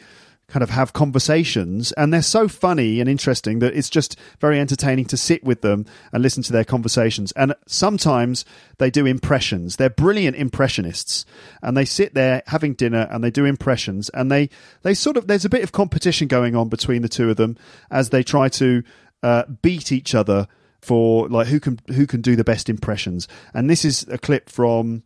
kind 0.49 0.65
of 0.65 0.71
have 0.71 0.93
conversations. 0.93 1.93
And 1.93 2.13
they're 2.13 2.21
so 2.21 2.49
funny 2.49 2.99
and 2.99 3.09
interesting 3.09 3.61
that 3.61 3.77
it's 3.77 3.89
just 3.89 4.19
very 4.41 4.59
entertaining 4.59 5.05
to 5.05 5.17
sit 5.17 5.45
with 5.45 5.61
them 5.61 5.87
and 6.13 6.21
listen 6.21 6.43
to 6.43 6.53
their 6.53 6.65
conversations. 6.65 7.31
And 7.37 7.55
sometimes 7.69 8.45
they 8.79 8.91
do 8.91 9.07
impressions. 9.07 9.77
They're 9.77 9.89
brilliant 9.89 10.35
impressionists. 10.35 11.25
And 11.63 11.77
they 11.77 11.85
sit 11.85 12.15
there 12.15 12.43
having 12.49 12.75
dinner 12.75 13.07
and 13.09 13.23
they 13.23 13.31
do 13.31 13.45
impressions. 13.45 14.09
And 14.15 14.33
they 14.33 14.51
they 14.83 14.95
sort 14.95 15.17
of 15.17 15.29
there's 15.29 15.45
a 15.45 15.49
bit 15.49 15.63
of 15.63 15.71
competition 15.71 16.27
going 16.27 16.57
on 16.57 16.69
between 16.69 17.03
the 17.03 17.09
two 17.09 17.31
of 17.31 17.37
them 17.37 17.57
as 17.89 18.11
they 18.11 18.25
try 18.25 18.49
to 18.49 18.83
uh, 19.23 19.45
beat 19.63 19.93
each 19.93 20.15
other 20.15 20.47
for 20.81 21.29
like 21.29 21.49
who 21.49 21.61
can 21.61 21.79
who 21.89 22.07
can 22.07 22.21
do 22.23 22.35
the 22.37 22.45
best 22.45 22.69
impressions 22.69 23.29
and 23.53 23.69
this 23.69 23.85
is 23.85 24.07
a 24.09 24.17
clip 24.17 24.49
from 24.49 25.03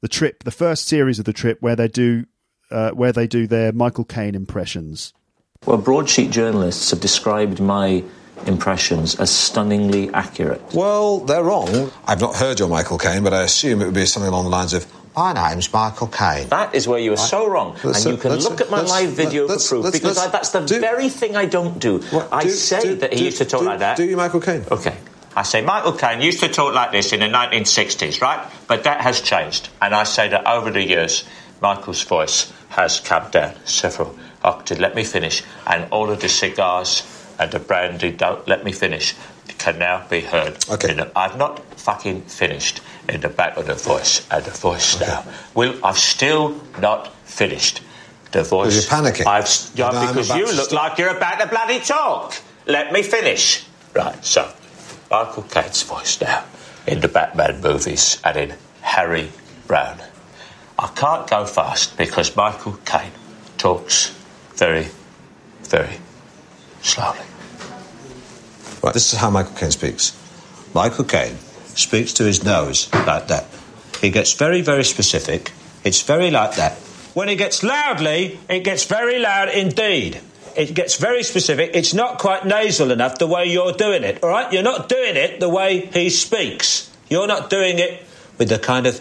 the 0.00 0.08
trip 0.08 0.44
the 0.44 0.50
first 0.50 0.86
series 0.86 1.18
of 1.18 1.26
the 1.26 1.32
trip 1.32 1.58
where 1.60 1.76
they 1.76 1.88
do 1.88 2.24
uh, 2.70 2.90
where 2.90 3.12
they 3.12 3.26
do 3.26 3.46
their 3.46 3.72
Michael 3.72 4.04
Caine 4.04 4.34
impressions. 4.34 5.12
Well, 5.66 5.76
broadsheet 5.76 6.30
journalists 6.30 6.90
have 6.90 7.00
described 7.00 7.60
my 7.60 8.02
impressions 8.46 9.18
as 9.20 9.30
stunningly 9.30 10.08
accurate. 10.14 10.62
Well, 10.72 11.18
they're 11.20 11.44
wrong. 11.44 11.90
I've 12.06 12.20
not 12.20 12.36
heard 12.36 12.58
your 12.58 12.68
Michael 12.68 12.96
Caine, 12.96 13.22
but 13.22 13.34
I 13.34 13.42
assume 13.42 13.82
it 13.82 13.86
would 13.86 13.94
be 13.94 14.06
something 14.06 14.28
along 14.28 14.44
the 14.44 14.50
lines 14.50 14.72
of, 14.72 14.86
My 15.16 15.32
name's 15.32 15.72
Michael 15.72 16.06
Caine. 16.06 16.48
That 16.48 16.74
is 16.74 16.86
where 16.86 16.98
you 17.00 17.12
are 17.12 17.16
so 17.16 17.48
wrong. 17.48 17.76
Let's- 17.82 18.04
and 18.04 18.14
you 18.14 18.20
can 18.20 18.36
look 18.36 18.60
at 18.60 18.70
my 18.70 18.80
live 18.82 19.10
video 19.10 19.48
for 19.48 19.58
proof 19.82 19.92
because 19.92 20.18
I, 20.18 20.28
that's 20.28 20.50
the 20.50 20.60
do- 20.60 20.80
very 20.80 21.08
thing 21.08 21.36
I 21.36 21.46
don't 21.46 21.78
do. 21.78 21.98
What, 22.10 22.28
I 22.32 22.42
do- 22.44 22.50
say 22.50 22.80
do- 22.82 22.94
that 22.96 23.12
he 23.12 23.24
used 23.26 23.38
to 23.38 23.44
talk 23.44 23.62
like 23.62 23.80
that. 23.80 23.96
Do 23.96 24.04
you 24.04 24.16
Michael 24.16 24.40
Caine? 24.40 24.64
Okay. 24.70 24.96
I 25.36 25.42
say 25.42 25.62
Michael 25.62 25.92
Caine 25.92 26.20
used 26.22 26.40
to 26.40 26.48
talk 26.48 26.74
like 26.74 26.92
this 26.92 27.12
in 27.12 27.20
the 27.20 27.26
1960s, 27.28 28.20
right? 28.20 28.40
But 28.68 28.84
that 28.84 29.00
has 29.00 29.20
changed. 29.20 29.68
And 29.82 29.94
I 29.94 30.04
say 30.04 30.28
that 30.28 30.46
over 30.46 30.70
the 30.70 30.82
years, 30.82 31.24
Michael's 31.60 32.02
voice 32.02 32.52
has 32.70 33.00
come 33.00 33.30
down 33.30 33.54
several 33.64 34.16
octaves. 34.44 34.80
Let 34.80 34.94
me 34.94 35.04
finish. 35.04 35.42
And 35.66 35.86
all 35.90 36.10
of 36.10 36.20
the 36.20 36.28
cigars 36.28 37.02
and 37.38 37.50
the 37.50 37.58
brandy 37.58 38.10
don't 38.12 38.46
let 38.48 38.64
me 38.64 38.72
finish 38.72 39.14
can 39.60 39.78
now 39.78 40.04
be 40.08 40.20
heard. 40.22 40.56
Okay. 40.68 40.94
the- 40.94 41.12
I've 41.16 41.36
not 41.36 41.60
fucking 41.78 42.22
finished 42.22 42.80
in 43.08 43.20
the 43.20 43.28
back 43.28 43.56
of 43.56 43.66
the 43.66 43.74
voice 43.74 44.26
and 44.30 44.44
the 44.44 44.50
voice 44.50 44.98
now. 45.00 45.24
Will 45.54 45.74
I've 45.84 45.98
still 45.98 46.60
not 46.80 47.14
finished. 47.24 47.82
The 48.32 48.42
voice. 48.42 48.74
you're 48.74 48.90
panicking. 48.98 49.26
I've 49.26 49.48
yeah, 49.74 49.90
No, 49.90 50.06
because 50.08 50.30
you 50.30 50.46
look 50.52 50.72
like 50.72 50.98
you're 50.98 51.16
about 51.16 51.40
to 51.40 51.46
bloody 51.46 51.80
talk. 51.80 52.34
Let 52.66 52.92
me 52.92 53.02
finish. 53.02 53.64
Right, 53.94 54.24
so 54.24 54.50
Michael 55.10 55.42
Caine's 55.42 55.82
voice 55.82 56.20
now 56.20 56.44
in 56.86 57.00
the 57.00 57.08
Batman 57.08 57.60
movies 57.60 58.20
and 58.24 58.36
in 58.36 58.54
Harry 58.82 59.30
Brown. 59.66 59.98
I 60.78 60.86
can't 60.94 61.28
go 61.28 61.44
fast 61.44 61.98
because 61.98 62.34
Michael 62.36 62.78
Caine 62.86 63.12
talks 63.58 64.14
very, 64.54 64.88
very. 65.64 65.99
This 68.92 69.12
is 69.12 69.18
how 69.18 69.30
Michael 69.30 69.54
Caine 69.54 69.70
speaks. 69.70 70.16
Michael 70.74 71.04
Caine 71.04 71.36
speaks 71.74 72.12
to 72.14 72.24
his 72.24 72.44
nose 72.44 72.92
like 72.92 73.28
that. 73.28 73.46
He 74.00 74.10
gets 74.10 74.32
very, 74.32 74.60
very 74.60 74.84
specific. 74.84 75.52
It's 75.84 76.02
very 76.02 76.30
like 76.30 76.56
that. 76.56 76.72
When 77.14 77.28
it 77.28 77.36
gets 77.36 77.62
loudly, 77.62 78.38
it 78.48 78.60
gets 78.60 78.84
very 78.84 79.18
loud 79.18 79.48
indeed. 79.48 80.20
It 80.56 80.74
gets 80.74 80.96
very 80.96 81.22
specific. 81.22 81.70
It's 81.74 81.94
not 81.94 82.18
quite 82.18 82.44
nasal 82.44 82.90
enough 82.90 83.18
the 83.18 83.26
way 83.26 83.46
you're 83.46 83.72
doing 83.72 84.04
it, 84.04 84.22
all 84.22 84.30
right? 84.30 84.52
You're 84.52 84.62
not 84.62 84.88
doing 84.88 85.16
it 85.16 85.40
the 85.40 85.48
way 85.48 85.86
he 85.86 86.10
speaks. 86.10 86.90
You're 87.08 87.26
not 87.26 87.50
doing 87.50 87.78
it 87.78 88.06
With 88.38 88.48
the 88.48 88.58
kind 88.58 88.86
of. 88.86 89.00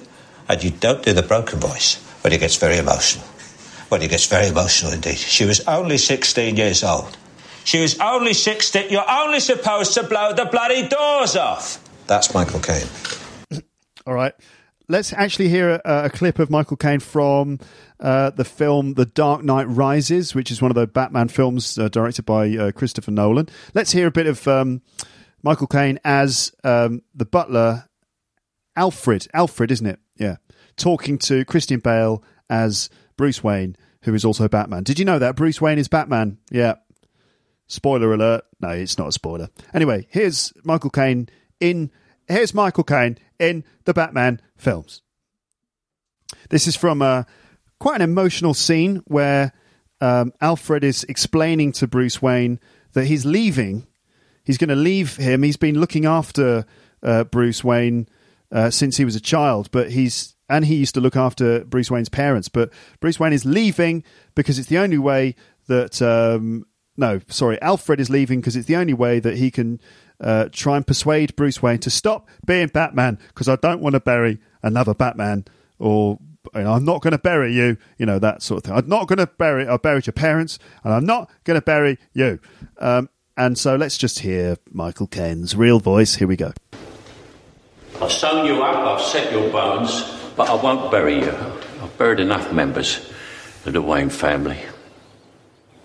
And 0.50 0.64
you 0.64 0.72
don't 0.72 1.04
do 1.04 1.14
the 1.14 1.24
broken 1.24 1.60
voice 1.60 1.96
when 2.22 2.34
he 2.34 2.40
gets 2.40 2.58
very 2.58 2.78
emotional. 2.78 3.24
When 3.88 4.02
he 4.02 4.08
gets 4.08 4.26
very 4.26 4.48
emotional 4.48 4.92
indeed. 4.92 5.18
She 5.18 5.46
was 5.46 5.62
only 5.68 5.98
16 5.98 6.58
years 6.58 6.84
old. 6.84 7.16
She 7.70 7.80
was 7.80 8.00
only 8.00 8.34
16. 8.34 8.90
You're 8.90 9.08
only 9.08 9.40
supposed 9.40 9.94
to 9.94 10.02
blow 10.02 10.34
the 10.34 10.46
bloody 10.46 10.88
doors 10.88 11.36
off. 11.36 11.78
That's 12.08 12.34
Michael 12.34 12.62
Caine. 12.62 12.88
All 14.08 14.16
right. 14.16 14.34
let's 14.88 15.14
actually 15.14 15.50
hear 15.50 15.80
a, 15.86 16.06
a 16.06 16.10
clip 16.10 16.40
of 16.40 16.50
Michael 16.50 16.78
Caine 16.78 17.00
from 17.00 17.60
uh, 18.00 18.32
the 18.32 18.44
film 18.44 18.96
The 18.96 19.06
Dark 19.06 19.44
Knight 19.44 19.66
Rises, 19.66 20.34
which 20.34 20.50
is 20.50 20.64
one 20.64 20.72
of 20.72 20.76
the 20.76 20.88
Batman 20.88 21.28
films 21.28 21.78
uh, 21.78 21.90
directed 21.90 22.26
by 22.26 22.50
uh, 22.58 22.72
Christopher 22.72 23.12
Nolan. 23.12 23.48
Let's 23.76 23.92
hear 23.92 24.08
a 24.08 24.12
bit 24.12 24.26
of 24.26 24.48
um, 24.48 24.82
Michael 25.44 25.68
Caine 25.68 26.00
as 26.04 26.52
um, 26.64 27.04
the 27.14 27.26
butler, 27.26 27.86
Alfred. 28.76 29.28
Alfred, 29.32 29.70
isn't 29.70 29.86
it? 29.86 30.00
Yeah. 30.18 30.38
Talking 30.76 31.20
to 31.20 31.46
Christian 31.46 31.82
Bale 31.82 32.24
as 32.50 32.90
Bruce 33.16 33.44
Wayne, 33.44 33.76
who 34.06 34.16
is 34.16 34.26
also 34.26 34.48
Batman. 34.48 34.82
Did 34.82 34.98
you 34.98 35.06
know 35.06 35.20
that? 35.20 35.36
Bruce 35.36 35.62
Wayne 35.62 35.78
is 35.78 35.88
Batman. 35.88 36.40
Yeah. 36.50 36.74
Spoiler 37.70 38.12
alert. 38.14 38.44
No, 38.60 38.70
it's 38.70 38.98
not 38.98 39.08
a 39.08 39.12
spoiler. 39.12 39.50
Anyway, 39.74 40.08
here's 40.10 40.52
Michael 40.64 40.90
Caine 40.90 41.30
in. 41.60 41.92
Here's 42.28 42.54
Michael 42.54 42.84
Caine 42.84 43.18
in 43.40 43.64
the 43.86 43.94
Batman 43.94 44.42
films. 44.58 45.02
This 46.50 46.68
is 46.68 46.76
from 46.76 47.02
a 47.02 47.26
quite 47.80 47.96
an 47.96 48.02
emotional 48.02 48.54
scene 48.54 49.02
where 49.06 49.54
um, 50.02 50.34
Alfred 50.42 50.84
is 50.84 51.04
explaining 51.06 51.72
to 51.74 51.88
Bruce 51.88 52.22
Wayne 52.22 52.60
that 52.94 53.06
he's 53.06 53.26
leaving. 53.26 53.88
He's 54.44 54.58
going 54.58 54.70
to 54.70 54.76
leave 54.76 55.18
him. 55.18 55.44
He's 55.44 55.58
been 55.58 55.80
looking 55.80 56.06
after 56.06 56.66
uh, 57.04 57.24
Bruce 57.26 57.64
Wayne 57.64 58.08
uh, 58.52 58.72
since 58.72 58.98
he 58.98 59.06
was 59.06 59.16
a 59.16 59.22
child, 59.22 59.70
but 59.72 59.92
he's 59.92 60.36
and 60.50 60.66
he 60.66 60.76
used 60.76 60.96
to 60.96 61.02
look 61.02 61.16
after 61.16 61.64
Bruce 61.66 61.92
Wayne's 61.92 62.10
parents. 62.10 62.50
But 62.50 62.72
Bruce 63.00 63.20
Wayne 63.20 63.34
is 63.34 63.46
leaving 63.46 64.04
because 64.34 64.58
it's 64.58 64.70
the 64.70 64.80
only 64.80 64.98
way 64.98 65.36
that 65.68 66.02
um, 66.02 66.66
no, 67.00 67.22
sorry, 67.28 67.60
Alfred 67.62 68.00
is 68.00 68.10
leaving 68.10 68.42
because 68.42 68.58
it's 68.58 68.68
the 68.68 68.76
only 68.76 68.94
way 68.94 69.20
that 69.20 69.38
he 69.38 69.50
can 69.50 69.80
uh, 70.20 70.50
try 70.52 70.76
and 70.76 70.86
persuade 70.86 71.34
Bruce 71.38 71.62
Wayne 71.62 71.80
to 71.80 71.90
stop 71.90 72.28
being 72.46 72.68
Batman 72.68 73.18
because 73.30 73.48
I 73.48 73.56
don't 73.56 73.80
want 73.80 73.94
to 73.94 74.02
bury 74.02 74.40
another 74.62 74.94
Batman 74.94 75.46
or 75.80 76.20
you 76.54 76.62
know, 76.62 76.74
I'm 76.74 76.84
not 76.84 77.02
going 77.02 77.12
to 77.12 77.18
bury 77.18 77.54
you, 77.54 77.78
you 77.98 78.06
know, 78.06 78.20
that 78.20 78.44
sort 78.44 78.60
of 78.60 78.64
thing. 78.66 78.78
I'm 78.78 78.90
not 78.90 79.08
going 79.08 79.20
to 79.20 79.28
bury, 79.28 79.66
I 79.66 79.78
buried 79.78 80.08
your 80.08 80.14
parents 80.14 80.60
and 80.84 80.94
I'm 80.94 81.06
not 81.06 81.30
going 81.46 81.56
to 81.56 81.64
bury 81.64 81.98
you. 82.14 82.40
Um, 82.80 83.10
and 83.38 83.58
so 83.58 83.78
let's 83.78 83.98
just 83.98 84.20
hear 84.20 84.58
Michael 84.70 85.08
Caine's 85.08 85.56
real 85.56 85.80
voice. 85.80 86.16
Here 86.16 86.28
we 86.28 86.36
go. 86.36 86.52
I've 88.02 88.12
sewn 88.12 88.46
you 88.46 88.62
up, 88.62 88.76
I've 88.76 89.06
set 89.06 89.32
your 89.32 89.50
bones, 89.52 90.04
but 90.36 90.50
I 90.50 90.56
won't 90.56 90.92
bury 90.92 91.20
you. 91.20 91.32
I've 91.82 91.98
buried 91.98 92.20
enough 92.20 92.52
members 92.52 93.10
of 93.66 93.72
the 93.72 93.82
Wayne 93.82 94.10
family. 94.10 94.60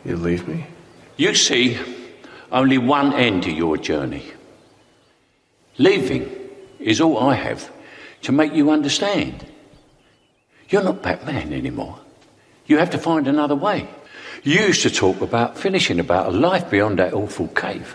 You 0.05 0.17
leave 0.17 0.49
me? 0.49 0.67
You 1.17 1.35
see 1.35 1.79
only 2.51 2.79
one 2.79 3.13
end 3.13 3.45
to 3.45 3.51
your 3.51 3.77
journey. 3.77 4.25
Leaving 5.79 6.31
is 6.79 7.01
all 7.01 7.19
I 7.19 7.35
have 7.35 7.71
to 8.23 8.33
make 8.33 8.55
you 8.55 8.71
understand. 8.71 9.47
You're 10.69 10.83
not 10.83 11.03
Batman 11.03 11.53
anymore. 11.53 11.99
You 12.67 12.79
have 12.79 12.91
to 12.91 12.99
find 12.99 13.29
another 13.29 13.55
way. 13.55 13.89
You 14.43 14.61
used 14.61 14.83
to 14.83 14.91
talk 14.91 15.21
about 15.21 15.59
finishing 15.59 16.01
about 16.01 16.27
a 16.27 16.31
life 16.31 16.71
beyond 16.71 16.99
that 16.99 17.15
awful 17.15 17.49
cave. 17.49 17.95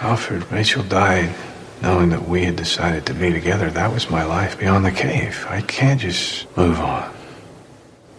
Alfred, 0.00 0.50
Rachel 0.50 0.82
died 0.82 1.34
knowing 1.82 2.10
that 2.10 2.28
we 2.28 2.44
had 2.44 2.56
decided 2.56 3.06
to 3.06 3.14
be 3.14 3.32
together. 3.32 3.70
That 3.70 3.92
was 3.92 4.10
my 4.10 4.24
life 4.24 4.58
beyond 4.58 4.84
the 4.84 4.90
cave. 4.90 5.46
I 5.48 5.62
can't 5.62 6.00
just 6.00 6.54
move 6.56 6.78
on. 6.80 7.12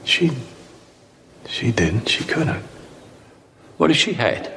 She. 0.04 0.32
She 1.48 1.72
didn't. 1.72 2.08
She 2.10 2.24
couldn't. 2.24 2.64
What 3.82 3.90
if 3.90 3.98
she 3.98 4.14
had? 4.14 4.54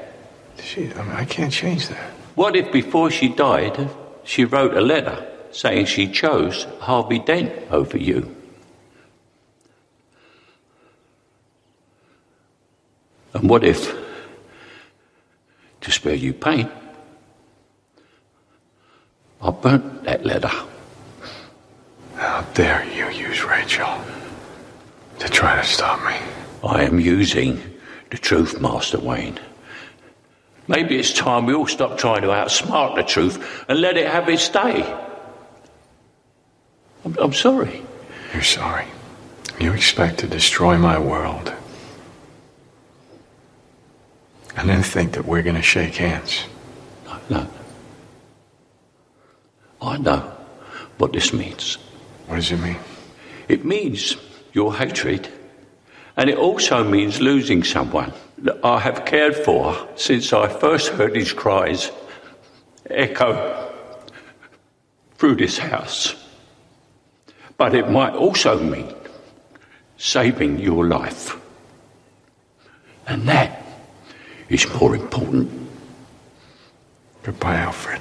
She. 0.63 0.93
I, 0.93 1.03
mean, 1.03 1.13
I 1.13 1.25
can't 1.25 1.51
change 1.51 1.89
that. 1.89 2.11
What 2.35 2.55
if 2.57 2.71
before 2.71 3.11
she 3.11 3.31
died, 3.31 3.89
she 4.23 4.45
wrote 4.45 4.77
a 4.77 4.83
letter 4.83 5.27
saying 5.51 5.87
she 5.87 6.09
chose 6.09 6.67
Harvey 6.81 7.21
Dent 7.21 7.51
over 7.71 7.97
you? 7.97 8.37
And 13.33 13.49
what 13.49 13.65
if, 13.65 13.97
to 15.81 15.91
spare 15.91 16.17
you 16.17 16.35
pain, 16.35 16.71
I 19.41 19.51
burnt 19.53 20.05
that 20.05 20.27
letter? 20.27 20.53
How 22.17 22.43
dare 22.53 22.85
you 22.93 23.09
use 23.09 23.43
Rachel 23.43 24.05
to 25.19 25.29
try 25.31 25.57
to 25.57 25.67
stop 25.67 26.05
me? 26.05 26.19
I 26.63 26.85
am 26.85 27.01
using 27.01 27.74
the 28.15 28.21
truth, 28.21 28.61
Master 28.61 29.01
Wayne. 29.01 29.41
Maybe 30.69 30.97
it's 30.97 31.13
time 31.13 31.47
we 31.47 31.55
all 31.55 31.67
stop 31.67 31.99
trying 31.99 32.23
to 32.23 32.29
outsmart 32.29 32.95
the 32.95 33.03
truth 33.03 33.65
and 33.69 33.81
let 33.81 33.97
it 33.97 34.07
have 34.07 34.29
its 34.29 34.49
day. 34.49 34.85
I'm, 37.05 37.17
I'm 37.19 37.33
sorry. 37.33 37.83
You're 38.33 38.45
sorry. 38.45 38.87
You 39.59 39.73
expect 39.73 40.19
to 40.21 40.29
destroy 40.29 40.79
my 40.79 40.97
world. 40.97 41.53
And 44.57 44.69
then 44.69 44.85
think 44.85 45.15
that 45.15 45.25
we're 45.25 45.43
going 45.43 45.57
to 45.57 45.63
shake 45.63 45.97
hands. 45.97 46.45
No, 47.07 47.19
no. 47.29 47.49
I 49.83 49.99
know 49.99 50.21
what 50.99 51.13
this 51.13 51.33
means. 51.33 51.79
What 52.29 52.37
does 52.37 52.53
it 52.53 52.59
mean? 52.59 52.79
It 53.49 53.65
means 53.65 54.17
your 54.53 54.73
hatred, 54.73 55.29
and 56.17 56.31
it 56.31 56.39
also 56.39 56.85
means 56.85 57.21
losing 57.21 57.65
someone 57.65 58.13
that 58.39 58.65
I 58.65 58.79
have 58.81 59.05
cared 59.05 59.37
for 59.37 59.89
since 59.97 60.33
I 60.33 60.49
first 60.49 60.89
heard 60.91 61.17
his 61.17 61.33
cries 61.33 61.91
echo 62.89 63.73
through 65.17 65.37
this 65.37 65.59
house. 65.59 66.15
But 67.57 67.75
it 67.75 67.91
might 67.91 68.15
also 68.15 68.63
mean 68.63 68.95
saving 69.97 70.59
your 70.59 70.87
life. 70.87 71.37
And 73.07 73.29
that 73.29 73.65
is 74.49 74.73
more 74.81 74.95
important. 74.95 75.51
Goodbye, 77.23 77.57
Alfred. 77.57 78.01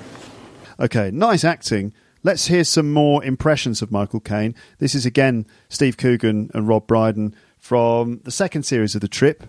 Okay, 0.80 1.12
nice 1.12 1.44
acting. 1.44 1.94
Let's 2.24 2.48
hear 2.48 2.64
some 2.64 2.92
more 2.92 3.24
impressions 3.24 3.82
of 3.82 3.92
Michael 3.92 4.20
Caine. 4.20 4.56
This 4.80 4.96
is 4.96 5.06
again 5.06 5.46
Steve 5.70 5.98
Coogan 5.98 6.50
and 6.54 6.68
Rob 6.68 6.88
Brydon 6.88 7.36
from 7.64 8.20
the 8.26 8.32
second 8.32 8.64
series 8.64 8.94
of 8.94 9.00
The 9.00 9.08
Trip. 9.08 9.42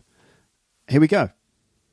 Here 0.88 1.00
we 1.00 1.08
go. 1.08 1.30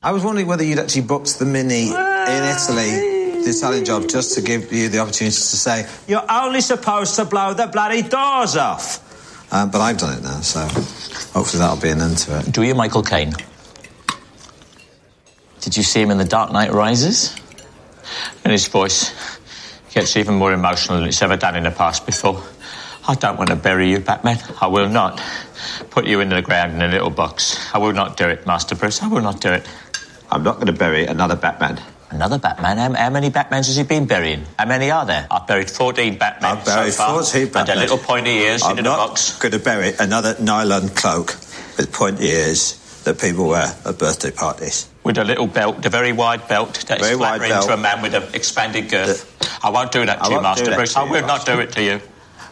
I 0.04 0.12
was 0.12 0.24
wondering 0.24 0.46
whether 0.46 0.64
you'd 0.64 0.78
actually 0.78 1.02
booked 1.02 1.40
the 1.40 1.46
Mini 1.46 1.88
in 1.88 1.94
Italy, 1.96 3.42
the 3.44 3.52
Italian 3.58 3.86
job, 3.86 4.08
just 4.08 4.36
to 4.36 4.42
give 4.44 4.72
you 4.72 4.88
the 4.88 5.00
opportunity 5.00 5.34
to 5.36 5.58
say, 5.58 5.90
You're 6.08 6.24
only 6.32 6.62
supposed 6.62 7.16
to 7.16 7.26
blow 7.26 7.56
the 7.56 7.66
bloody 7.66 8.04
doors 8.04 8.56
off. 8.56 9.52
um, 9.52 9.72
but 9.72 9.82
I've 9.82 9.98
done 9.98 10.20
it 10.20 10.22
now, 10.22 10.42
so 10.42 10.60
hopefully 11.34 11.58
that'll 11.60 11.82
be 11.82 11.90
an 11.90 12.02
end 12.02 12.20
to 12.20 12.40
it. 12.40 12.52
Do 12.52 12.62
you, 12.62 12.76
Michael 12.76 13.02
Caine? 13.02 13.34
Did 15.62 15.76
you 15.76 15.82
see 15.82 16.02
him 16.02 16.12
in 16.12 16.20
The 16.20 16.26
Dark 16.26 16.52
Knight 16.52 16.72
Rises? 16.72 17.36
And 18.44 18.52
his 18.52 18.68
voice 18.68 19.12
gets 19.92 20.16
even 20.18 20.36
more 20.36 20.54
emotional 20.54 21.00
than 21.00 21.08
it's 21.08 21.22
ever 21.24 21.36
done 21.36 21.56
in 21.56 21.64
the 21.64 21.72
past 21.72 22.06
before. 22.06 22.44
I 23.08 23.16
don't 23.16 23.38
want 23.38 23.50
to 23.50 23.56
bury 23.56 23.90
you, 23.90 24.00
Batman. 24.00 24.38
I 24.62 24.68
will 24.68 24.88
not 24.90 25.22
put 25.90 26.06
you 26.06 26.20
into 26.20 26.36
the 26.36 26.42
ground 26.42 26.74
in 26.74 26.82
a 26.82 26.88
little 26.88 27.10
box. 27.10 27.58
I 27.74 27.78
will 27.80 27.94
not 27.94 28.16
do 28.18 28.28
it, 28.30 28.46
Master 28.46 28.76
Bruce. 28.76 29.02
I 29.02 29.08
will 29.08 29.22
not 29.22 29.42
do 29.42 29.50
it. 29.52 29.68
I'm 30.32 30.44
not 30.44 30.56
going 30.56 30.68
to 30.68 30.74
bury 30.74 31.06
another 31.06 31.36
Batman. 31.36 31.80
Another 32.12 32.38
Batman? 32.38 32.78
How, 32.78 32.94
how 32.94 33.10
many 33.10 33.30
Batmans 33.32 33.68
has 33.68 33.76
he 33.78 33.84
been 33.84 34.06
burying? 34.06 34.46
How 34.60 34.66
many 34.66 34.92
are 34.92 35.06
there? 35.06 35.28
I've 35.32 35.48
buried 35.48 35.70
14 35.72 36.18
Batmans 36.20 36.44
I've 36.44 36.66
buried 36.66 36.94
so 36.94 36.98
far. 37.04 37.24
14 37.24 37.42
And 37.44 37.52
Batmen. 37.54 37.78
little 37.80 37.98
pointy 37.98 38.32
ears 38.32 38.62
I'm 38.64 38.76
the 38.76 38.82
not 38.82 38.98
box. 39.10 39.40
going 39.40 39.54
to 39.54 39.60
bury 39.60 39.94
another 39.98 40.36
nylon 40.40 40.90
cloak 40.90 41.36
with 41.78 41.92
pointy 41.94 42.26
ears 42.28 42.78
that 43.06 43.20
people 43.20 43.48
wear 43.48 43.74
at 43.86 43.98
birthday 43.98 44.32
parties. 44.32 44.88
With 45.04 45.18
a 45.18 45.24
little 45.24 45.48
belt, 45.48 45.84
a 45.86 45.90
very 45.90 46.12
wide 46.12 46.48
belt 46.48 46.84
that 46.88 47.00
is 47.02 47.08
Very 47.08 47.16
wide 47.18 47.40
flattering 47.40 47.68
to 47.68 47.74
a 47.74 47.78
man 47.78 48.02
with 48.02 48.14
an 48.14 48.24
expanded 48.36 48.90
girth. 48.90 49.26
I 49.64 49.70
won't 49.70 49.92
do 49.92 50.06
that 50.06 50.22
I 50.22 50.28
to 50.28 50.34
you, 50.36 50.42
Master 50.42 50.76
Bruce. 50.76 50.94
to 50.94 51.00
I 51.00 51.04
will 51.10 51.26
not 51.26 51.46
do 51.46 51.60
it 51.60 51.72
to 51.74 51.84
you. 51.84 52.02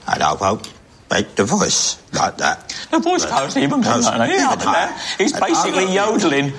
And 0.08 0.24
I 0.24 0.34
won't 0.34 0.72
make 1.12 1.36
the 1.36 1.43
voice 1.45 1.97
like 2.14 2.38
that. 2.38 2.70
The 2.91 3.00
voice 3.00 3.26
goes 3.26 3.58
even 3.58 3.82
Goes 3.82 4.06
like 4.06 4.18
that. 4.18 4.30
even 4.30 4.45
Like 4.47 4.60
that. 4.60 5.16
He's 5.18 5.32
And 5.34 5.41
basically 5.41 5.86
I'm- 5.86 5.93
yodeling. 5.93 6.52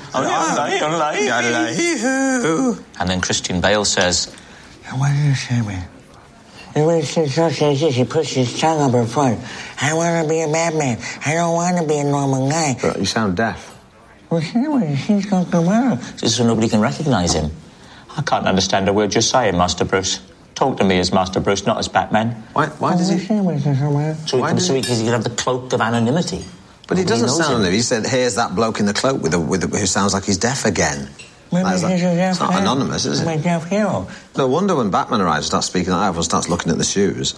Yodelay-hoo. 1.51 2.79
And 3.01 3.11
then 3.11 3.21
Christian 3.21 3.61
Bale 3.61 3.85
says, 3.85 4.33
What 4.93 5.09
did 5.11 5.25
you 5.25 5.35
say, 5.35 5.61
man? 5.63 5.89
It 6.75 6.83
was 6.83 7.13
just 7.15 7.35
she 7.97 8.05
pushed 8.05 8.35
his 8.35 8.61
tongue 8.61 8.81
up 8.81 8.93
her 8.93 9.05
front. 9.05 9.41
I 9.83 9.93
want 9.95 10.23
to 10.23 10.29
be 10.29 10.41
a 10.41 10.47
madman. 10.49 10.99
I 11.27 11.35
don't 11.35 11.55
want 11.55 11.79
to 11.79 11.87
be 11.87 11.99
a 11.99 12.05
normal 12.05 12.49
guy. 12.49 12.77
But 12.81 12.99
you 12.99 13.07
sound 13.07 13.37
deaf. 13.37 13.77
Well, 14.31 14.41
she 14.41 14.59
was. 14.59 14.97
She's 15.01 15.27
going 15.27 15.47
to 15.47 15.51
come 15.51 15.69
out. 15.69 15.99
just 16.17 16.37
so 16.37 16.47
nobody 16.47 16.69
can 16.69 16.81
recognise 16.81 17.33
him. 17.33 17.51
I 18.17 18.23
can't 18.23 18.47
understand 18.47 18.89
a 18.89 18.93
word 18.93 19.13
you're 19.15 19.23
saying, 19.23 19.57
Master 19.57 19.85
Bruce. 19.85 20.21
Talk 20.61 20.77
to 20.77 20.85
me 20.85 20.99
as 20.99 21.11
Master 21.11 21.41
Bruce, 21.41 21.65
not 21.65 21.79
as 21.79 21.89
Batman. 21.89 22.33
Why, 22.53 22.67
why 22.67 22.95
does 22.95 23.09
he... 23.09 23.19
She 23.19 23.33
was 23.33 23.65
somewhere. 23.65 24.15
So 24.27 24.37
he 24.37 24.43
Why 24.43 24.49
can, 24.49 24.57
does 24.57 24.67
so 24.67 24.75
he- 24.75 24.83
he, 24.83 24.95
he 24.95 25.03
can 25.05 25.13
have 25.13 25.25
the 25.25 25.31
cloak 25.31 25.73
of 25.73 25.81
anonymity. 25.81 26.45
But 26.87 26.99
he 26.99 27.05
doesn't 27.05 27.31
sound 27.31 27.55
him. 27.57 27.63
like 27.63 27.73
He 27.73 27.81
said, 27.81 28.05
here's 28.05 28.35
that 28.35 28.55
bloke 28.55 28.79
in 28.79 28.85
the 28.85 28.93
cloak 28.93 29.23
with 29.23 29.33
the, 29.33 29.41
with 29.41 29.63
the, 29.63 29.79
who 29.79 29.87
sounds 29.87 30.13
like 30.13 30.25
he's 30.25 30.37
deaf 30.37 30.67
again. 30.67 31.09
Maybe 31.51 31.65
That's 31.65 31.81
she's 31.81 31.83
Like, 31.83 31.93
it's 31.95 32.41
not 32.41 32.51
hero. 32.51 32.61
anonymous, 32.63 33.07
is 33.07 33.25
My 33.25 33.33
it? 33.37 33.43
deaf 33.43 33.69
hero. 33.71 34.07
No 34.37 34.49
wonder 34.49 34.77
when 34.77 34.91
Batman 34.91 35.23
arrives, 35.23 35.47
starts 35.47 35.67
speaking 35.69 35.93
like 35.93 36.01
that, 36.03 36.09
everyone 36.09 36.25
starts 36.25 36.51
looking 36.51 36.71
at 36.71 36.77
the 36.77 36.85
shoes. 36.85 37.33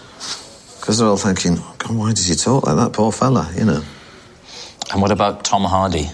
Because 0.80 0.98
they're 0.98 1.06
all 1.06 1.16
thinking, 1.16 1.54
God, 1.78 1.94
why 1.96 2.12
does 2.12 2.26
he 2.26 2.34
talk 2.34 2.66
like 2.66 2.74
that? 2.74 2.92
Poor 2.92 3.12
fella, 3.12 3.48
you 3.56 3.64
know. 3.66 3.84
And 4.92 5.00
what 5.00 5.12
about 5.12 5.44
Tom 5.44 5.62
Hardy 5.62 6.10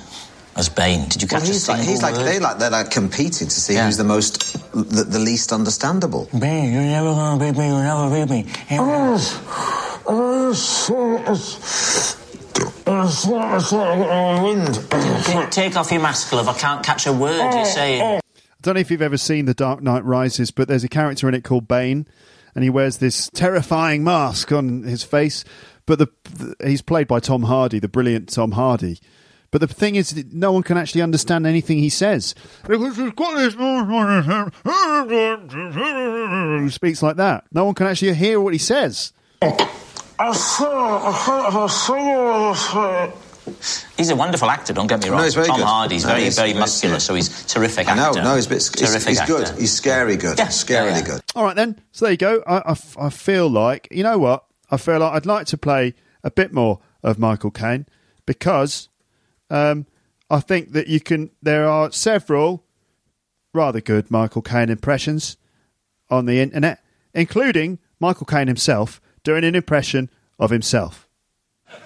as 0.58 0.68
Bane? 0.68 1.08
Did 1.08 1.22
you 1.22 1.28
catch 1.28 1.42
Well, 1.42 1.50
a 1.50 1.52
he's 1.52 1.68
like, 1.68 1.80
he's 1.80 2.02
like 2.02 2.14
they 2.16 2.38
like 2.38 2.58
they're 2.58 2.70
like 2.70 2.90
competing 2.90 3.48
to 3.48 3.60
see 3.60 3.74
Yeah. 3.74 3.86
who's 3.86 3.96
the 3.96 4.04
most 4.04 4.52
the, 4.72 5.04
the 5.04 5.18
least 5.18 5.52
understandable. 5.52 6.28
Bane, 6.38 6.72
you're 6.72 6.82
never 6.82 7.12
gonna 7.14 7.38
beat 7.42 7.56
me. 7.58 7.66
You'll 7.68 7.78
never 7.78 8.26
beat 8.26 8.30
me. 8.30 8.52
Oh. 8.72 9.18
Take- 15.24 15.50
Take 15.50 15.76
off 15.76 15.92
your 15.92 16.02
mask, 16.02 16.32
love. 16.32 16.48
I 16.48 16.54
can't 16.54 16.84
catch 16.84 17.06
a 17.06 17.12
word 17.12 17.38
you're 17.38 17.60
oh, 17.60 17.64
saying. 17.64 18.02
Oh. 18.02 18.16
I 18.16 18.40
don't 18.62 18.74
know 18.74 18.80
if 18.80 18.90
you've 18.90 19.02
ever 19.02 19.16
seen 19.16 19.44
The 19.44 19.54
Dark 19.54 19.82
Knight 19.82 20.04
Rises, 20.04 20.50
but 20.50 20.66
there's 20.66 20.82
a 20.84 20.88
character 20.88 21.28
in 21.28 21.34
it 21.34 21.44
called 21.44 21.68
Bane, 21.68 22.06
and 22.54 22.64
he 22.64 22.70
wears 22.70 22.98
this 22.98 23.30
terrifying 23.32 24.02
mask 24.02 24.50
on 24.50 24.82
his 24.82 25.04
face. 25.04 25.44
But 25.86 26.00
the, 26.00 26.08
the 26.24 26.54
he's 26.66 26.82
played 26.82 27.06
by 27.06 27.20
Tom 27.20 27.44
Hardy, 27.44 27.78
the 27.78 27.88
brilliant 27.88 28.28
Tom 28.30 28.52
Hardy. 28.52 28.98
But 29.50 29.62
the 29.62 29.66
thing 29.66 29.94
is, 29.94 30.10
that 30.10 30.32
no 30.32 30.52
one 30.52 30.62
can 30.62 30.76
actually 30.76 31.00
understand 31.02 31.46
anything 31.46 31.78
he 31.78 31.88
says. 31.88 32.34
Because 32.66 32.96
he's 32.98 33.12
got 33.12 33.34
this- 33.36 33.54
He 36.62 36.70
speaks 36.70 37.02
like 37.02 37.16
that. 37.16 37.44
No 37.52 37.64
one 37.64 37.74
can 37.74 37.86
actually 37.86 38.12
hear 38.14 38.40
what 38.40 38.52
he 38.52 38.58
says. 38.58 39.12
He's 43.96 44.10
a 44.10 44.16
wonderful 44.16 44.50
actor, 44.50 44.74
don't 44.74 44.86
get 44.86 45.02
me 45.02 45.08
wrong. 45.08 45.18
No, 45.20 45.24
he's 45.24 45.34
very 45.34 45.46
Tom 45.46 45.56
good. 45.56 45.64
Hardy's 45.66 46.02
No, 46.04 46.10
very, 46.10 46.22
he's- 46.24 46.36
very 46.36 46.48
he's- 46.48 46.60
muscular, 46.60 46.94
yeah. 46.96 46.98
so 46.98 47.14
he's 47.14 47.44
a 47.44 47.48
terrific 47.48 47.88
actor. 47.88 48.18
no, 48.20 48.24
no, 48.30 48.34
he's, 48.36 48.44
a 48.46 48.48
bit, 48.50 48.56
he's, 48.58 48.70
terrific 48.70 49.08
he's 49.08 49.18
actor. 49.20 49.32
good. 49.36 49.48
He's 49.58 49.72
scary 49.72 50.16
good. 50.16 50.38
Yeah, 50.38 50.48
Scarily 50.48 50.90
yeah, 50.90 50.96
yeah. 50.98 51.02
good. 51.04 51.20
All 51.34 51.44
right, 51.44 51.56
then. 51.56 51.80
So 51.92 52.04
there 52.04 52.12
you 52.12 52.18
go. 52.18 52.42
I, 52.46 52.76
I 52.98 53.08
feel 53.10 53.48
like, 53.48 53.88
you 53.90 54.02
know 54.02 54.18
what? 54.18 54.44
I 54.70 54.76
feel 54.76 54.98
like 54.98 55.12
I'd 55.14 55.24
like 55.26 55.46
to 55.46 55.56
play 55.56 55.94
a 56.22 56.30
bit 56.30 56.52
more 56.52 56.80
of 57.02 57.18
Michael 57.18 57.50
Caine 57.50 57.86
because 58.26 58.90
um, 59.50 59.86
I 60.30 60.40
think 60.40 60.72
that 60.72 60.88
you 60.88 61.00
can. 61.00 61.30
There 61.42 61.66
are 61.66 61.90
several 61.90 62.64
rather 63.54 63.80
good 63.80 64.10
Michael 64.10 64.42
Caine 64.42 64.70
impressions 64.70 65.36
on 66.10 66.26
the 66.26 66.40
internet, 66.40 66.82
including 67.14 67.78
Michael 68.00 68.26
Caine 68.26 68.46
himself 68.46 69.00
doing 69.24 69.44
an 69.44 69.54
impression 69.54 70.10
of 70.38 70.50
himself. 70.50 71.08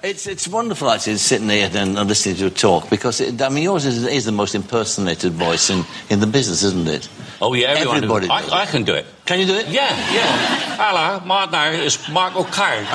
It's 0.02 0.26
it's 0.26 0.46
wonderful 0.46 0.90
actually 0.90 1.16
sitting 1.16 1.48
here 1.48 1.68
and 1.74 1.98
and 1.98 2.08
listening 2.08 2.36
to 2.36 2.44
you 2.44 2.50
talk 2.50 2.88
because 2.88 3.20
it, 3.20 3.42
I 3.42 3.48
mean 3.48 3.64
yours 3.64 3.84
is, 3.84 4.06
is 4.06 4.24
the 4.24 4.32
most 4.32 4.54
impersonated 4.54 5.32
voice 5.32 5.70
in, 5.70 5.84
in 6.08 6.20
the 6.20 6.26
business, 6.26 6.62
isn't 6.62 6.88
it? 6.88 7.08
Oh 7.40 7.54
yeah, 7.54 7.68
everyone. 7.68 7.96
Everybody 7.96 8.28
I, 8.28 8.42
does 8.42 8.52
I 8.52 8.62
it. 8.62 8.68
can 8.68 8.84
do 8.84 8.94
it. 8.94 9.06
Can 9.26 9.40
you 9.40 9.46
do 9.46 9.54
it? 9.54 9.66
Yeah, 9.68 9.88
yeah. 10.12 10.76
Hello, 10.78 11.20
my 11.26 11.46
name 11.46 11.80
is 11.80 12.08
Michael 12.08 12.44
Caine. 12.44 12.86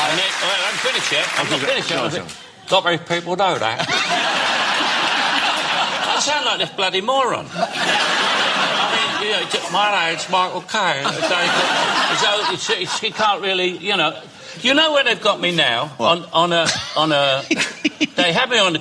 I 0.00 0.67
I'm 0.78 0.84
finished 0.92 1.10
yet. 1.10 1.26
I'm 1.34 1.50
not 1.50 1.58
finished 1.60 1.90
yet. 1.90 1.98
On, 1.98 2.12
Not 2.70 2.84
many 2.84 2.98
people 2.98 3.34
know 3.34 3.58
that. 3.58 3.84
I 6.08 6.20
sound 6.20 6.46
like 6.46 6.58
this 6.60 6.70
bloody 6.70 7.00
moron. 7.00 7.46
I 7.50 8.94
mean, 8.94 9.10
you 9.26 9.32
know, 9.32 9.42
my 9.72 9.90
name's 10.10 10.28
Michael 10.30 10.60
Caine. 10.62 11.02
So, 11.02 11.10
so 12.14 12.52
it's, 12.54 12.70
it's, 12.70 13.00
he 13.00 13.10
can't 13.10 13.42
really, 13.42 13.76
you 13.76 13.96
know. 13.96 14.22
You 14.60 14.74
know 14.74 14.92
where 14.92 15.02
they've 15.02 15.20
got 15.20 15.40
me 15.40 15.50
now 15.54 15.90
on 15.98 16.24
on 16.32 16.52
a 16.52 16.68
on 16.96 17.10
a. 17.10 17.42
they 18.14 18.32
have 18.32 18.48
me 18.48 18.58
on 18.58 18.74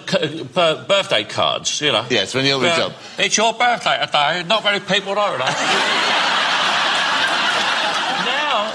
birthday 0.87 1.23
cards, 1.23 1.81
you 1.81 1.91
know. 1.91 2.05
Yes, 2.11 2.35
when 2.35 2.45
you're 2.45 2.59
But 2.59 2.77
job. 2.77 2.93
It's 3.17 3.35
your 3.37 3.53
birthday 3.53 4.05
today. 4.05 4.43
Not 4.47 4.63
many 4.63 4.79
people 4.81 5.15
know 5.15 5.35
that. 5.37 5.57
now 8.37 8.67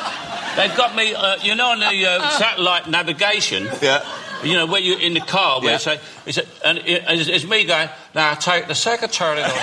they've 0.56 0.76
got 0.76 0.94
me. 0.94 1.14
Uh, 1.14 1.36
you 1.42 1.54
know, 1.54 1.70
on 1.70 1.80
the 1.80 2.06
uh, 2.06 2.30
satellite 2.30 2.88
navigation. 2.88 3.68
Yeah. 3.80 4.02
You 4.44 4.54
know, 4.54 4.66
where 4.66 4.80
you're 4.80 4.98
in 5.00 5.14
the 5.14 5.20
car, 5.20 5.60
where 5.60 5.68
Yeah. 5.70 5.74
you 5.74 5.78
say, 5.78 6.00
it's 6.26 6.38
a, 6.38 6.44
and 6.66 6.78
it, 6.78 7.04
it's, 7.06 7.28
it's 7.28 7.44
me 7.44 7.64
going, 7.64 7.88
now 8.14 8.34
take 8.34 8.66
the 8.66 8.74
second 8.74 9.12
turning 9.12 9.44
on 9.44 9.50
the 9.50 9.56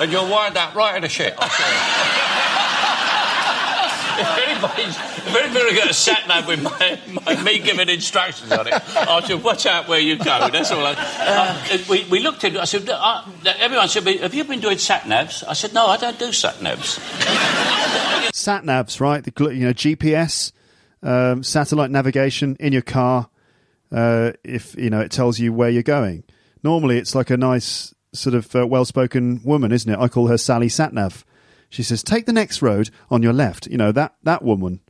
and 0.00 0.10
you'll 0.10 0.28
wind 0.30 0.56
up 0.56 0.74
right 0.74 0.96
in 0.96 1.02
the 1.02 1.08
shit. 1.10 1.34
I'll 1.38 1.48
tell 1.48 1.68
you. 1.68 1.76
if 4.22 4.48
anybody's, 4.48 4.96
if 4.96 5.36
anybody 5.36 5.74
got 5.76 5.90
a 5.90 5.94
sat 5.94 6.26
nav 6.26 6.46
with 6.46 6.62
my, 6.62 6.98
my, 7.26 7.42
me 7.42 7.58
giving 7.58 7.88
instructions 7.90 8.50
on 8.50 8.66
it, 8.66 8.72
I 8.96 9.20
should 9.26 9.44
watch 9.44 9.66
out 9.66 9.86
where 9.88 10.00
you 10.00 10.16
go. 10.16 10.48
That's 10.50 10.70
all. 10.70 10.84
I, 10.86 10.94
uh, 10.96 11.78
we, 11.90 12.04
we 12.04 12.20
looked 12.20 12.44
at 12.44 12.54
it. 12.54 12.58
I 12.60 12.64
said, 12.64 12.88
uh, 12.88 13.24
everyone 13.58 13.88
said, 13.88 14.06
have 14.06 14.32
you 14.32 14.44
been 14.44 14.60
doing 14.60 14.78
sat 14.78 15.02
navs? 15.02 15.44
I 15.46 15.52
said, 15.52 15.74
no, 15.74 15.86
I 15.86 15.98
don't 15.98 16.18
do 16.18 16.32
sat 16.32 16.54
navs. 16.56 16.98
Sat 18.32 18.64
navs, 18.64 19.00
right? 19.00 19.22
The 19.24 19.54
you 19.54 19.66
know 19.66 19.72
GPS, 19.72 20.52
um, 21.02 21.42
satellite 21.42 21.90
navigation 21.90 22.56
in 22.60 22.72
your 22.72 22.82
car. 22.82 23.28
Uh, 23.92 24.32
if 24.44 24.76
you 24.76 24.90
know 24.90 25.00
it 25.00 25.10
tells 25.10 25.38
you 25.38 25.52
where 25.52 25.70
you're 25.70 25.82
going. 25.82 26.24
Normally, 26.62 26.98
it's 26.98 27.14
like 27.14 27.30
a 27.30 27.36
nice 27.36 27.94
sort 28.12 28.34
of 28.34 28.54
uh, 28.54 28.66
well-spoken 28.66 29.40
woman, 29.44 29.72
isn't 29.72 29.90
it? 29.90 29.98
I 29.98 30.08
call 30.08 30.28
her 30.28 30.38
Sally 30.38 30.68
Satnav. 30.68 31.24
She 31.68 31.82
says, 31.82 32.02
"Take 32.02 32.26
the 32.26 32.32
next 32.32 32.62
road 32.62 32.90
on 33.10 33.22
your 33.22 33.32
left." 33.32 33.66
You 33.66 33.78
know 33.78 33.92
that 33.92 34.14
that 34.22 34.42
woman. 34.42 34.80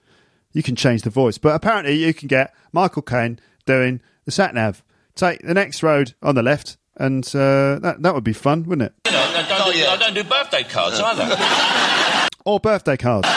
You 0.52 0.62
can 0.62 0.74
change 0.74 1.02
the 1.02 1.10
voice, 1.10 1.38
but 1.38 1.54
apparently 1.54 1.94
you 1.94 2.12
can 2.12 2.26
get 2.26 2.52
Michael 2.72 3.02
Caine 3.02 3.38
doing 3.66 4.00
the 4.24 4.32
satnav. 4.32 4.82
Take 5.14 5.42
the 5.42 5.54
next 5.54 5.82
road 5.82 6.14
on 6.22 6.34
the 6.34 6.42
left, 6.42 6.76
and 6.96 7.24
uh, 7.28 7.78
that 7.78 7.96
that 8.00 8.14
would 8.14 8.24
be 8.24 8.32
fun, 8.32 8.64
wouldn't 8.64 8.90
it? 8.90 8.94
You 9.06 9.12
know, 9.12 9.22
I 9.22 9.46
don't, 9.48 9.72
do, 9.72 9.86
I 9.86 9.96
don't 9.96 10.14
do 10.14 10.24
birthday 10.24 10.64
cards 10.64 10.98
either. 10.98 12.26
Or 12.44 12.58
birthday 12.60 12.96
cards. 12.96 13.28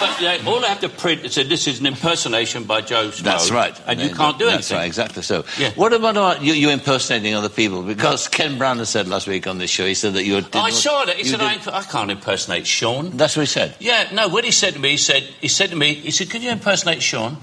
But 0.00 0.20
yeah, 0.20 0.42
all 0.46 0.62
I 0.64 0.68
have 0.68 0.80
to 0.80 0.88
print 0.88 1.24
is 1.24 1.36
that 1.36 1.48
this 1.48 1.66
is 1.66 1.80
an 1.80 1.86
impersonation 1.86 2.64
by 2.64 2.80
Joe 2.80 3.10
Snow. 3.10 3.24
That's 3.30 3.50
right. 3.50 3.78
And 3.86 4.00
you 4.00 4.14
can't 4.14 4.38
do 4.38 4.46
That's 4.46 4.70
anything. 4.70 4.76
right, 4.78 4.86
exactly 4.86 5.22
so. 5.22 5.44
Yeah. 5.58 5.70
What 5.72 5.92
about 5.92 6.16
uh, 6.16 6.38
you, 6.42 6.52
you 6.52 6.70
impersonating 6.70 7.34
other 7.34 7.48
people? 7.48 7.82
Because 7.82 8.28
Ken 8.28 8.58
Brandon 8.58 8.86
said 8.86 9.08
last 9.08 9.26
week 9.26 9.46
on 9.46 9.58
this 9.58 9.70
show, 9.70 9.86
he 9.86 9.94
said 9.94 10.14
that 10.14 10.24
you 10.24 10.40
did 10.40 10.56
I 10.56 10.70
saw 10.70 11.04
that. 11.04 11.16
He 11.16 11.24
said, 11.24 11.40
did- 11.40 11.68
I, 11.68 11.78
I 11.78 11.82
can't 11.82 12.10
impersonate 12.10 12.66
Sean. 12.66 13.10
That's 13.16 13.36
what 13.36 13.42
he 13.42 13.46
said. 13.46 13.76
Yeah, 13.78 14.08
no, 14.12 14.28
what 14.28 14.44
he 14.44 14.50
said 14.50 14.74
to 14.74 14.78
me, 14.80 14.90
he 14.90 14.96
said, 14.96 15.22
he 15.22 15.48
said 15.48 15.70
to 15.70 15.76
me, 15.76 15.94
he 15.94 16.10
said, 16.10 16.28
could 16.30 16.42
you 16.42 16.50
impersonate 16.50 17.02
Sean? 17.02 17.38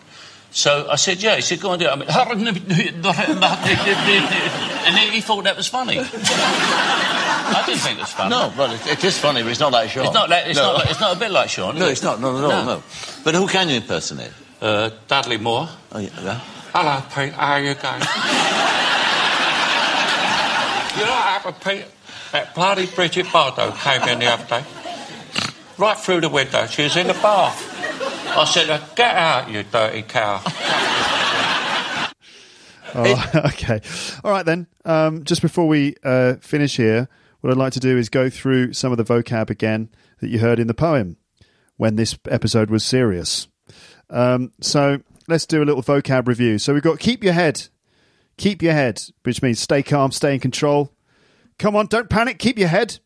So 0.51 0.87
I 0.89 0.97
said, 0.97 1.23
yeah. 1.23 1.35
He 1.37 1.41
said, 1.41 1.61
go 1.61 1.71
on, 1.71 1.79
do 1.79 1.85
it. 1.85 1.89
I 1.89 1.95
mean, 1.95 2.09
and 4.87 4.97
he, 4.97 5.09
he 5.09 5.21
thought 5.21 5.45
that 5.45 5.55
was 5.55 5.67
funny. 5.67 5.97
I 5.99 7.63
didn't 7.65 7.79
think 7.79 7.97
it 7.97 8.01
was 8.01 8.11
funny. 8.11 8.29
No, 8.29 8.53
but 8.55 8.73
it, 8.73 8.85
it 8.87 9.03
is 9.03 9.17
funny, 9.17 9.41
but 9.43 9.49
it's 9.49 9.59
not 9.59 9.71
like 9.71 9.89
Sean. 9.89 10.05
It's 10.05 10.13
not, 10.13 10.29
like, 10.29 10.47
it's, 10.47 10.57
no. 10.57 10.73
not, 10.73 10.75
like, 10.75 10.89
it's 10.91 10.99
not 10.99 11.15
a 11.15 11.19
bit 11.19 11.31
like 11.31 11.49
Sean. 11.49 11.79
No, 11.79 11.85
is 11.85 11.91
it's 11.93 12.03
not. 12.03 12.19
Not 12.19 12.35
at 12.37 12.43
all. 12.43 12.49
No. 12.49 12.65
No. 12.65 12.83
But 13.23 13.35
who 13.35 13.47
can 13.47 13.69
you 13.69 13.77
impersonate? 13.77 14.31
Uh, 14.61 14.89
Dudley 15.07 15.37
Moore. 15.37 15.69
Oh, 15.91 15.99
yeah. 15.99 16.09
yeah. 16.21 16.39
Hello, 16.73 17.01
Pete. 17.15 17.33
How 17.33 17.53
are 17.53 17.61
you 17.61 17.73
going? 17.73 18.01
you 20.99 21.05
know 21.05 21.11
what 21.11 21.23
happened, 21.27 21.59
Pete? 21.61 21.85
That 22.33 22.53
bloody 22.55 22.87
Brigitte 22.87 23.27
Bardot 23.27 23.75
came 23.81 24.07
in 24.07 24.19
the 24.19 24.27
other 24.27 24.45
day. 24.45 24.63
Right 25.77 25.97
through 25.97 26.21
the 26.21 26.29
window. 26.29 26.65
She 26.67 26.83
was 26.83 26.95
in 26.95 27.07
the 27.07 27.13
bath. 27.13 27.70
I 28.33 28.45
said, 28.45 28.81
get 28.95 29.15
out, 29.15 29.49
you 29.49 29.63
dirty 29.63 30.03
cow. 30.03 30.41
Oh, 32.93 33.31
okay. 33.53 33.81
All 34.23 34.31
right, 34.31 34.45
then. 34.45 34.67
Um, 34.85 35.23
just 35.23 35.41
before 35.41 35.67
we 35.67 35.95
uh, 36.03 36.35
finish 36.41 36.77
here, 36.77 37.07
what 37.41 37.51
I'd 37.51 37.57
like 37.57 37.73
to 37.73 37.79
do 37.79 37.97
is 37.97 38.09
go 38.09 38.29
through 38.29 38.73
some 38.73 38.91
of 38.91 38.97
the 38.97 39.03
vocab 39.03 39.49
again 39.49 39.89
that 40.19 40.29
you 40.29 40.39
heard 40.39 40.59
in 40.59 40.67
the 40.67 40.73
poem 40.73 41.17
when 41.77 41.95
this 41.95 42.17
episode 42.29 42.69
was 42.69 42.83
serious. 42.83 43.47
Um, 44.09 44.51
so 44.61 45.01
let's 45.27 45.45
do 45.45 45.63
a 45.63 45.65
little 45.65 45.83
vocab 45.83 46.27
review. 46.27 46.57
So 46.59 46.73
we've 46.73 46.83
got 46.83 46.99
keep 46.99 47.23
your 47.23 47.33
head. 47.33 47.67
Keep 48.37 48.61
your 48.61 48.73
head, 48.73 49.01
which 49.23 49.41
means 49.41 49.59
stay 49.59 49.83
calm, 49.83 50.11
stay 50.11 50.33
in 50.33 50.39
control. 50.39 50.91
Come 51.59 51.75
on, 51.75 51.85
don't 51.87 52.09
panic, 52.09 52.39
keep 52.39 52.57
your 52.57 52.69
head. 52.69 52.99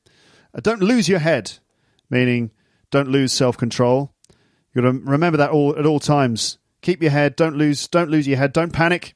Uh, 0.54 0.62
don't 0.62 0.82
lose 0.82 1.10
your 1.10 1.20
head, 1.20 1.60
meaning 2.10 2.52
don't 2.90 3.10
lose 3.10 3.34
self 3.34 3.58
control. 3.58 4.15
You've 4.76 4.84
got 4.84 4.92
to 4.92 5.12
remember 5.12 5.38
that 5.38 5.52
all 5.52 5.78
at 5.78 5.86
all 5.86 6.00
times. 6.00 6.58
Keep 6.82 7.02
your 7.02 7.12
head, 7.12 7.36
don't 7.36 7.56
lose 7.56 7.88
don't 7.88 8.12
lose 8.12 8.28
your 8.28 8.38
head, 8.38 8.54
don't 8.54 8.74
panic 8.74 9.16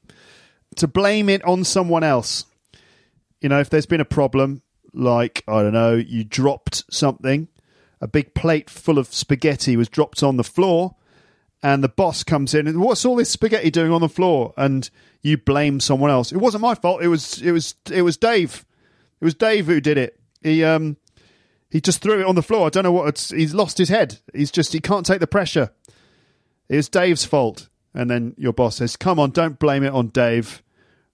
to 0.78 0.88
blame 0.88 1.30
it 1.30 1.44
on 1.44 1.64
someone 1.64 2.04
else. 2.04 2.46
You 3.42 3.50
know, 3.50 3.60
if 3.60 3.70
there's 3.70 3.86
been 3.86 4.02
a 4.02 4.06
problem, 4.06 4.62
like, 4.94 5.44
I 5.48 5.62
don't 5.62 5.74
know, 5.74 5.96
you 5.96 6.24
dropped 6.24 6.84
something, 6.92 7.48
a 8.02 8.08
big 8.08 8.34
plate 8.34 8.70
full 8.70 8.98
of 8.98 9.14
spaghetti 9.14 9.76
was 9.78 9.90
dropped 9.90 10.24
on 10.24 10.38
the 10.38 10.44
floor, 10.44 10.96
and 11.62 11.84
the 11.84 11.90
boss 11.90 12.24
comes 12.24 12.54
in 12.54 12.68
and 12.68 12.80
what's 12.80 13.04
all 13.04 13.18
this 13.18 13.30
spaghetti 13.30 13.70
doing 13.70 13.92
on 13.92 14.02
the 14.02 14.10
floor? 14.10 14.54
And 14.58 14.90
you 15.22 15.38
blame 15.38 15.82
someone 15.82 16.10
else. 16.10 16.32
It 16.32 16.38
wasn't 16.38 16.62
my 16.62 16.76
fault. 16.76 17.02
It 17.02 17.10
was 17.10 17.42
it 17.42 17.52
was 17.52 17.76
it 17.92 18.02
was 18.02 18.16
Dave. 18.16 18.66
It 19.20 19.26
was 19.26 19.36
Dave 19.36 19.66
who 19.66 19.82
did 19.82 19.98
it. 19.98 20.18
He 20.42 20.64
um 20.64 20.96
he 21.70 21.82
just 21.82 22.02
threw 22.02 22.20
it 22.20 22.26
on 22.26 22.36
the 22.36 22.44
floor. 22.44 22.68
I 22.68 22.70
don't 22.70 22.84
know 22.84 22.92
what 22.92 23.10
it's 23.10 23.30
he's 23.30 23.54
lost 23.54 23.78
his 23.78 23.90
head. 23.90 24.20
He's 24.34 24.52
just 24.52 24.74
he 24.74 24.80
can't 24.80 25.06
take 25.06 25.20
the 25.20 25.28
pressure. 25.28 25.72
It's 26.68 26.90
Dave's 26.90 27.26
fault. 27.26 27.70
And 27.94 28.10
then 28.10 28.36
your 28.38 28.54
boss 28.54 28.78
says, 28.78 28.96
Come 28.96 29.20
on, 29.20 29.32
don't 29.32 29.58
blame 29.58 29.84
it 29.84 29.94
on 29.94 30.10
Dave. 30.10 30.62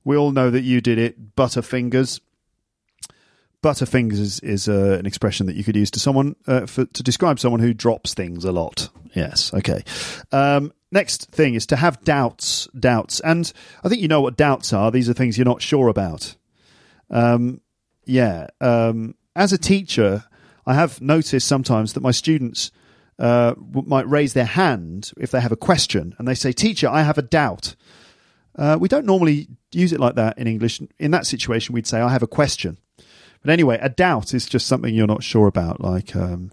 We 0.03 0.17
all 0.17 0.31
know 0.31 0.51
that 0.51 0.61
you 0.61 0.81
did 0.81 0.97
it, 0.99 1.35
Butterfingers. 1.35 2.19
butterfingers 3.63 4.19
is, 4.19 4.39
is 4.41 4.69
uh, 4.69 4.97
an 4.99 5.05
expression 5.05 5.47
that 5.47 5.55
you 5.55 5.63
could 5.63 5.75
use 5.75 5.89
to 5.91 5.99
someone 5.99 6.35
uh, 6.45 6.65
for, 6.65 6.85
to 6.85 7.01
describe 7.01 7.39
someone 7.39 7.61
who 7.61 7.73
drops 7.73 8.13
things 8.13 8.45
a 8.45 8.51
lot. 8.51 8.89
Yes, 9.13 9.53
okay. 9.53 9.83
Um, 10.31 10.73
next 10.91 11.31
thing 11.31 11.55
is 11.55 11.65
to 11.67 11.77
have 11.77 12.03
doubts. 12.03 12.67
Doubts, 12.77 13.19
and 13.21 13.51
I 13.83 13.89
think 13.89 14.01
you 14.01 14.07
know 14.09 14.21
what 14.21 14.37
doubts 14.37 14.73
are. 14.73 14.91
These 14.91 15.09
are 15.09 15.13
things 15.13 15.37
you're 15.37 15.45
not 15.45 15.61
sure 15.61 15.87
about. 15.87 16.35
Um, 17.09 17.61
yeah. 18.05 18.47
Um, 18.59 19.15
as 19.35 19.53
a 19.53 19.57
teacher, 19.57 20.25
I 20.65 20.73
have 20.73 21.01
noticed 21.01 21.47
sometimes 21.47 21.93
that 21.93 22.01
my 22.01 22.11
students 22.11 22.71
uh, 23.19 23.53
might 23.57 24.09
raise 24.09 24.33
their 24.33 24.45
hand 24.45 25.11
if 25.17 25.31
they 25.31 25.39
have 25.39 25.51
a 25.51 25.57
question, 25.57 26.15
and 26.17 26.27
they 26.27 26.35
say, 26.35 26.51
"Teacher, 26.51 26.89
I 26.89 27.03
have 27.03 27.17
a 27.17 27.21
doubt." 27.21 27.75
Uh, 28.57 28.77
we 28.79 28.87
don't 28.87 29.05
normally 29.05 29.47
use 29.71 29.91
it 29.93 29.99
like 29.99 30.15
that 30.15 30.37
in 30.37 30.47
English. 30.47 30.81
In 30.99 31.11
that 31.11 31.25
situation, 31.25 31.73
we'd 31.73 31.87
say, 31.87 32.01
"I 32.01 32.09
have 32.09 32.23
a 32.23 32.27
question." 32.27 32.77
But 33.41 33.51
anyway, 33.51 33.77
a 33.81 33.89
doubt 33.89 34.33
is 34.33 34.47
just 34.47 34.67
something 34.67 34.93
you're 34.93 35.07
not 35.07 35.23
sure 35.23 35.47
about. 35.47 35.79
Like, 35.79 36.15
um, 36.15 36.51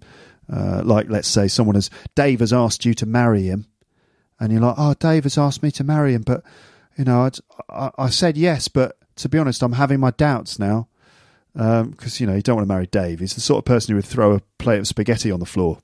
uh, 0.53 0.83
like 0.85 1.09
let's 1.09 1.29
say 1.29 1.49
someone 1.49 1.75
has 1.75 1.91
Dave 2.15 2.41
has 2.41 2.53
asked 2.53 2.85
you 2.85 2.95
to 2.95 3.07
marry 3.07 3.45
him, 3.45 3.67
and 4.39 4.53
you're 4.53 4.63
like, 4.63 4.77
"Oh, 4.79 4.95
Dave 4.95 5.25
has 5.25 5.39
asked 5.39 5.63
me 5.63 5.71
to 5.73 5.85
marry 5.85 6.15
him," 6.15 6.23
but 6.23 6.45
you 6.97 7.05
know, 7.05 7.31
I, 7.71 7.91
I 7.97 8.11
said 8.11 8.37
yes, 8.37 8.69
but 8.69 8.99
to 9.17 9.29
be 9.29 9.39
honest, 9.39 9.63
I'm 9.63 9.73
having 9.73 10.01
my 10.01 10.11
doubts 10.11 10.59
now 10.59 10.89
Um, 11.55 11.91
because 11.91 12.19
you 12.19 12.27
know 12.27 12.35
you 12.35 12.43
don't 12.43 12.57
want 12.57 12.67
to 12.67 12.73
marry 12.73 12.87
Dave. 12.87 13.21
He's 13.21 13.35
the 13.35 13.41
sort 13.41 13.59
of 13.59 13.65
person 13.67 13.93
who 13.93 13.97
would 13.97 14.05
throw 14.05 14.33
a 14.33 14.41
plate 14.59 14.79
of 14.79 14.89
spaghetti 14.89 15.31
on 15.31 15.41
the 15.41 15.47
floor. 15.47 15.79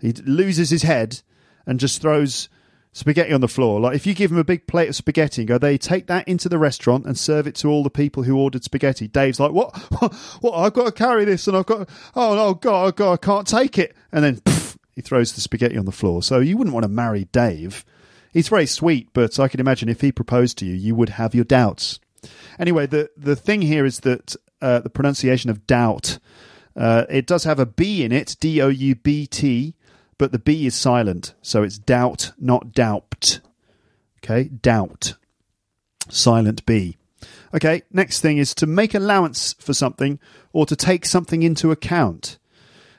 He 0.00 0.12
loses 0.12 0.70
his 0.70 0.82
head 0.82 1.22
and 1.66 1.80
just 1.80 2.02
throws 2.02 2.48
spaghetti 2.92 3.32
on 3.32 3.40
the 3.40 3.48
floor. 3.48 3.80
Like 3.80 3.96
if 3.96 4.06
you 4.06 4.14
give 4.14 4.30
him 4.30 4.38
a 4.38 4.44
big 4.44 4.66
plate 4.66 4.88
of 4.88 4.96
spaghetti 4.96 5.42
and 5.42 5.48
go, 5.48 5.58
they 5.58 5.78
take 5.78 6.06
that 6.08 6.26
into 6.28 6.48
the 6.48 6.58
restaurant 6.58 7.06
and 7.06 7.16
serve 7.16 7.46
it 7.46 7.54
to 7.56 7.68
all 7.68 7.82
the 7.82 7.90
people 7.90 8.24
who 8.24 8.36
ordered 8.36 8.64
spaghetti. 8.64 9.08
Dave's 9.08 9.40
like, 9.40 9.52
what? 9.52 9.74
What? 10.40 10.54
I've 10.54 10.74
got 10.74 10.86
to 10.86 10.92
carry 10.92 11.24
this 11.24 11.46
and 11.48 11.56
I've 11.56 11.66
got. 11.66 11.88
Oh 12.14 12.34
no, 12.34 12.54
God, 12.54 12.86
oh, 12.86 12.92
God, 12.92 13.12
I 13.12 13.16
can't 13.16 13.46
take 13.46 13.78
it. 13.78 13.96
And 14.12 14.24
then 14.24 14.40
poof, 14.40 14.78
he 14.94 15.00
throws 15.00 15.32
the 15.32 15.40
spaghetti 15.40 15.76
on 15.76 15.84
the 15.84 15.92
floor. 15.92 16.22
So 16.22 16.40
you 16.40 16.56
wouldn't 16.56 16.74
want 16.74 16.84
to 16.84 16.88
marry 16.88 17.24
Dave. 17.26 17.84
He's 18.32 18.48
very 18.48 18.66
sweet, 18.66 19.08
but 19.12 19.38
I 19.40 19.48
can 19.48 19.60
imagine 19.60 19.88
if 19.88 20.00
he 20.00 20.12
proposed 20.12 20.58
to 20.58 20.66
you, 20.66 20.74
you 20.74 20.94
would 20.94 21.10
have 21.10 21.34
your 21.34 21.44
doubts. 21.44 21.98
Anyway, 22.58 22.86
the 22.86 23.10
the 23.16 23.36
thing 23.36 23.62
here 23.62 23.84
is 23.84 24.00
that 24.00 24.36
uh, 24.60 24.80
the 24.80 24.90
pronunciation 24.90 25.50
of 25.50 25.66
doubt. 25.66 26.18
Uh, 26.76 27.04
it 27.08 27.26
does 27.26 27.44
have 27.44 27.58
a 27.58 27.66
B 27.66 28.04
in 28.04 28.12
it, 28.12 28.36
D 28.40 28.60
O 28.62 28.68
U 28.68 28.94
B 28.94 29.26
T, 29.26 29.74
but 30.16 30.32
the 30.32 30.38
B 30.38 30.66
is 30.66 30.74
silent, 30.74 31.34
so 31.42 31.62
it's 31.62 31.78
doubt, 31.78 32.32
not 32.38 32.72
doubt. 32.72 33.40
Okay, 34.18 34.44
doubt. 34.48 35.14
Silent 36.08 36.64
B. 36.66 36.96
Okay, 37.54 37.82
next 37.92 38.20
thing 38.20 38.38
is 38.38 38.54
to 38.54 38.66
make 38.66 38.94
allowance 38.94 39.54
for 39.58 39.72
something 39.72 40.18
or 40.52 40.66
to 40.66 40.76
take 40.76 41.06
something 41.06 41.42
into 41.42 41.70
account. 41.70 42.38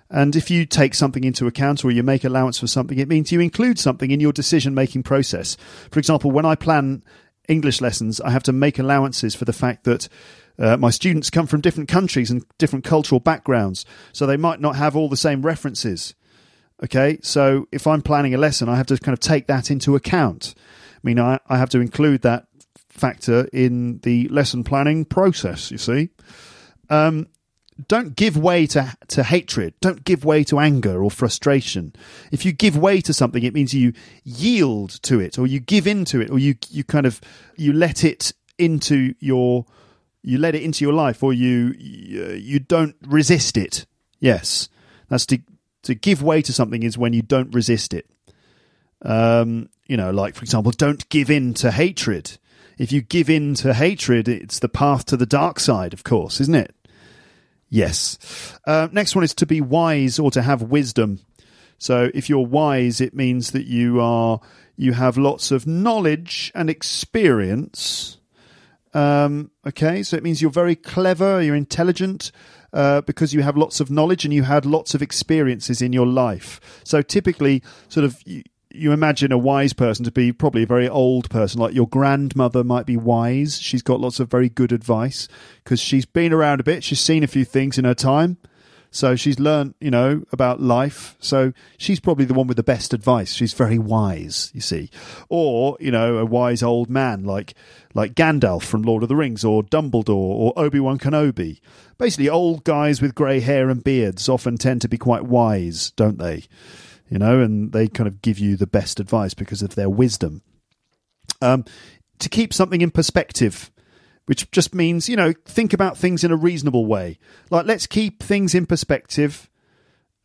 And 0.10 0.36
if 0.36 0.50
you 0.50 0.66
take 0.66 0.96
something 0.96 1.24
into 1.24 1.46
account 1.46 1.86
or 1.86 1.92
you 1.92 2.02
make 2.02 2.24
allowance 2.24 2.60
for 2.60 2.66
something, 2.66 2.98
it 2.98 3.08
means 3.08 3.32
you 3.32 3.40
include 3.40 3.78
something 3.78 4.10
in 4.10 4.20
your 4.20 4.34
decision 4.34 4.74
making 4.74 5.04
process. 5.04 5.56
For 5.92 6.00
example, 6.00 6.32
when 6.32 6.46
I 6.46 6.56
plan 6.56 7.04
English 7.48 7.80
lessons, 7.80 8.20
I 8.20 8.32
have 8.32 8.44
to 8.44 8.52
make 8.52 8.80
allowances 8.80 9.36
for 9.36 9.46
the 9.46 9.54
fact 9.54 9.84
that 9.84 10.10
uh, 10.60 10.78
my 10.78 10.90
students 10.90 11.30
come 11.30 11.48
from 11.48 11.62
different 11.62 11.90
countries 11.90 12.30
and 12.30 12.44
different 12.58 12.86
cultural 12.86 13.20
backgrounds, 13.20 13.86
so 14.12 14.26
they 14.26 14.38
might 14.38 14.60
not 14.60 14.76
have 14.76 14.96
all 14.96 15.10
the 15.10 15.18
same 15.18 15.42
references. 15.42 16.14
Okay, 16.84 17.20
so 17.22 17.68
if 17.72 17.88
I'm 17.88 18.02
planning 18.02 18.34
a 18.34 18.38
lesson, 18.38 18.70
I 18.70 18.76
have 18.76 18.88
to 18.88 18.98
kind 18.98 19.14
of 19.14 19.20
take 19.20 19.48
that 19.48 19.72
into 19.72 19.96
account. 19.96 20.54
I 20.58 21.00
mean, 21.04 21.20
I, 21.20 21.40
I 21.48 21.58
have 21.58 21.70
to 21.72 21.80
include 21.80 22.22
that 22.22 22.48
factor 22.90 23.48
in 23.54 24.00
the 24.00 24.28
lesson 24.30 24.64
planning 24.64 25.06
process, 25.06 25.72
you 25.72 25.78
see. 25.78 26.10
Um, 26.90 27.28
don't 27.88 28.16
give 28.16 28.36
way 28.36 28.68
to 28.68 28.94
to 29.08 29.24
hatred. 29.24 29.74
Don't 29.80 30.04
give 30.04 30.26
way 30.26 30.44
to 30.46 30.60
anger 30.60 31.02
or 31.02 31.10
frustration. 31.10 31.94
If 32.32 32.46
you 32.46 32.52
give 32.52 32.78
way 32.78 33.00
to 33.02 33.14
something, 33.14 33.44
it 33.44 33.54
means 33.54 33.74
you 33.74 33.94
yield 34.24 35.02
to 35.04 35.22
it, 35.22 35.40
or 35.40 35.48
you 35.48 35.62
give 35.62 35.88
into 35.88 36.20
it, 36.20 36.30
or 36.30 36.40
you 36.40 36.56
you 36.70 36.84
kind 36.84 37.06
of 37.06 37.22
you 37.56 37.72
let 37.72 38.04
it 38.04 38.34
into 38.58 39.16
your 39.20 39.66
you 40.22 40.38
let 40.38 40.56
it 40.56 40.64
into 40.64 40.84
your 40.84 40.94
life, 40.94 41.24
or 41.24 41.34
you 41.34 41.74
you, 41.78 42.32
you 42.34 42.60
don't 42.60 42.96
resist 43.06 43.58
it. 43.58 43.86
Yes, 44.20 44.70
that's 45.08 45.26
to 45.28 45.40
to 45.84 45.96
give 45.96 46.22
way 46.22 46.42
to 46.42 46.54
something 46.54 46.84
is 46.84 46.98
when 46.98 47.14
you 47.14 47.22
don't 47.22 47.54
resist 47.54 47.94
it. 47.94 48.10
Um, 49.02 49.70
you 49.88 49.98
know, 49.98 50.12
like 50.12 50.36
for 50.36 50.44
example, 50.44 50.72
don't 50.72 51.08
give 51.10 51.30
in 51.30 51.54
to 51.56 51.72
hatred. 51.72 52.38
If 52.78 52.92
you 52.92 53.02
give 53.02 53.30
in 53.30 53.56
to 53.56 53.74
hatred, 53.74 54.28
it's 54.28 54.60
the 54.60 54.70
path 54.70 55.06
to 55.06 55.18
the 55.18 55.26
dark 55.26 55.60
side, 55.60 55.94
of 55.94 56.04
course, 56.04 56.40
isn't 56.40 56.56
it? 56.56 56.74
Yes. 57.70 58.58
Uh, 58.66 58.88
next 58.92 59.16
one 59.16 59.24
is 59.24 59.34
to 59.36 59.46
be 59.46 59.62
wise 59.62 60.18
or 60.18 60.32
to 60.32 60.42
have 60.42 60.62
wisdom. 60.62 61.20
So 61.78 62.10
if 62.14 62.30
you're 62.30 62.46
wise, 62.46 63.00
it 63.00 63.14
means 63.14 63.52
that 63.52 63.66
you 63.66 64.02
are 64.02 64.40
you 64.76 64.94
have 64.94 65.18
lots 65.18 65.52
of 65.52 65.68
knowledge 65.68 66.52
and 66.56 66.70
experience. 66.70 68.19
Um, 68.94 69.52
okay, 69.68 70.04
so 70.04 70.18
it 70.18 70.24
means 70.24 70.42
you're 70.42 70.52
very 70.52 70.76
clever, 70.76 71.42
you're 71.42 71.56
intelligent. 71.56 72.32
Uh, 72.72 73.02
because 73.02 73.34
you 73.34 73.42
have 73.42 73.58
lots 73.58 73.80
of 73.80 73.90
knowledge 73.90 74.26
and 74.26 74.32
you 74.32 74.44
had 74.44 74.64
lots 74.64 74.94
of 74.94 75.02
experiences 75.02 75.82
in 75.82 75.92
your 75.92 76.06
life. 76.06 76.62
So 76.84 77.02
typically, 77.02 77.64
sort 77.88 78.04
of, 78.04 78.22
you, 78.26 78.44
you 78.72 78.92
imagine 78.92 79.32
a 79.32 79.38
wise 79.38 79.74
person 79.74 80.06
to 80.06 80.12
be 80.12 80.32
probably 80.32 80.64
a 80.64 80.68
very 80.68 80.88
old 80.88 81.30
person, 81.30 81.60
like 81.60 81.74
your 81.74 81.88
grandmother 81.88 82.64
might 82.64 82.86
be 82.86 82.96
wise. 82.96 83.60
She's 83.60 83.82
got 83.82 84.00
lots 84.00 84.20
of 84.20 84.30
very 84.30 84.50
good 84.50 84.72
advice 84.72 85.28
because 85.64 85.80
she's 85.80 86.06
been 86.06 86.32
around 86.32 86.60
a 86.60 86.64
bit. 86.64 86.84
She's 86.84 87.00
seen 87.00 87.24
a 87.24 87.28
few 87.28 87.44
things 87.44 87.80
in 87.80 87.86
her 87.86 87.96
time. 87.96 88.38
So 88.92 89.16
she's 89.16 89.40
learned, 89.40 89.76
you 89.80 89.92
know, 89.92 90.24
about 90.32 90.62
life. 90.62 91.16
So 91.20 91.54
she's 91.78 92.00
probably 92.00 92.26
the 92.26 92.34
one 92.34 92.48
with 92.48 92.58
the 92.58 92.64
best 92.64 92.94
advice. 92.94 93.34
She's 93.34 93.54
very 93.54 93.78
wise, 93.78 94.52
you 94.54 94.62
see. 94.62 94.90
Or, 95.30 95.78
you 95.80 95.92
know, 95.92 96.18
a 96.18 96.26
wise 96.26 96.64
old 96.64 96.90
man 96.90 97.24
like 97.24 97.54
like 97.94 98.16
Gandalf 98.16 98.64
from 98.64 98.82
Lord 98.82 99.04
of 99.04 99.10
the 99.10 99.16
Rings 99.16 99.44
or 99.44 99.64
Dumbledore 99.64 100.10
or 100.10 100.54
Obi-Wan 100.58 100.98
Kenobi. 100.98 101.60
Basically 101.98 102.30
old 102.30 102.64
guys 102.64 103.02
with 103.02 103.16
grey 103.16 103.40
hair 103.40 103.70
and 103.70 103.84
beards 103.84 104.30
often 104.30 104.58
tend 104.58 104.82
to 104.82 104.88
be 104.88 104.98
quite 104.98 105.26
wise, 105.26 105.92
don't 105.92 106.18
they? 106.18 106.46
You 107.10 107.20
know, 107.20 107.42
and 107.42 107.72
they 107.72 107.88
kind 107.88 108.08
of 108.08 108.22
give 108.22 108.40
you 108.40 108.56
the 108.56 108.68
best 108.68 109.00
advice 109.00 109.34
because 109.34 109.62
of 109.62 109.76
their 109.76 109.90
wisdom. 109.90 110.42
Um, 111.42 111.66
to 112.20 112.30
keep 112.30 112.54
something 112.54 112.82
in 112.82 112.92
perspective 112.92 113.72
which 114.30 114.52
just 114.52 114.76
means, 114.76 115.10
you 115.10 115.16
know, 115.16 115.34
think 115.44 115.74
about 115.74 115.98
things 115.98 116.24
in 116.24 116.30
a 116.30 116.36
reasonable 116.36 116.86
way. 116.86 117.18
Like, 117.50 117.66
let's 117.66 117.88
keep 117.88 118.22
things 118.22 118.54
in 118.54 118.68
perspective. 118.68 119.50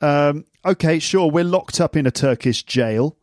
Um, 0.02 0.44
okay, 0.62 0.98
sure, 0.98 1.30
we're 1.30 1.42
locked 1.42 1.80
up 1.80 1.96
in 1.96 2.06
a 2.06 2.10
Turkish 2.10 2.64
jail, 2.64 3.16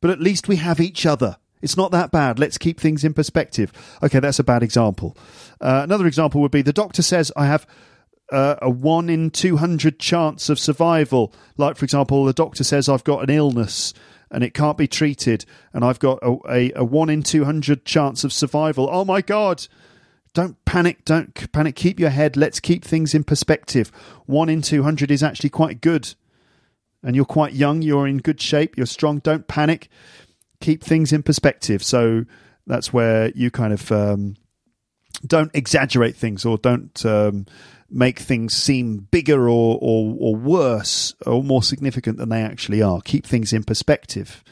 but 0.00 0.08
at 0.08 0.20
least 0.20 0.46
we 0.46 0.54
have 0.54 0.78
each 0.78 1.04
other. 1.04 1.38
It's 1.62 1.76
not 1.76 1.90
that 1.90 2.12
bad. 2.12 2.38
Let's 2.38 2.58
keep 2.58 2.78
things 2.78 3.02
in 3.02 3.12
perspective. 3.12 3.72
Okay, 4.04 4.20
that's 4.20 4.38
a 4.38 4.44
bad 4.44 4.62
example. 4.62 5.16
Uh, 5.60 5.80
another 5.82 6.06
example 6.06 6.40
would 6.42 6.52
be 6.52 6.62
the 6.62 6.72
doctor 6.72 7.02
says 7.02 7.32
I 7.34 7.46
have 7.46 7.66
uh, 8.30 8.54
a 8.62 8.70
1 8.70 9.10
in 9.10 9.30
200 9.30 9.98
chance 9.98 10.48
of 10.48 10.60
survival. 10.60 11.34
Like, 11.56 11.76
for 11.76 11.84
example, 11.84 12.24
the 12.24 12.32
doctor 12.32 12.62
says 12.62 12.88
I've 12.88 13.02
got 13.02 13.24
an 13.24 13.30
illness 13.30 13.92
and 14.30 14.44
it 14.44 14.54
can't 14.54 14.78
be 14.78 14.86
treated, 14.86 15.44
and 15.72 15.84
I've 15.84 15.98
got 15.98 16.20
a, 16.22 16.36
a, 16.48 16.72
a 16.76 16.84
1 16.84 17.10
in 17.10 17.24
200 17.24 17.84
chance 17.84 18.22
of 18.22 18.32
survival. 18.32 18.88
Oh 18.88 19.04
my 19.04 19.22
God! 19.22 19.66
Don't 20.32 20.62
panic. 20.64 21.04
Don't 21.04 21.52
panic. 21.52 21.74
Keep 21.74 21.98
your 21.98 22.10
head. 22.10 22.36
Let's 22.36 22.60
keep 22.60 22.84
things 22.84 23.14
in 23.14 23.24
perspective. 23.24 23.90
One 24.26 24.48
in 24.48 24.62
200 24.62 25.10
is 25.10 25.22
actually 25.22 25.50
quite 25.50 25.80
good. 25.80 26.14
And 27.02 27.16
you're 27.16 27.24
quite 27.24 27.54
young. 27.54 27.82
You're 27.82 28.06
in 28.06 28.18
good 28.18 28.40
shape. 28.40 28.76
You're 28.76 28.86
strong. 28.86 29.18
Don't 29.18 29.48
panic. 29.48 29.88
Keep 30.60 30.84
things 30.84 31.12
in 31.12 31.22
perspective. 31.22 31.82
So 31.82 32.26
that's 32.66 32.92
where 32.92 33.30
you 33.34 33.50
kind 33.50 33.72
of 33.72 33.90
um, 33.90 34.36
don't 35.26 35.50
exaggerate 35.54 36.16
things 36.16 36.44
or 36.44 36.58
don't 36.58 37.04
um, 37.04 37.46
make 37.90 38.18
things 38.18 38.54
seem 38.54 39.08
bigger 39.10 39.48
or, 39.48 39.78
or, 39.80 40.16
or 40.18 40.36
worse 40.36 41.14
or 41.26 41.42
more 41.42 41.62
significant 41.62 42.18
than 42.18 42.28
they 42.28 42.42
actually 42.42 42.82
are. 42.82 43.00
Keep 43.00 43.26
things 43.26 43.52
in 43.52 43.64
perspective. 43.64 44.44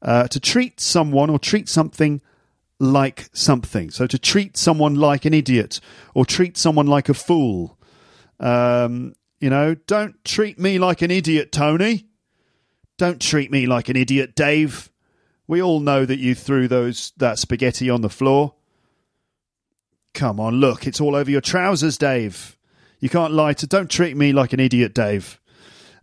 Uh, 0.00 0.28
to 0.28 0.38
treat 0.38 0.78
someone 0.78 1.28
or 1.28 1.40
treat 1.40 1.68
something 1.68 2.22
like 2.80 3.28
something. 3.32 3.90
So 3.90 4.06
to 4.06 4.18
treat 4.18 4.56
someone 4.56 4.94
like 4.94 5.24
an 5.24 5.34
idiot 5.34 5.80
or 6.14 6.24
treat 6.24 6.56
someone 6.56 6.86
like 6.86 7.08
a 7.08 7.14
fool. 7.14 7.76
Um, 8.40 9.14
you 9.40 9.50
know, 9.50 9.74
don't 9.74 10.22
treat 10.24 10.58
me 10.58 10.78
like 10.78 11.02
an 11.02 11.10
idiot, 11.10 11.52
Tony. 11.52 12.06
Don't 12.96 13.20
treat 13.20 13.50
me 13.50 13.66
like 13.66 13.88
an 13.88 13.96
idiot, 13.96 14.34
Dave. 14.34 14.90
We 15.46 15.62
all 15.62 15.80
know 15.80 16.04
that 16.04 16.18
you 16.18 16.34
threw 16.34 16.68
those 16.68 17.12
that 17.16 17.38
spaghetti 17.38 17.88
on 17.88 18.02
the 18.02 18.08
floor. 18.08 18.54
Come 20.14 20.40
on, 20.40 20.56
look, 20.56 20.86
it's 20.86 21.00
all 21.00 21.14
over 21.14 21.30
your 21.30 21.40
trousers, 21.40 21.96
Dave. 21.96 22.56
You 22.98 23.08
can't 23.08 23.32
lie 23.32 23.52
to. 23.54 23.66
Don't 23.66 23.90
treat 23.90 24.16
me 24.16 24.32
like 24.32 24.52
an 24.52 24.60
idiot, 24.60 24.94
Dave. 24.94 25.40